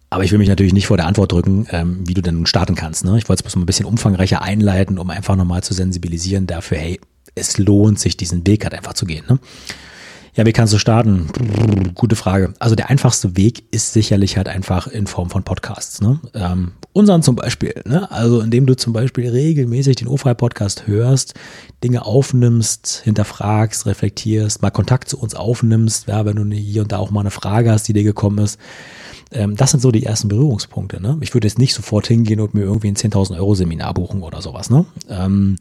Aber 0.08 0.24
ich 0.24 0.30
will 0.30 0.38
mich 0.38 0.48
natürlich 0.48 0.72
nicht 0.72 0.86
vor 0.86 0.96
der 0.96 1.06
Antwort 1.06 1.32
drücken, 1.32 1.66
ähm, 1.70 1.98
wie 2.06 2.14
du 2.14 2.22
denn 2.22 2.36
nun 2.36 2.46
starten 2.46 2.76
kannst. 2.76 3.04
Ne? 3.04 3.18
Ich 3.18 3.28
wollte 3.28 3.44
es 3.44 3.56
mal 3.56 3.62
ein 3.62 3.66
bisschen 3.66 3.86
umfangreicher 3.86 4.40
einleiten, 4.40 4.98
um 4.98 5.10
einfach 5.10 5.36
nochmal 5.36 5.62
zu 5.62 5.74
sensibilisieren 5.74 6.46
dafür, 6.46 6.78
hey, 6.78 7.00
es 7.34 7.58
lohnt 7.58 7.98
sich, 7.98 8.16
diesen 8.16 8.46
Weg 8.46 8.64
halt 8.64 8.74
einfach 8.74 8.94
zu 8.94 9.04
gehen. 9.04 9.24
Ne? 9.28 9.38
Ja, 10.36 10.44
wie 10.44 10.52
kannst 10.52 10.74
du 10.74 10.78
starten? 10.78 11.28
Gute 11.94 12.14
Frage. 12.14 12.52
Also 12.58 12.74
der 12.74 12.90
einfachste 12.90 13.38
Weg 13.38 13.64
ist 13.70 13.94
sicherlich 13.94 14.36
halt 14.36 14.48
einfach 14.48 14.86
in 14.86 15.06
Form 15.06 15.30
von 15.30 15.44
Podcasts. 15.44 16.02
Ne? 16.02 16.20
Ähm, 16.34 16.72
unseren 16.92 17.22
zum 17.22 17.36
Beispiel. 17.36 17.80
Ne? 17.86 18.10
Also 18.10 18.42
indem 18.42 18.66
du 18.66 18.76
zum 18.76 18.92
Beispiel 18.92 19.30
regelmäßig 19.30 19.96
den 19.96 20.08
OFI-Podcast 20.08 20.86
hörst, 20.86 21.32
Dinge 21.82 22.04
aufnimmst, 22.04 23.00
hinterfragst, 23.02 23.86
reflektierst, 23.86 24.60
mal 24.60 24.70
Kontakt 24.70 25.08
zu 25.08 25.18
uns 25.18 25.34
aufnimmst, 25.34 26.06
ja, 26.06 26.26
wenn 26.26 26.36
du 26.36 26.54
hier 26.54 26.82
und 26.82 26.92
da 26.92 26.98
auch 26.98 27.10
mal 27.10 27.20
eine 27.20 27.30
Frage 27.30 27.70
hast, 27.70 27.88
die 27.88 27.94
dir 27.94 28.04
gekommen 28.04 28.44
ist 28.44 28.58
ähm, 29.32 29.56
das 29.56 29.72
sind 29.72 29.80
so 29.80 29.90
die 29.90 30.04
ersten 30.04 30.28
Berührungspunkte. 30.28 31.00
Ne? 31.02 31.18
Ich 31.20 31.34
würde 31.34 31.48
jetzt 31.48 31.58
nicht 31.58 31.74
sofort 31.74 32.06
hingehen 32.06 32.40
und 32.40 32.54
mir 32.54 32.62
irgendwie 32.62 32.88
ein 32.88 32.96
10.000 32.96 33.36
Euro 33.36 33.54
Seminar 33.54 33.94
buchen 33.94 34.22
oder 34.22 34.40
sowas. 34.40 34.70
Ne? 34.70 34.84
Ähm, 35.08 35.56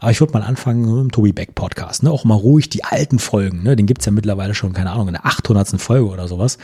aber 0.00 0.10
ich 0.10 0.20
würde 0.20 0.32
mal 0.32 0.42
anfangen 0.42 0.82
mit 0.82 1.04
dem 1.04 1.12
Tobi 1.12 1.32
Beck 1.32 1.54
Podcast. 1.54 2.02
Ne? 2.02 2.10
Auch 2.10 2.24
mal 2.24 2.34
ruhig 2.34 2.70
die 2.70 2.84
alten 2.84 3.18
Folgen. 3.18 3.62
Ne? 3.62 3.76
Den 3.76 3.86
gibt's 3.86 4.06
ja 4.06 4.12
mittlerweile 4.12 4.54
schon, 4.54 4.72
keine 4.72 4.90
Ahnung, 4.90 5.08
in 5.08 5.14
der 5.14 5.26
800. 5.26 5.80
Folge 5.80 6.08
oder 6.08 6.28
sowas. 6.28 6.58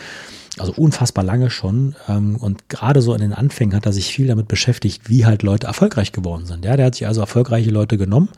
Also 0.58 0.72
unfassbar 0.72 1.24
lange 1.24 1.50
schon. 1.50 1.94
Ähm, 2.08 2.36
und 2.36 2.70
gerade 2.70 3.02
so 3.02 3.12
in 3.12 3.20
den 3.20 3.34
Anfängen 3.34 3.76
hat 3.76 3.84
er 3.84 3.92
sich 3.92 4.06
viel 4.06 4.26
damit 4.26 4.48
beschäftigt, 4.48 5.10
wie 5.10 5.26
halt 5.26 5.42
Leute 5.42 5.66
erfolgreich 5.66 6.12
geworden 6.12 6.46
sind. 6.46 6.64
Ja, 6.64 6.76
der 6.76 6.86
hat 6.86 6.94
sich 6.94 7.06
also 7.06 7.20
erfolgreiche 7.20 7.70
Leute 7.70 7.98
genommen 7.98 8.30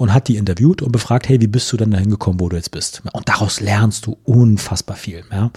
und 0.00 0.14
hat 0.14 0.28
die 0.28 0.38
interviewt 0.38 0.80
und 0.80 0.92
befragt, 0.92 1.28
hey, 1.28 1.42
wie 1.42 1.46
bist 1.46 1.70
du 1.70 1.76
denn 1.76 1.90
dahin 1.90 2.08
gekommen, 2.08 2.40
wo 2.40 2.48
du 2.48 2.56
jetzt 2.56 2.70
bist? 2.70 3.02
Und 3.12 3.28
daraus 3.28 3.60
lernst 3.60 4.06
du 4.06 4.16
unfassbar 4.24 4.96
viel. 4.96 5.24
Ja? 5.30 5.50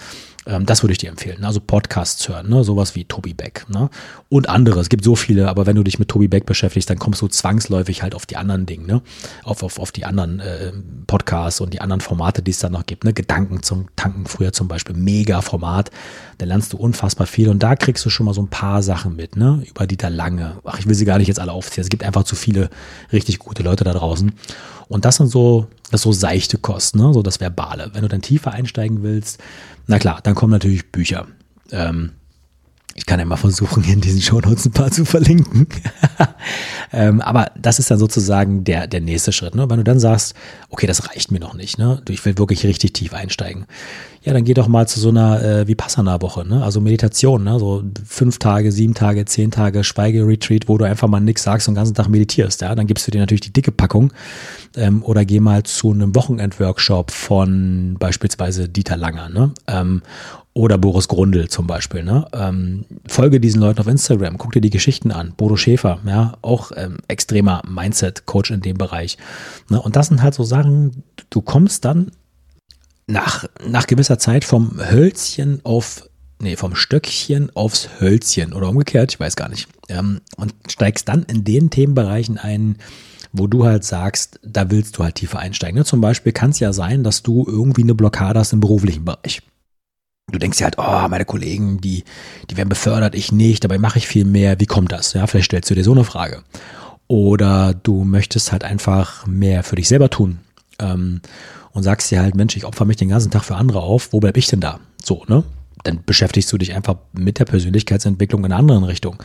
Ähm, 0.46 0.66
das 0.66 0.82
würde 0.82 0.92
ich 0.92 0.98
dir 0.98 1.08
empfehlen. 1.08 1.44
Also 1.44 1.60
Podcasts 1.60 2.28
hören, 2.28 2.50
ne? 2.50 2.64
sowas 2.64 2.94
wie 2.94 3.04
Tobi 3.04 3.32
Beck. 3.32 3.64
Ne? 3.68 3.88
Und 4.28 4.48
andere. 4.48 4.80
Es 4.80 4.88
gibt 4.88 5.04
so 5.04 5.16
viele, 5.16 5.48
aber 5.48 5.66
wenn 5.66 5.76
du 5.76 5.82
dich 5.82 5.98
mit 5.98 6.08
Tobi 6.08 6.28
Beck 6.28 6.46
beschäftigst, 6.46 6.90
dann 6.90 6.98
kommst 6.98 7.22
du 7.22 7.28
zwangsläufig 7.28 8.02
halt 8.02 8.14
auf 8.14 8.26
die 8.26 8.36
anderen 8.36 8.66
Dinge, 8.66 8.86
ne? 8.86 9.02
auf, 9.44 9.62
auf, 9.62 9.78
auf 9.78 9.92
die 9.92 10.04
anderen 10.04 10.40
äh, 10.40 10.72
Podcasts 11.06 11.60
und 11.60 11.72
die 11.72 11.80
anderen 11.80 12.00
Formate, 12.00 12.42
die 12.42 12.50
es 12.50 12.58
dann 12.58 12.72
noch 12.72 12.86
gibt. 12.86 13.04
Ne? 13.04 13.12
Gedanken 13.12 13.62
zum 13.62 13.86
Tanken 13.96 14.26
früher 14.26 14.52
zum 14.52 14.68
Beispiel, 14.68 14.94
mega 14.94 15.40
Format. 15.40 15.90
Da 16.38 16.46
lernst 16.46 16.72
du 16.72 16.76
unfassbar 16.76 17.26
viel 17.26 17.48
und 17.48 17.62
da 17.62 17.76
kriegst 17.76 18.04
du 18.04 18.10
schon 18.10 18.26
mal 18.26 18.34
so 18.34 18.42
ein 18.42 18.48
paar 18.48 18.82
Sachen 18.82 19.16
mit, 19.16 19.36
ne? 19.36 19.62
über 19.68 19.86
Dieter 19.86 20.10
Lange. 20.10 20.58
Ach, 20.64 20.78
ich 20.78 20.86
will 20.86 20.94
sie 20.94 21.06
gar 21.06 21.18
nicht 21.18 21.28
jetzt 21.28 21.40
alle 21.40 21.52
aufziehen. 21.52 21.82
Es 21.82 21.88
gibt 21.88 22.04
einfach 22.04 22.24
zu 22.24 22.36
viele 22.36 22.68
richtig 23.12 23.38
gute 23.38 23.62
Leute 23.62 23.84
da 23.84 23.92
draußen. 23.92 24.33
Und 24.88 25.04
das 25.04 25.16
sind 25.16 25.28
so, 25.28 25.66
das 25.90 26.02
so 26.02 26.12
seichte 26.12 26.58
Kosten, 26.58 26.98
ne? 26.98 27.12
so 27.12 27.22
das 27.22 27.40
Verbale. 27.40 27.90
Wenn 27.92 28.02
du 28.02 28.08
dann 28.08 28.22
tiefer 28.22 28.52
einsteigen 28.52 29.02
willst, 29.02 29.40
na 29.86 29.98
klar, 29.98 30.20
dann 30.22 30.34
kommen 30.34 30.52
natürlich 30.52 30.90
Bücher. 30.90 31.26
Ähm, 31.70 32.12
ich 32.96 33.06
kann 33.06 33.18
ja 33.18 33.24
mal 33.24 33.36
versuchen, 33.36 33.82
in 33.84 34.00
diesen 34.00 34.20
Shownotes 34.20 34.66
ein 34.66 34.72
paar 34.72 34.90
zu 34.90 35.04
verlinken. 35.04 35.66
ähm, 36.92 37.20
aber 37.20 37.50
das 37.60 37.80
ist 37.80 37.90
dann 37.90 37.98
sozusagen 37.98 38.62
der, 38.62 38.86
der 38.86 39.00
nächste 39.00 39.32
Schritt. 39.32 39.56
Ne? 39.56 39.68
Wenn 39.68 39.78
du 39.78 39.84
dann 39.84 39.98
sagst, 39.98 40.34
okay, 40.70 40.86
das 40.86 41.10
reicht 41.10 41.32
mir 41.32 41.40
noch 41.40 41.54
nicht, 41.54 41.76
ne? 41.76 42.00
ich 42.08 42.24
will 42.24 42.38
wirklich 42.38 42.64
richtig 42.64 42.92
tief 42.92 43.12
einsteigen. 43.12 43.66
Ja, 44.22 44.32
dann 44.32 44.44
geh 44.44 44.54
doch 44.54 44.68
mal 44.68 44.86
zu 44.86 45.00
so 45.00 45.08
einer 45.08 45.42
äh, 45.42 45.66
Vipassana-Woche, 45.66 46.46
ne? 46.46 46.62
also 46.62 46.80
Meditation, 46.80 47.42
ne? 47.42 47.58
so 47.58 47.82
fünf 48.06 48.38
Tage, 48.38 48.70
sieben 48.70 48.94
Tage, 48.94 49.24
zehn 49.24 49.50
Tage 49.50 49.82
Schweigeretreat, 49.82 50.68
wo 50.68 50.78
du 50.78 50.84
einfach 50.84 51.08
mal 51.08 51.20
nichts 51.20 51.42
sagst 51.42 51.66
und 51.66 51.74
den 51.74 51.80
ganzen 51.80 51.94
Tag 51.94 52.08
meditierst. 52.08 52.60
Ja? 52.60 52.76
Dann 52.76 52.86
gibst 52.86 53.08
du 53.08 53.10
dir 53.10 53.18
natürlich 53.18 53.40
die 53.40 53.52
dicke 53.52 53.72
Packung 53.72 54.12
ähm, 54.76 55.02
oder 55.02 55.24
geh 55.24 55.40
mal 55.40 55.64
zu 55.64 55.90
einem 55.90 56.14
Wochenend-Workshop 56.14 57.10
von 57.10 57.96
beispielsweise 57.98 58.68
Dieter 58.68 58.96
Langer. 58.96 59.30
Ne? 59.30 59.52
Ähm, 59.66 60.02
oder 60.54 60.78
Boris 60.78 61.08
Grundl 61.08 61.48
zum 61.48 61.66
Beispiel. 61.66 62.04
Ne? 62.04 62.26
Ähm, 62.32 62.86
folge 63.06 63.40
diesen 63.40 63.60
Leuten 63.60 63.80
auf 63.80 63.88
Instagram, 63.88 64.38
guck 64.38 64.52
dir 64.52 64.60
die 64.60 64.70
Geschichten 64.70 65.10
an. 65.10 65.34
Bodo 65.36 65.56
Schäfer, 65.56 65.98
ja, 66.06 66.34
auch 66.42 66.70
ähm, 66.76 66.98
extremer 67.08 67.60
Mindset-Coach 67.68 68.52
in 68.52 68.60
dem 68.60 68.78
Bereich. 68.78 69.18
Ne? 69.68 69.82
Und 69.82 69.96
das 69.96 70.06
sind 70.06 70.22
halt 70.22 70.34
so 70.34 70.44
Sachen, 70.44 71.02
du 71.28 71.42
kommst 71.42 71.84
dann 71.84 72.12
nach, 73.08 73.44
nach 73.66 73.88
gewisser 73.88 74.18
Zeit 74.18 74.44
vom 74.44 74.78
Hölzchen 74.78 75.60
auf, 75.64 76.08
nee, 76.40 76.54
vom 76.54 76.76
Stöckchen 76.76 77.50
aufs 77.56 77.88
Hölzchen 78.00 78.52
oder 78.52 78.68
umgekehrt, 78.68 79.12
ich 79.12 79.20
weiß 79.20 79.34
gar 79.34 79.48
nicht. 79.48 79.68
Ähm, 79.88 80.20
und 80.36 80.54
steigst 80.68 81.08
dann 81.08 81.24
in 81.24 81.42
den 81.42 81.70
Themenbereichen 81.70 82.38
ein, 82.38 82.76
wo 83.32 83.48
du 83.48 83.64
halt 83.64 83.82
sagst, 83.82 84.38
da 84.44 84.70
willst 84.70 84.96
du 84.96 85.02
halt 85.02 85.16
tiefer 85.16 85.40
einsteigen. 85.40 85.76
Ne? 85.76 85.84
Zum 85.84 86.00
Beispiel 86.00 86.30
kann 86.30 86.50
es 86.50 86.60
ja 86.60 86.72
sein, 86.72 87.02
dass 87.02 87.24
du 87.24 87.44
irgendwie 87.44 87.82
eine 87.82 87.96
Blockade 87.96 88.38
hast 88.38 88.52
im 88.52 88.60
beruflichen 88.60 89.04
Bereich. 89.04 89.42
Du 90.34 90.40
denkst 90.40 90.58
dir 90.58 90.64
halt, 90.64 90.78
oh, 90.78 91.08
meine 91.08 91.24
Kollegen, 91.24 91.80
die, 91.80 92.02
die 92.50 92.56
werden 92.56 92.68
befördert, 92.68 93.14
ich 93.14 93.30
nicht, 93.30 93.62
dabei 93.62 93.78
mache 93.78 93.98
ich 93.98 94.08
viel 94.08 94.24
mehr. 94.24 94.58
Wie 94.58 94.66
kommt 94.66 94.90
das? 94.90 95.12
Ja, 95.12 95.28
vielleicht 95.28 95.46
stellst 95.46 95.70
du 95.70 95.76
dir 95.76 95.84
so 95.84 95.92
eine 95.92 96.02
Frage. 96.02 96.42
Oder 97.06 97.72
du 97.72 98.02
möchtest 98.02 98.50
halt 98.50 98.64
einfach 98.64 99.28
mehr 99.28 99.62
für 99.62 99.76
dich 99.76 99.86
selber 99.86 100.10
tun. 100.10 100.40
Ähm, 100.80 101.20
und 101.70 101.84
sagst 101.84 102.10
dir 102.10 102.20
halt, 102.20 102.34
Mensch, 102.34 102.56
ich 102.56 102.64
opfer 102.64 102.84
mich 102.84 102.96
den 102.96 103.10
ganzen 103.10 103.30
Tag 103.30 103.44
für 103.44 103.54
andere 103.54 103.80
auf, 103.80 104.12
wo 104.12 104.18
bleib 104.18 104.36
ich 104.36 104.48
denn 104.48 104.60
da? 104.60 104.80
So, 105.00 105.22
ne? 105.28 105.44
Dann 105.84 106.00
beschäftigst 106.04 106.52
du 106.52 106.58
dich 106.58 106.74
einfach 106.74 106.96
mit 107.12 107.38
der 107.38 107.44
Persönlichkeitsentwicklung 107.44 108.44
in 108.44 108.50
einer 108.50 108.58
anderen 108.58 108.82
Richtung. 108.82 109.22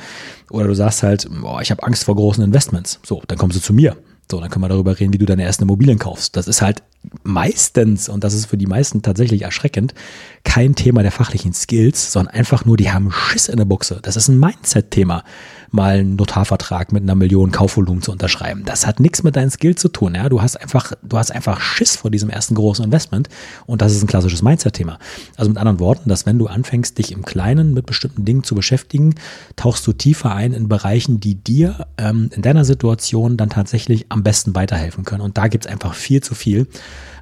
Oder 0.51 0.67
du 0.67 0.75
sagst 0.75 1.01
halt, 1.01 1.27
oh, 1.43 1.57
ich 1.59 1.71
habe 1.71 1.81
Angst 1.81 2.03
vor 2.03 2.15
großen 2.15 2.43
Investments. 2.43 2.99
So, 3.03 3.23
dann 3.27 3.39
kommst 3.39 3.57
du 3.57 3.61
zu 3.61 3.73
mir. 3.73 3.97
So, 4.31 4.39
dann 4.39 4.49
können 4.49 4.63
wir 4.63 4.69
darüber 4.69 4.99
reden, 4.99 5.11
wie 5.11 5.17
du 5.17 5.25
deine 5.25 5.43
ersten 5.43 5.63
Immobilien 5.63 5.97
kaufst. 5.97 6.37
Das 6.37 6.47
ist 6.47 6.61
halt 6.61 6.83
meistens, 7.23 8.09
und 8.09 8.23
das 8.23 8.33
ist 8.33 8.45
für 8.45 8.57
die 8.57 8.67
meisten 8.67 9.01
tatsächlich 9.01 9.41
erschreckend, 9.41 9.95
kein 10.43 10.75
Thema 10.75 11.01
der 11.01 11.11
fachlichen 11.11 11.53
Skills, 11.53 12.11
sondern 12.11 12.35
einfach 12.35 12.63
nur, 12.63 12.77
die 12.77 12.91
haben 12.91 13.11
Schiss 13.11 13.49
in 13.49 13.57
der 13.57 13.65
Buchse. 13.65 13.99
Das 14.03 14.15
ist 14.15 14.27
ein 14.27 14.39
Mindset-Thema 14.39 15.23
mal 15.71 15.99
einen 15.99 16.15
Notarvertrag 16.15 16.91
mit 16.91 17.03
einer 17.03 17.15
Million 17.15 17.51
Kaufvolumen 17.51 18.01
zu 18.01 18.11
unterschreiben. 18.11 18.63
Das 18.65 18.87
hat 18.87 18.99
nichts 18.99 19.23
mit 19.23 19.35
deinen 19.35 19.51
Skills 19.51 19.81
zu 19.81 19.89
tun. 19.89 20.15
Ja? 20.15 20.29
Du 20.29 20.41
hast 20.41 20.55
einfach, 20.55 20.93
du 21.03 21.17
hast 21.17 21.31
einfach 21.31 21.59
Schiss 21.59 21.95
vor 21.95 22.11
diesem 22.11 22.29
ersten 22.29 22.55
großen 22.55 22.83
Investment 22.83 23.29
und 23.65 23.81
das 23.81 23.93
ist 23.93 24.03
ein 24.03 24.07
klassisches 24.07 24.41
Mindset-Thema. 24.41 24.99
Also 25.37 25.49
mit 25.49 25.57
anderen 25.57 25.79
Worten, 25.79 26.09
dass 26.09 26.25
wenn 26.25 26.39
du 26.39 26.47
anfängst, 26.47 26.97
dich 26.97 27.11
im 27.11 27.23
Kleinen 27.23 27.73
mit 27.73 27.85
bestimmten 27.85 28.25
Dingen 28.25 28.43
zu 28.43 28.55
beschäftigen, 28.55 29.15
tauchst 29.55 29.85
du 29.85 29.93
tiefer 29.93 30.33
ein 30.33 30.53
in 30.53 30.67
Bereichen, 30.67 31.19
die 31.19 31.35
dir 31.35 31.87
ähm, 31.97 32.29
in 32.33 32.41
deiner 32.41 32.65
Situation 32.65 33.37
dann 33.37 33.49
tatsächlich 33.49 34.07
am 34.09 34.23
besten 34.23 34.55
weiterhelfen 34.55 35.05
können. 35.05 35.21
Und 35.21 35.37
da 35.37 35.47
gibt's 35.47 35.67
einfach 35.67 35.93
viel 35.93 36.21
zu 36.21 36.35
viel 36.35 36.67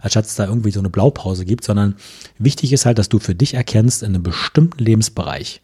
anstatt 0.01 0.25
es 0.25 0.35
da 0.35 0.45
irgendwie 0.45 0.71
so 0.71 0.79
eine 0.79 0.89
Blaupause 0.89 1.45
gibt, 1.45 1.63
sondern 1.63 1.95
wichtig 2.37 2.73
ist 2.73 2.85
halt, 2.85 2.97
dass 2.97 3.09
du 3.09 3.19
für 3.19 3.35
dich 3.35 3.53
erkennst 3.53 4.03
in 4.03 4.09
einem 4.09 4.23
bestimmten 4.23 4.83
Lebensbereich, 4.83 5.61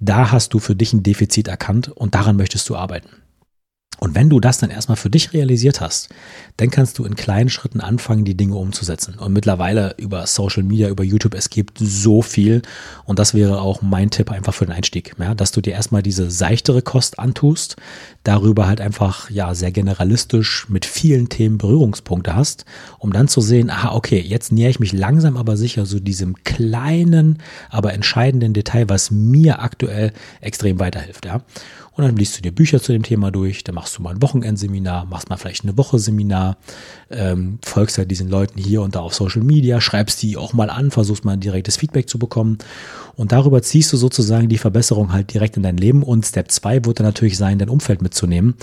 da 0.00 0.32
hast 0.32 0.54
du 0.54 0.58
für 0.58 0.76
dich 0.76 0.92
ein 0.92 1.02
Defizit 1.02 1.48
erkannt 1.48 1.88
und 1.88 2.14
daran 2.14 2.36
möchtest 2.36 2.68
du 2.68 2.76
arbeiten. 2.76 3.08
Und 4.00 4.14
wenn 4.14 4.28
du 4.28 4.40
das 4.40 4.58
dann 4.58 4.70
erstmal 4.70 4.96
für 4.96 5.10
dich 5.10 5.32
realisiert 5.32 5.80
hast, 5.80 6.08
dann 6.56 6.70
kannst 6.70 6.98
du 6.98 7.04
in 7.04 7.16
kleinen 7.16 7.48
Schritten 7.48 7.80
anfangen, 7.80 8.24
die 8.24 8.36
Dinge 8.36 8.56
umzusetzen. 8.56 9.14
Und 9.18 9.32
mittlerweile 9.32 9.94
über 9.98 10.26
Social 10.26 10.62
Media, 10.62 10.88
über 10.88 11.04
YouTube, 11.04 11.34
es 11.34 11.50
gibt 11.50 11.78
so 11.78 12.22
viel. 12.22 12.62
Und 13.04 13.18
das 13.18 13.34
wäre 13.34 13.60
auch 13.60 13.82
mein 13.82 14.10
Tipp 14.10 14.30
einfach 14.30 14.54
für 14.54 14.66
den 14.66 14.74
Einstieg, 14.74 15.14
ja, 15.18 15.34
dass 15.34 15.52
du 15.52 15.60
dir 15.60 15.72
erstmal 15.72 16.02
diese 16.02 16.30
seichtere 16.30 16.82
Kost 16.82 17.18
antust, 17.18 17.76
darüber 18.24 18.66
halt 18.66 18.80
einfach, 18.80 19.30
ja, 19.30 19.54
sehr 19.54 19.72
generalistisch 19.72 20.68
mit 20.68 20.84
vielen 20.84 21.28
Themen 21.28 21.58
Berührungspunkte 21.58 22.34
hast, 22.34 22.64
um 22.98 23.12
dann 23.12 23.28
zu 23.28 23.40
sehen, 23.40 23.70
aha, 23.70 23.94
okay, 23.94 24.20
jetzt 24.20 24.52
nähere 24.52 24.70
ich 24.70 24.80
mich 24.80 24.92
langsam 24.92 25.36
aber 25.36 25.56
sicher 25.56 25.86
so 25.86 26.00
diesem 26.00 26.42
kleinen, 26.44 27.38
aber 27.70 27.92
entscheidenden 27.92 28.54
Detail, 28.54 28.88
was 28.88 29.10
mir 29.10 29.60
aktuell 29.60 30.12
extrem 30.40 30.78
weiterhilft, 30.78 31.26
ja. 31.26 31.42
Und 31.96 32.04
dann 32.04 32.16
liest 32.16 32.36
du 32.36 32.42
dir 32.42 32.52
Bücher 32.52 32.82
zu 32.82 32.92
dem 32.92 33.04
Thema 33.04 33.30
durch, 33.30 33.62
dann 33.62 33.76
machst 33.76 33.96
du 33.96 34.02
mal 34.02 34.14
ein 34.14 34.22
Wochenendseminar, 34.22 35.04
machst 35.06 35.30
mal 35.30 35.36
vielleicht 35.36 35.62
eine 35.62 35.78
Woche 35.78 35.98
Seminar, 35.98 36.56
ähm, 37.10 37.58
folgst 37.64 37.98
halt 37.98 38.10
diesen 38.10 38.28
Leuten 38.28 38.58
hier 38.58 38.82
und 38.82 38.96
da 38.96 39.00
auf 39.00 39.14
Social 39.14 39.42
Media, 39.42 39.80
schreibst 39.80 40.22
die 40.22 40.36
auch 40.36 40.52
mal 40.52 40.70
an, 40.70 40.90
versuchst 40.90 41.24
mal 41.24 41.34
ein 41.34 41.40
direktes 41.40 41.76
Feedback 41.76 42.08
zu 42.08 42.18
bekommen. 42.18 42.58
Und 43.14 43.30
darüber 43.30 43.62
ziehst 43.62 43.92
du 43.92 43.96
sozusagen 43.96 44.48
die 44.48 44.58
Verbesserung 44.58 45.12
halt 45.12 45.32
direkt 45.32 45.56
in 45.56 45.62
dein 45.62 45.76
Leben. 45.76 46.02
Und 46.02 46.26
Step 46.26 46.50
2 46.50 46.84
wird 46.84 46.98
dann 46.98 47.06
natürlich 47.06 47.38
sein, 47.38 47.60
dein 47.60 47.68
Umfeld 47.68 48.02
mitzunehmen 48.02 48.54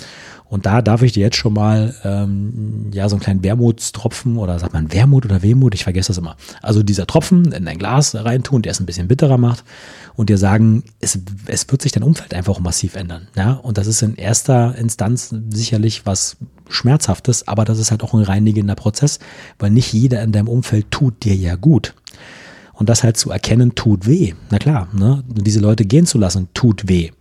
und 0.52 0.66
da 0.66 0.82
darf 0.82 1.02
ich 1.02 1.14
dir 1.14 1.22
jetzt 1.22 1.38
schon 1.38 1.54
mal 1.54 1.96
ähm, 2.04 2.92
ja 2.92 3.08
so 3.08 3.16
einen 3.16 3.24
kleinen 3.24 3.42
Wermutstropfen 3.42 4.36
oder 4.36 4.60
sagt 4.60 4.74
man 4.74 4.92
Wermut 4.92 5.24
oder 5.24 5.42
Wehmut, 5.42 5.74
ich 5.74 5.86
vergesse 5.86 6.10
das 6.10 6.18
immer. 6.18 6.36
Also 6.62 6.84
dieser 6.84 7.08
Tropfen 7.08 7.54
in 7.54 7.64
dein 7.64 7.78
Glas 7.78 8.14
reintun, 8.16 8.62
der 8.62 8.74
es 8.74 8.82
ein 8.82 8.86
bisschen 8.86 9.08
bitterer 9.08 9.38
macht 9.38 9.64
und 10.18 10.30
dir 10.30 10.38
sagen, 10.38 10.84
es, 11.00 11.18
es 11.46 11.72
wird 11.72 11.82
sich 11.82 11.94
dein 11.94 12.04
Umfeld 12.04 12.34
einfach 12.34 12.60
massiv 12.60 12.98
ändern. 12.98 13.30
Ja? 13.34 13.54
Und 13.54 13.78
das 13.78 13.88
ist 13.88 14.02
in 14.02 14.16
erster 14.16 14.76
Instanz 14.76 15.34
sicherlich 15.52 16.06
was 16.06 16.36
Schmerzhaftes, 16.68 17.48
aber 17.48 17.64
das 17.64 17.80
ist 17.80 17.92
halt 17.92 18.04
auch 18.04 18.14
ein 18.14 18.24
reinigender 18.24 18.76
Prozess, 18.76 19.20
weil 19.58 19.70
nicht 19.70 19.94
jeder 19.94 20.22
in 20.22 20.34
deinem 20.34 20.50
Umfeld 20.50 20.92
tut 20.92 21.24
dir 21.24 21.34
ja 21.34 21.56
gut. 21.56 21.94
Und 22.74 22.90
das 22.90 23.04
halt 23.04 23.16
zu 23.16 23.32
erkennen, 23.32 23.74
tut 23.76 24.06
weh. 24.06 24.34
Na 24.50 24.58
klar, 24.58 24.90
ne? 24.92 25.24
diese 25.30 25.62
Leute 25.62 25.86
gehen 25.86 26.06
zu 26.06 26.18
lassen, 26.18 26.50
tut 26.54 26.90
weh. 26.90 27.12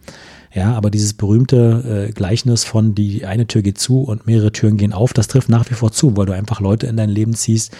Ja, 0.52 0.74
aber 0.74 0.90
dieses 0.90 1.14
berühmte 1.14 2.08
äh, 2.08 2.12
Gleichnis 2.12 2.64
von 2.64 2.94
die 2.94 3.24
eine 3.24 3.46
Tür 3.46 3.62
geht 3.62 3.78
zu 3.78 4.02
und 4.02 4.26
mehrere 4.26 4.50
Türen 4.50 4.76
gehen 4.76 4.92
auf, 4.92 5.12
das 5.12 5.28
trifft 5.28 5.48
nach 5.48 5.70
wie 5.70 5.74
vor 5.74 5.92
zu, 5.92 6.16
weil 6.16 6.26
du 6.26 6.32
einfach 6.32 6.60
Leute 6.60 6.88
in 6.88 6.96
dein 6.96 7.08
Leben 7.08 7.34
ziehst, 7.34 7.72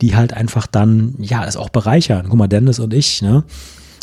die 0.00 0.16
halt 0.16 0.32
einfach 0.32 0.66
dann, 0.66 1.14
ja, 1.18 1.44
es 1.44 1.56
auch 1.56 1.68
bereichern. 1.68 2.26
Guck 2.28 2.38
mal, 2.38 2.48
Dennis 2.48 2.80
und 2.80 2.92
ich, 2.92 3.22
ne? 3.22 3.44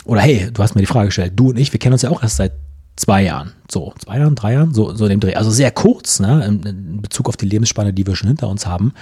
Oder 0.05 0.21
hey, 0.21 0.49
du 0.53 0.63
hast 0.63 0.75
mir 0.75 0.81
die 0.81 0.87
Frage 0.87 1.07
gestellt, 1.07 1.33
du 1.35 1.49
und 1.49 1.57
ich, 1.57 1.73
wir 1.73 1.79
kennen 1.79 1.93
uns 1.93 2.01
ja 2.01 2.11
auch 2.11 2.23
erst 2.23 2.37
seit 2.37 2.53
zwei 2.95 3.23
Jahren. 3.23 3.53
So, 3.69 3.93
zwei 3.97 4.19
Jahren, 4.19 4.35
drei 4.35 4.53
Jahren, 4.53 4.73
so, 4.73 4.93
so 4.93 5.07
dem 5.07 5.19
Dreh. 5.19 5.35
Also 5.35 5.51
sehr 5.51 5.71
kurz, 5.71 6.19
ne, 6.19 6.45
in, 6.45 7.01
Bezug 7.01 7.27
auf 7.27 7.37
die 7.37 7.45
Lebensspanne, 7.45 7.93
die 7.93 8.05
wir 8.05 8.15
schon 8.15 8.27
hinter 8.27 8.47
uns 8.47 8.65
haben. 8.65 8.93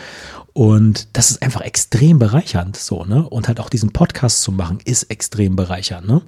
Und 0.54 1.10
das 1.14 1.30
ist 1.32 1.42
einfach 1.42 1.62
extrem 1.62 2.18
bereichernd, 2.20 2.76
so, 2.78 3.06
ne? 3.06 3.28
Und 3.28 3.48
halt 3.48 3.60
auch 3.60 3.70
diesen 3.70 3.92
Podcast 3.92 4.42
zu 4.42 4.52
machen, 4.52 4.80
ist 4.84 5.04
extrem 5.04 5.56
bereichernd, 5.56 6.08
ne? 6.08 6.22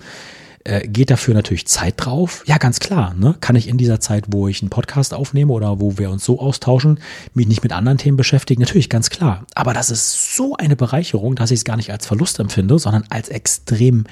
Äh, 0.65 0.87
geht 0.87 1.09
dafür 1.09 1.33
natürlich 1.33 1.67
Zeit 1.67 1.95
drauf? 1.97 2.43
Ja, 2.47 2.57
ganz 2.57 2.79
klar. 2.79 3.13
Ne? 3.15 3.35
Kann 3.41 3.57
ich 3.57 3.67
in 3.67 3.77
dieser 3.77 3.99
Zeit, 3.99 4.25
wo 4.29 4.47
ich 4.47 4.61
einen 4.61 4.69
Podcast 4.69 5.13
aufnehme 5.13 5.51
oder 5.51 5.81
wo 5.81 5.97
wir 5.97 6.09
uns 6.09 6.23
so 6.23 6.39
austauschen, 6.39 6.99
mich 7.33 7.47
nicht 7.47 7.63
mit 7.63 7.73
anderen 7.73 7.97
Themen 7.97 8.15
beschäftigen? 8.15 8.61
Natürlich, 8.61 8.89
ganz 8.89 9.09
klar. 9.09 9.45
Aber 9.55 9.73
das 9.73 9.89
ist 9.89 10.35
so 10.35 10.55
eine 10.55 10.77
Bereicherung, 10.77 11.35
dass 11.35 11.51
ich 11.51 11.59
es 11.59 11.65
gar 11.65 11.75
nicht 11.75 11.91
als 11.91 12.05
Verlust 12.05 12.39
empfinde, 12.39 12.79
sondern 12.79 13.03
als 13.09 13.29
extrem 13.29 14.05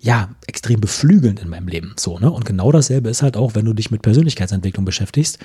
ja, 0.00 0.28
extrem 0.46 0.80
beflügelnd 0.80 1.40
in 1.40 1.48
meinem 1.48 1.66
Leben. 1.66 1.94
So, 1.98 2.20
ne? 2.20 2.30
Und 2.30 2.44
genau 2.44 2.70
dasselbe 2.70 3.10
ist 3.10 3.22
halt 3.22 3.36
auch, 3.36 3.56
wenn 3.56 3.64
du 3.64 3.72
dich 3.72 3.90
mit 3.90 4.02
Persönlichkeitsentwicklung 4.02 4.84
beschäftigst. 4.84 5.40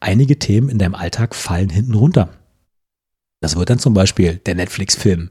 Einige 0.00 0.38
Themen 0.38 0.68
in 0.68 0.78
deinem 0.78 0.94
Alltag 0.94 1.34
fallen 1.34 1.70
hinten 1.70 1.94
runter. 1.94 2.28
Das 3.40 3.56
wird 3.56 3.70
dann 3.70 3.78
zum 3.78 3.94
Beispiel 3.94 4.40
der 4.44 4.56
Netflix-Film, 4.56 5.30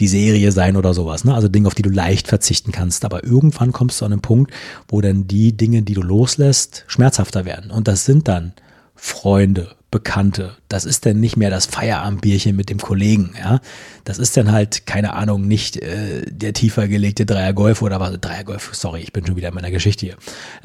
die 0.00 0.08
Serie 0.08 0.52
sein 0.52 0.76
oder 0.76 0.94
sowas. 0.94 1.24
Ne? 1.24 1.34
Also 1.34 1.48
Dinge, 1.48 1.68
auf 1.68 1.74
die 1.74 1.82
du 1.82 1.90
leicht 1.90 2.28
verzichten 2.28 2.72
kannst. 2.72 3.04
Aber 3.04 3.24
irgendwann 3.24 3.72
kommst 3.72 4.00
du 4.00 4.04
an 4.04 4.12
einen 4.12 4.20
Punkt, 4.20 4.52
wo 4.88 5.00
dann 5.00 5.26
die 5.26 5.56
Dinge, 5.56 5.82
die 5.82 5.94
du 5.94 6.02
loslässt, 6.02 6.84
schmerzhafter 6.86 7.44
werden. 7.44 7.70
Und 7.70 7.88
das 7.88 8.04
sind 8.04 8.28
dann 8.28 8.52
Freunde, 8.94 9.75
Bekannte. 9.92 10.56
Das 10.68 10.84
ist 10.84 11.06
dann 11.06 11.20
nicht 11.20 11.36
mehr 11.36 11.48
das 11.48 11.66
Feierabendbierchen 11.66 12.56
mit 12.56 12.70
dem 12.70 12.78
Kollegen, 12.78 13.34
ja. 13.38 13.60
Das 14.02 14.18
ist 14.18 14.36
dann 14.36 14.50
halt, 14.50 14.84
keine 14.84 15.14
Ahnung, 15.14 15.46
nicht 15.46 15.76
äh, 15.76 16.24
der 16.28 16.52
tiefer 16.52 16.88
gelegte 16.88 17.24
Dreier 17.24 17.52
Golf 17.52 17.82
oder 17.82 18.00
was, 18.00 18.20
Dreier 18.20 18.42
Golf, 18.42 18.70
sorry, 18.72 19.00
ich 19.00 19.12
bin 19.12 19.24
schon 19.24 19.36
wieder 19.36 19.48
in 19.48 19.54
meiner 19.54 19.70
Geschichte 19.70 20.06
hier. 20.06 20.16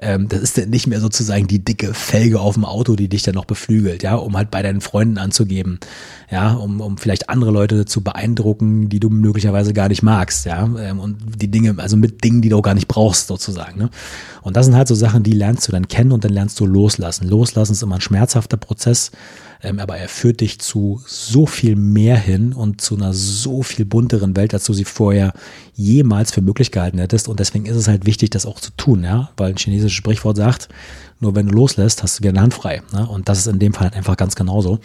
Ähm, 0.01 0.28
das 0.28 0.41
ist 0.41 0.57
dann 0.57 0.72
nicht 0.72 0.88
mehr 0.88 0.99
sozusagen 0.99 1.47
die 1.47 1.63
dicke 1.63 1.93
Felge 1.93 2.39
auf 2.39 2.55
dem 2.55 2.65
Auto, 2.65 2.95
die 2.95 3.09
dich 3.09 3.22
dann 3.22 3.36
noch 3.36 3.45
beflügelt, 3.45 4.01
ja, 4.01 4.15
um 4.15 4.36
halt 4.36 4.49
bei 4.49 4.63
deinen 4.63 4.82
Freunden 4.82 5.19
anzugeben, 5.19 5.80
ja, 6.32 6.53
um, 6.53 6.82
um 6.82 6.97
vielleicht 6.97 7.30
andere 7.30 7.51
Leute 7.51 7.86
zu 7.86 8.01
beeindrucken, 8.01 8.89
die 8.89 8.99
du 8.99 9.09
möglicherweise 9.09 9.74
gar 9.74 9.88
nicht 9.88 10.01
magst, 10.01 10.45
ja, 10.45 10.63
ähm, 10.80 10.99
und 10.99 11.17
die 11.41 11.51
Dinge, 11.51 11.76
also 11.78 11.95
mit 11.95 12.24
Dingen, 12.24 12.41
die 12.41 12.49
du 12.49 12.57
auch 12.57 12.63
gar 12.63 12.76
nicht 12.76 12.88
brauchst, 12.88 13.28
sozusagen, 13.28 13.78
ne. 13.78 13.89
Und 14.41 14.57
das 14.57 14.65
sind 14.65 14.76
halt 14.76 14.88
so 14.88 14.95
Sachen, 14.95 15.22
die 15.22 15.34
lernst 15.34 15.67
du 15.67 15.72
dann 15.72 15.88
kennen 15.88 16.11
und 16.11 16.24
dann 16.24 16.34
lernst 16.34 16.59
du 16.59 16.65
loslassen. 16.65 17.28
Loslassen 17.28 17.74
ist 17.74 17.84
immer 17.84 17.95
ein 17.95 18.01
schmerzhafter 18.01 18.57
Prozess, 18.57 19.11
ähm, 19.63 19.80
aber 19.80 19.97
er 19.97 20.09
führt 20.09 20.41
dich 20.41 20.59
zu 20.59 21.01
so 21.05 21.45
viel 21.45 21.76
mehr 21.76 22.17
hin 22.17 22.53
und 22.53 22.82
zu 22.82 22.95
einer 22.95 23.13
so 23.13 23.63
viel 23.63 23.86
bunteren 23.86 24.36
Welt, 24.36 24.53
als 24.53 24.65
du 24.65 24.74
sie 24.74 24.86
vorher 24.86 25.34
jemals 25.76 26.32
für 26.32 26.41
möglich 26.41 26.72
gehalten 26.72 26.97
hättest. 26.97 27.28
Und 27.28 27.39
deswegen 27.39 27.65
ist 27.65 27.76
es 27.76 27.88
halt 27.88 28.05
wichtig, 28.05 28.32
das 28.32 28.45
auch 28.45 28.59
zu 28.59 28.72
tun, 28.78 29.03
ja, 29.03 29.30
weil 29.38 29.51
ein 29.51 29.57
chinesisches 29.57 29.93
Sprichwort 29.93 30.38
sagt, 30.38 30.69
nur 31.19 31.36
wenn 31.36 31.47
du 31.47 31.53
loslässt, 31.53 32.01
hast 32.01 32.19
du 32.19 32.24
wieder 32.24 32.32
eine 32.32 32.41
Hand 32.41 32.53
frei. 32.53 32.82
Ne? 32.93 33.07
Und 33.07 33.30
das 33.30 33.39
ist 33.39 33.47
in 33.47 33.59
dem 33.59 33.74
Fall 33.74 33.86
halt 33.86 33.95
einfach 33.95 34.17
ganz 34.17 34.36
genauso. 34.36 34.80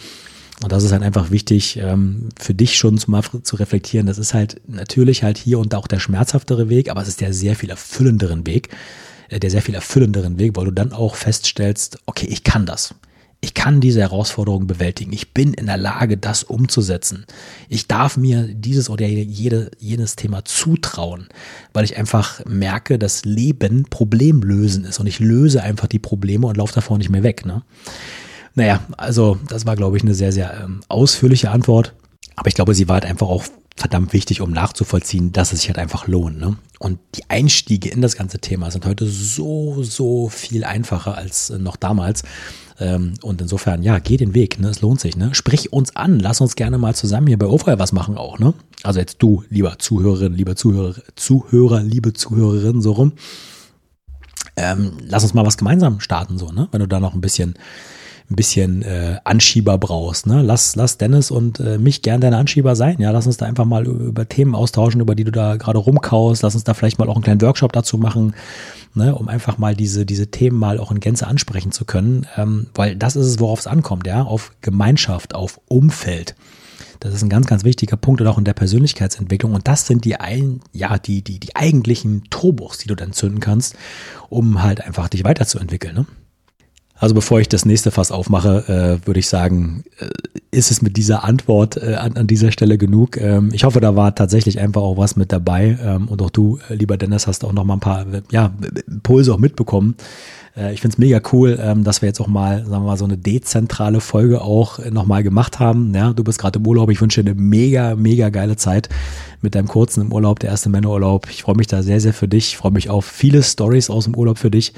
Und 0.63 0.73
das 0.73 0.85
ist 0.85 0.93
halt 0.93 1.03
einfach 1.03 1.31
wichtig 1.31 1.79
ähm, 1.79 2.31
für 2.39 2.55
dich 2.55 2.77
schon 2.77 2.97
zu, 2.97 3.11
mal 3.11 3.23
zu 3.43 3.57
reflektieren. 3.57 4.07
Das 4.07 4.19
ist 4.19 4.33
halt 4.33 4.61
natürlich 4.67 5.23
halt 5.23 5.37
hier 5.37 5.59
und 5.59 5.73
da 5.73 5.79
auch 5.79 5.87
der 5.87 6.01
schmerzhaftere 6.01 6.69
Weg, 6.69 6.91
aber 6.91 7.03
es 7.03 7.09
ist 7.09 7.21
der 7.21 7.33
sehr 7.33 7.57
viel 7.57 7.69
erfüllenderen 7.69 8.47
Weg, 8.47 8.71
äh, 9.29 9.39
der 9.39 9.51
sehr 9.51 9.61
viel 9.61 9.75
erfüllenderen 9.75 10.39
Weg, 10.39 10.57
weil 10.57 10.67
du 10.67 10.71
dann 10.71 10.93
auch 10.93 11.15
feststellst, 11.15 11.99
okay, 12.07 12.27
ich 12.27 12.43
kann 12.43 12.65
das. 12.65 12.95
Ich 13.47 13.55
kann 13.55 13.81
diese 13.81 14.01
Herausforderung 14.01 14.67
bewältigen. 14.67 15.13
Ich 15.13 15.33
bin 15.33 15.55
in 15.55 15.67
der 15.67 15.77
Lage, 15.77 16.17
das 16.17 16.43
umzusetzen. 16.43 17.27
Ich 17.69 17.87
darf 17.87 18.17
mir 18.17 18.43
dieses 18.43 18.91
oder 18.91 19.07
jede, 19.07 19.71
jenes 19.79 20.17
Thema 20.17 20.45
zutrauen, 20.45 21.29
weil 21.73 21.85
ich 21.85 21.97
einfach 21.97 22.45
merke, 22.45 22.99
dass 22.99 23.25
Leben 23.25 23.85
Problemlösen 23.89 24.85
ist 24.85 24.99
und 24.99 25.07
ich 25.07 25.21
löse 25.21 25.63
einfach 25.63 25.87
die 25.87 26.01
Probleme 26.01 26.49
und 26.49 26.57
laufe 26.57 26.75
davor 26.75 26.99
nicht 26.99 27.09
mehr 27.09 27.23
weg. 27.23 27.47
Ne? 27.47 27.63
Naja, 28.57 28.81
also 28.97 29.39
das 29.47 29.65
war, 29.65 29.77
glaube 29.77 29.97
ich, 29.97 30.03
eine 30.03 30.15
sehr, 30.15 30.33
sehr 30.33 30.65
ähm, 30.65 30.81
ausführliche 30.89 31.53
Antwort. 31.53 31.95
Aber 32.35 32.49
ich 32.49 32.55
glaube, 32.57 32.75
sie 32.75 32.89
war 32.89 32.95
halt 32.95 33.05
einfach 33.05 33.29
auch 33.29 33.45
verdammt 33.77 34.13
wichtig, 34.13 34.41
um 34.41 34.51
nachzuvollziehen, 34.51 35.31
dass 35.31 35.53
es 35.53 35.61
sich 35.61 35.69
halt 35.69 35.79
einfach 35.79 36.09
lohnt. 36.09 36.41
Ne? 36.41 36.57
Und 36.81 36.99
die 37.15 37.23
Einstiege 37.29 37.91
in 37.91 38.03
das 38.03 38.17
ganze 38.17 38.41
Thema 38.41 38.73
sind 38.73 38.87
heute 38.87 39.07
so, 39.07 39.85
so 39.85 40.29
viel 40.29 40.65
einfacher 40.65 41.17
als 41.17 41.51
noch 41.51 41.77
damals. 41.77 42.25
Ähm, 42.79 43.15
und 43.23 43.41
insofern, 43.41 43.83
ja, 43.83 43.99
geh 43.99 44.17
den 44.17 44.35
Weg, 44.35 44.61
ne? 44.61 44.69
Es 44.69 44.83
lohnt 44.83 45.01
sich, 45.01 45.17
ne? 45.17 45.35
Sprich 45.35 45.73
uns 45.73 45.97
an, 45.97 46.21
lass 46.21 46.41
uns 46.41 46.57
gerne 46.57 46.79
mal 46.79 46.95
zusammen 46.95 47.27
hier 47.27 47.39
bei 47.39 47.47
Ofire 47.47 47.79
was 47.79 47.93
machen 47.93 48.17
auch, 48.17 48.39
ne? 48.39 48.55
Also 48.83 49.01
jetzt 49.01 49.23
du, 49.23 49.45
lieber 49.49 49.79
Zuhörerin, 49.79 50.35
lieber 50.35 50.57
Zuhörer, 50.57 50.95
Zuhörer, 51.15 51.83
liebe 51.83 52.13
Zuhörerin, 52.13 52.83
so 52.83 52.93
rum. 52.93 53.13
Ähm, 54.57 54.93
lass 55.01 55.23
uns 55.23 55.35
mal 55.35 55.47
was 55.47 55.57
gemeinsam 55.57 56.01
starten, 56.01 56.39
so, 56.39 56.51
ne? 56.51 56.69
Wenn 56.71 56.81
du 56.81 56.89
da 56.89 57.01
noch 57.01 57.15
ein 57.15 57.21
bisschen 57.21 57.55
ein 58.31 58.37
bisschen 58.37 58.83
äh, 58.83 59.19
Anschieber 59.25 59.79
brauchst. 59.79 60.27
Ne? 60.27 60.43
Lass, 60.43 60.75
lass 60.75 60.99
Dennis 60.99 61.31
und 61.31 61.61
äh, 61.61 61.79
mich 61.79 62.03
gern 62.03 62.21
deine 62.21 62.39
Anschieber 62.39 62.75
sein. 62.75 62.97
Ja, 62.99 63.11
lass 63.13 63.27
uns 63.27 63.37
da 63.37 63.47
einfach 63.47 63.65
mal 63.65 63.87
über 63.87 64.29
Themen 64.29 64.55
austauschen, 64.55 65.01
über 65.01 65.15
die 65.15 65.25
du 65.25 65.31
da 65.31 65.57
gerade 65.57 65.79
rumkaust. 65.79 66.43
Lass 66.43 66.55
uns 66.55 66.65
da 66.65 66.75
vielleicht 66.75 66.99
mal 66.99 67.09
auch 67.09 67.15
einen 67.15 67.25
kleinen 67.25 67.43
Workshop 67.43 67.73
dazu 67.73 67.99
machen 67.99 68.35
ne, 68.97 69.15
um 69.15 69.29
einfach 69.29 69.59
mal 69.59 69.77
diese, 69.77 70.07
diese 70.07 70.29
Themen 70.29 70.59
mal 70.59 70.81
auch 70.81 70.91
in 70.91 71.01
Gänze 71.01 71.27
ansprechen 71.27 71.71
zu 71.71 71.85
können, 71.85 72.27
ähm, 72.37 72.69
weil 72.75 72.97
das 72.97 73.15
ist 73.15 73.27
es, 73.27 73.39
worauf 73.39 73.61
es 73.61 73.67
ankommt, 73.67 74.07
ja, 74.07 74.23
auf 74.23 74.53
Gemeinschaft, 74.63 75.35
auf 75.35 75.61
Umfeld. 75.67 76.35
Das 77.01 77.15
ist 77.15 77.23
ein 77.23 77.29
ganz, 77.29 77.47
ganz 77.47 77.63
wichtiger 77.65 77.97
Punkt 77.97 78.23
und 78.23 78.27
auch 78.27 78.39
in 78.39 78.45
der 78.45 78.55
Persönlichkeitsentwicklung. 78.55 79.53
Und 79.53 79.69
das 79.69 79.87
sind 79.87 80.05
die, 80.07 80.17
ein, 80.17 80.61
ja, 80.73 80.99
die, 80.99 81.23
die, 81.23 81.39
die 81.39 81.55
eigentlichen 81.55 82.25
Turbos, 82.31 82.79
die 82.79 82.89
du 82.89 82.95
dann 82.95 83.13
zünden 83.13 83.41
kannst, 83.41 83.77
um 84.31 84.63
halt 84.63 84.81
einfach 84.81 85.09
dich 85.11 85.23
weiterzuentwickeln. 85.23 85.95
Ne? 85.95 86.07
Also 86.99 87.15
bevor 87.15 87.41
ich 87.41 87.49
das 87.49 87.67
nächste 87.67 87.91
Fass 87.91 88.11
aufmache, 88.11 89.01
äh, 89.03 89.07
würde 89.07 89.21
ich 89.21 89.29
sagen, 89.29 89.85
äh, 89.99 90.09
ist 90.51 90.71
es 90.71 90.81
mit 90.81 90.97
dieser 90.97 91.25
Antwort 91.25 91.77
äh, 91.77 91.95
an, 91.95 92.17
an 92.17 92.27
dieser 92.27 92.51
Stelle 92.51 92.79
genug. 92.79 93.19
Ähm, 93.19 93.51
ich 93.53 93.65
hoffe, 93.65 93.81
da 93.81 93.95
war 93.97 94.15
tatsächlich 94.15 94.61
einfach 94.61 94.81
auch 94.81 94.97
was 94.97 95.15
mit 95.15 95.31
dabei. 95.31 95.79
Ähm, 95.83 96.09
und 96.09 96.23
auch 96.23 96.31
du, 96.31 96.59
äh, 96.71 96.75
lieber 96.75 96.97
Dennis, 96.97 97.27
hast 97.27 97.45
auch 97.45 97.53
noch 97.53 97.65
mal 97.65 97.75
ein 97.75 97.81
paar 97.81 98.07
ja, 98.31 98.51
Impulse 98.89 99.35
auch 99.35 99.39
mitbekommen. 99.39 99.97
Äh, 100.57 100.73
ich 100.73 100.81
finde 100.81 100.95
es 100.95 100.99
mega 100.99 101.21
cool, 101.33 101.59
ähm, 101.61 101.85
dass 101.85 102.01
wir 102.01 102.07
jetzt 102.07 102.21
auch 102.21 102.29
mal, 102.29 102.61
sagen 102.61 102.71
wir 102.71 102.89
mal, 102.89 102.97
so 102.97 103.05
eine 103.05 103.19
dezentrale 103.19 104.01
Folge 104.01 104.41
auch 104.41 104.79
nochmal 104.91 105.23
gemacht 105.23 105.61
haben. 105.61 105.93
Ja, 105.95 106.15
du 106.15 106.25
bist 106.25 106.39
gerade 106.39 106.59
im 106.59 106.67
Urlaub. 106.67 106.89
Ich 106.89 107.03
wünsche 107.03 107.23
dir 107.23 107.31
eine 107.31 107.41
mega, 107.41 107.95
mega 107.95 108.31
geile 108.31 108.57
Zeit 108.57 108.89
mit 109.43 109.55
deinem 109.55 109.69
kurzen 109.69 110.01
im 110.01 110.13
Urlaub, 110.13 110.39
der 110.39 110.49
erste 110.49 110.71
Männerurlaub. 110.71 111.29
Ich 111.29 111.43
freue 111.43 111.57
mich 111.57 111.67
da 111.67 111.83
sehr, 111.83 112.01
sehr 112.01 112.15
für 112.15 112.27
dich. 112.27 112.49
Ich 112.49 112.57
freue 112.57 112.73
mich 112.73 112.89
auf 112.89 113.05
viele 113.05 113.43
Stories 113.43 113.91
aus 113.91 114.05
dem 114.05 114.17
Urlaub 114.17 114.39
für 114.39 114.51
dich 114.51 114.73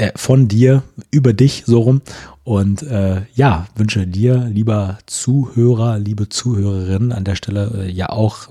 äh, 0.00 0.12
von 0.16 0.48
dir, 0.48 0.82
über 1.10 1.34
dich 1.34 1.64
so 1.66 1.80
rum. 1.80 2.00
Und 2.42 2.82
äh, 2.82 3.22
ja, 3.34 3.66
wünsche 3.76 4.06
dir, 4.06 4.48
lieber 4.50 4.98
Zuhörer, 5.04 5.98
liebe 5.98 6.30
Zuhörerin, 6.30 7.12
an 7.12 7.24
der 7.24 7.34
Stelle 7.34 7.84
äh, 7.84 7.90
ja 7.90 8.08
auch 8.08 8.48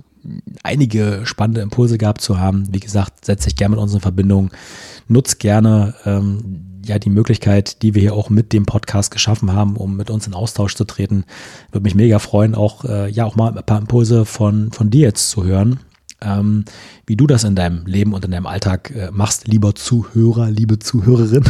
einige 0.62 1.22
spannende 1.24 1.62
Impulse 1.62 1.98
gehabt 1.98 2.22
zu 2.22 2.40
haben. 2.40 2.68
Wie 2.72 2.80
gesagt, 2.80 3.26
setz 3.26 3.46
dich 3.46 3.56
gerne 3.56 3.76
mit 3.76 3.82
uns 3.82 3.96
in 3.96 4.00
Verbindung. 4.00 4.52
Nutz 5.08 5.40
gerne 5.40 5.96
ähm, 6.06 6.82
ja 6.86 7.00
die 7.00 7.10
Möglichkeit, 7.10 7.82
die 7.82 7.96
wir 7.96 8.02
hier 8.02 8.14
auch 8.14 8.30
mit 8.30 8.54
dem 8.54 8.68
Podcast 8.68 9.10
geschaffen 9.10 9.52
haben, 9.52 9.76
um 9.76 9.98
mit 9.98 10.12
uns 10.12 10.28
in 10.28 10.36
Austausch 10.36 10.76
zu 10.76 10.84
treten. 10.84 11.24
Würde 11.72 11.84
mich 11.84 11.96
mega 11.96 12.20
freuen, 12.20 12.54
auch 12.54 12.86
äh, 12.86 13.10
ja 13.10 13.26
auch 13.26 13.36
mal 13.36 13.58
ein 13.58 13.64
paar 13.64 13.80
Impulse 13.80 14.26
von 14.26 14.72
von 14.72 14.92
dir 14.92 15.08
jetzt 15.08 15.32
zu 15.32 15.44
hören 15.44 15.80
ähm, 16.22 16.66
wie 17.06 17.16
du 17.16 17.28
das 17.28 17.44
in 17.44 17.56
deinem 17.56 17.86
Leben 17.86 18.14
und 18.14 18.26
in 18.26 18.32
deinem 18.32 18.46
Alltag 18.46 18.92
äh, 18.92 19.10
machst, 19.12 19.48
lieber 19.48 19.76
Zuhörer, 19.76 20.50
liebe 20.50 20.80
Zuhörerin. 20.80 21.44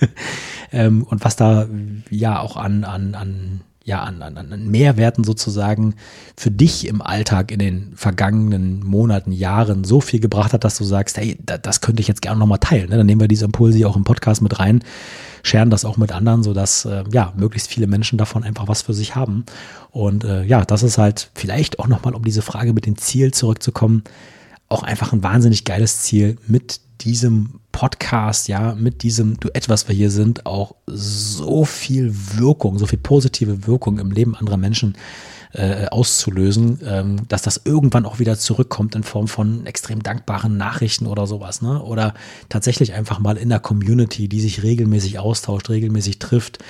ähm, 0.72 1.02
und 1.04 1.24
was 1.24 1.36
da 1.36 1.66
ja 2.10 2.40
auch 2.40 2.56
an, 2.56 2.84
an, 2.84 3.14
an 3.14 3.60
ja, 3.90 4.04
an, 4.04 4.22
an, 4.22 4.36
an 4.36 4.70
Mehrwerten 4.70 5.24
sozusagen 5.24 5.96
für 6.36 6.52
dich 6.52 6.86
im 6.86 7.02
Alltag 7.02 7.50
in 7.50 7.58
den 7.58 7.92
vergangenen 7.96 8.86
Monaten, 8.86 9.32
Jahren 9.32 9.82
so 9.82 10.00
viel 10.00 10.20
gebracht 10.20 10.52
hat, 10.52 10.62
dass 10.62 10.78
du 10.78 10.84
sagst, 10.84 11.16
hey, 11.16 11.36
da, 11.44 11.58
das 11.58 11.80
könnte 11.80 12.00
ich 12.00 12.06
jetzt 12.06 12.22
gerne 12.22 12.38
nochmal 12.38 12.60
teilen. 12.60 12.88
Ne? 12.88 12.96
Dann 12.96 13.06
nehmen 13.06 13.20
wir 13.20 13.26
diese 13.26 13.46
Impulse 13.46 13.84
auch 13.88 13.96
im 13.96 14.04
Podcast 14.04 14.42
mit 14.42 14.60
rein, 14.60 14.84
scheren 15.42 15.70
das 15.70 15.84
auch 15.84 15.96
mit 15.96 16.12
anderen, 16.12 16.44
sodass 16.44 16.84
äh, 16.84 17.02
ja, 17.10 17.32
möglichst 17.36 17.68
viele 17.68 17.88
Menschen 17.88 18.16
davon 18.16 18.44
einfach 18.44 18.68
was 18.68 18.82
für 18.82 18.94
sich 18.94 19.16
haben. 19.16 19.44
Und 19.90 20.22
äh, 20.22 20.44
ja, 20.44 20.64
das 20.64 20.84
ist 20.84 20.96
halt 20.96 21.32
vielleicht 21.34 21.80
auch 21.80 21.88
nochmal, 21.88 22.14
um 22.14 22.24
diese 22.24 22.42
Frage 22.42 22.72
mit 22.72 22.86
dem 22.86 22.96
Ziel 22.96 23.34
zurückzukommen, 23.34 24.04
auch 24.70 24.82
einfach 24.82 25.12
ein 25.12 25.22
wahnsinnig 25.22 25.64
geiles 25.64 26.00
Ziel 26.00 26.38
mit 26.46 26.80
diesem 27.02 27.60
Podcast, 27.72 28.48
ja, 28.48 28.74
mit 28.74 29.02
diesem 29.02 29.38
Duett, 29.38 29.68
was 29.68 29.88
wir 29.88 29.94
hier 29.94 30.10
sind, 30.10 30.46
auch 30.46 30.74
so 30.86 31.64
viel 31.64 32.14
Wirkung, 32.36 32.78
so 32.78 32.86
viel 32.86 32.98
positive 32.98 33.66
Wirkung 33.66 33.98
im 33.98 34.10
Leben 34.10 34.34
anderer 34.34 34.56
Menschen 34.56 34.96
äh, 35.52 35.86
auszulösen, 35.86 36.78
ähm, 36.84 37.28
dass 37.28 37.42
das 37.42 37.62
irgendwann 37.64 38.06
auch 38.06 38.20
wieder 38.20 38.38
zurückkommt 38.38 38.94
in 38.94 39.02
Form 39.02 39.26
von 39.26 39.66
extrem 39.66 40.02
dankbaren 40.02 40.56
Nachrichten 40.56 41.06
oder 41.06 41.26
sowas, 41.26 41.60
ne? 41.60 41.82
Oder 41.82 42.14
tatsächlich 42.48 42.92
einfach 42.92 43.18
mal 43.18 43.36
in 43.36 43.48
der 43.48 43.58
Community, 43.58 44.28
die 44.28 44.40
sich 44.40 44.62
regelmäßig 44.62 45.18
austauscht, 45.18 45.68
regelmäßig 45.68 46.20
trifft, 46.20 46.60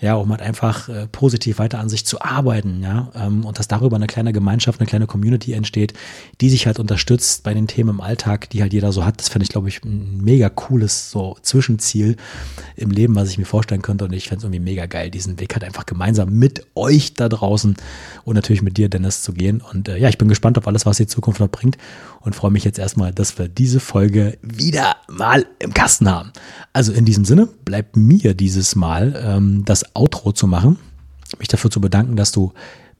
ja, 0.00 0.14
um 0.14 0.30
halt 0.30 0.40
einfach 0.40 0.88
äh, 0.88 1.06
positiv 1.08 1.58
weiter 1.58 1.78
an 1.78 1.88
sich 1.88 2.06
zu 2.06 2.20
arbeiten, 2.20 2.82
ja, 2.82 3.10
ähm, 3.14 3.44
und 3.44 3.58
dass 3.58 3.68
darüber 3.68 3.96
eine 3.96 4.06
kleine 4.06 4.32
Gemeinschaft, 4.32 4.80
eine 4.80 4.86
kleine 4.86 5.06
Community 5.06 5.52
entsteht, 5.52 5.92
die 6.40 6.48
sich 6.48 6.66
halt 6.66 6.78
unterstützt 6.78 7.42
bei 7.42 7.52
den 7.52 7.66
Themen 7.66 7.90
im 7.90 8.00
Alltag, 8.00 8.48
die 8.50 8.62
halt 8.62 8.72
jeder 8.72 8.92
so 8.92 9.04
hat. 9.04 9.20
Das 9.20 9.28
fände 9.28 9.44
ich, 9.44 9.50
glaube 9.50 9.68
ich, 9.68 9.84
ein 9.84 10.18
mega 10.22 10.48
cooles 10.48 11.10
so 11.10 11.36
Zwischenziel 11.42 12.16
im 12.76 12.90
Leben, 12.90 13.14
was 13.14 13.30
ich 13.30 13.38
mir 13.38 13.44
vorstellen 13.44 13.82
könnte. 13.82 14.06
Und 14.06 14.12
ich 14.12 14.28
fände 14.28 14.38
es 14.38 14.44
irgendwie 14.44 14.60
mega 14.60 14.86
geil, 14.86 15.10
diesen 15.10 15.38
Weg 15.38 15.54
halt 15.54 15.64
einfach 15.64 15.86
gemeinsam 15.86 16.30
mit 16.32 16.66
euch 16.74 17.14
da 17.14 17.28
draußen 17.28 17.76
und 18.24 18.34
natürlich 18.34 18.62
mit 18.62 18.78
dir, 18.78 18.88
Dennis, 18.88 19.22
zu 19.22 19.32
gehen. 19.32 19.60
Und 19.60 19.88
äh, 19.88 19.98
ja, 19.98 20.08
ich 20.08 20.18
bin 20.18 20.28
gespannt 20.28 20.56
auf 20.56 20.66
alles, 20.66 20.86
was 20.86 20.96
die 20.96 21.06
Zukunft 21.06 21.40
noch 21.40 21.48
bringt 21.48 21.76
und 22.20 22.34
freue 22.34 22.50
mich 22.50 22.64
jetzt 22.64 22.78
erstmal, 22.78 23.12
dass 23.12 23.38
wir 23.38 23.48
diese 23.48 23.80
Folge 23.80 24.38
wieder 24.42 24.96
mal 25.08 25.46
im 25.58 25.72
Kasten 25.72 26.10
haben. 26.10 26.32
Also 26.72 26.92
in 26.92 27.04
diesem 27.04 27.24
Sinne 27.24 27.46
bleibt 27.64 27.96
mir 27.96 28.34
dieses 28.34 28.76
Mal 28.76 29.20
ähm, 29.24 29.64
das 29.64 29.96
Outro 29.96 30.32
zu 30.32 30.46
machen, 30.46 30.78
mich 31.38 31.48
dafür 31.48 31.70
zu 31.70 31.80
bedanken, 31.80 32.16
dass 32.16 32.32
du 32.32 32.52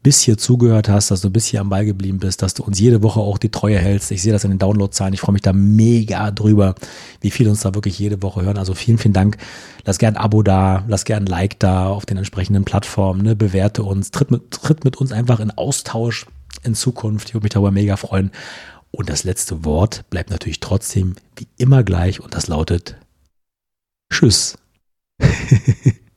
bis 0.02 0.22
hier 0.22 0.38
zugehört 0.38 0.88
hast, 0.88 1.10
dass 1.10 1.20
du 1.20 1.28
bis 1.28 1.46
hier 1.46 1.60
am 1.60 1.68
Ball 1.68 1.84
geblieben 1.84 2.18
bist, 2.18 2.40
dass 2.40 2.54
du 2.54 2.62
uns 2.62 2.80
jede 2.80 3.02
Woche 3.02 3.20
auch 3.20 3.36
die 3.36 3.50
Treue 3.50 3.78
hältst. 3.78 4.10
Ich 4.10 4.22
sehe 4.22 4.32
das 4.32 4.44
in 4.44 4.50
den 4.50 4.58
Downloadzahlen. 4.58 5.12
Ich 5.12 5.20
freue 5.20 5.34
mich 5.34 5.42
da 5.42 5.52
mega 5.52 6.30
drüber, 6.30 6.74
wie 7.20 7.30
viele 7.30 7.50
uns 7.50 7.60
da 7.60 7.74
wirklich 7.74 7.98
jede 7.98 8.22
Woche 8.22 8.42
hören. 8.42 8.56
Also 8.56 8.72
vielen, 8.72 8.96
vielen 8.96 9.12
Dank. 9.12 9.36
Lass 9.84 9.98
gern 9.98 10.16
ein 10.16 10.22
Abo 10.22 10.42
da, 10.42 10.84
lass 10.88 11.04
gern 11.04 11.24
ein 11.24 11.26
Like 11.26 11.58
da 11.58 11.88
auf 11.88 12.06
den 12.06 12.16
entsprechenden 12.16 12.64
Plattformen, 12.64 13.22
ne? 13.22 13.36
bewerte 13.36 13.82
uns, 13.82 14.10
tritt 14.10 14.30
mit, 14.30 14.50
tritt 14.50 14.84
mit 14.84 14.96
uns 14.96 15.12
einfach 15.12 15.38
in 15.38 15.50
Austausch 15.50 16.26
in 16.62 16.74
Zukunft. 16.74 17.28
Ich 17.28 17.34
würde 17.34 17.44
mich 17.44 17.52
darüber 17.52 17.70
mega 17.70 17.96
freuen. 17.96 18.30
Und 18.90 19.08
das 19.08 19.24
letzte 19.24 19.64
Wort 19.64 20.08
bleibt 20.10 20.30
natürlich 20.30 20.60
trotzdem 20.60 21.16
wie 21.36 21.46
immer 21.56 21.84
gleich 21.84 22.20
und 22.20 22.34
das 22.34 22.48
lautet 22.48 22.96
Tschüss. 24.12 24.58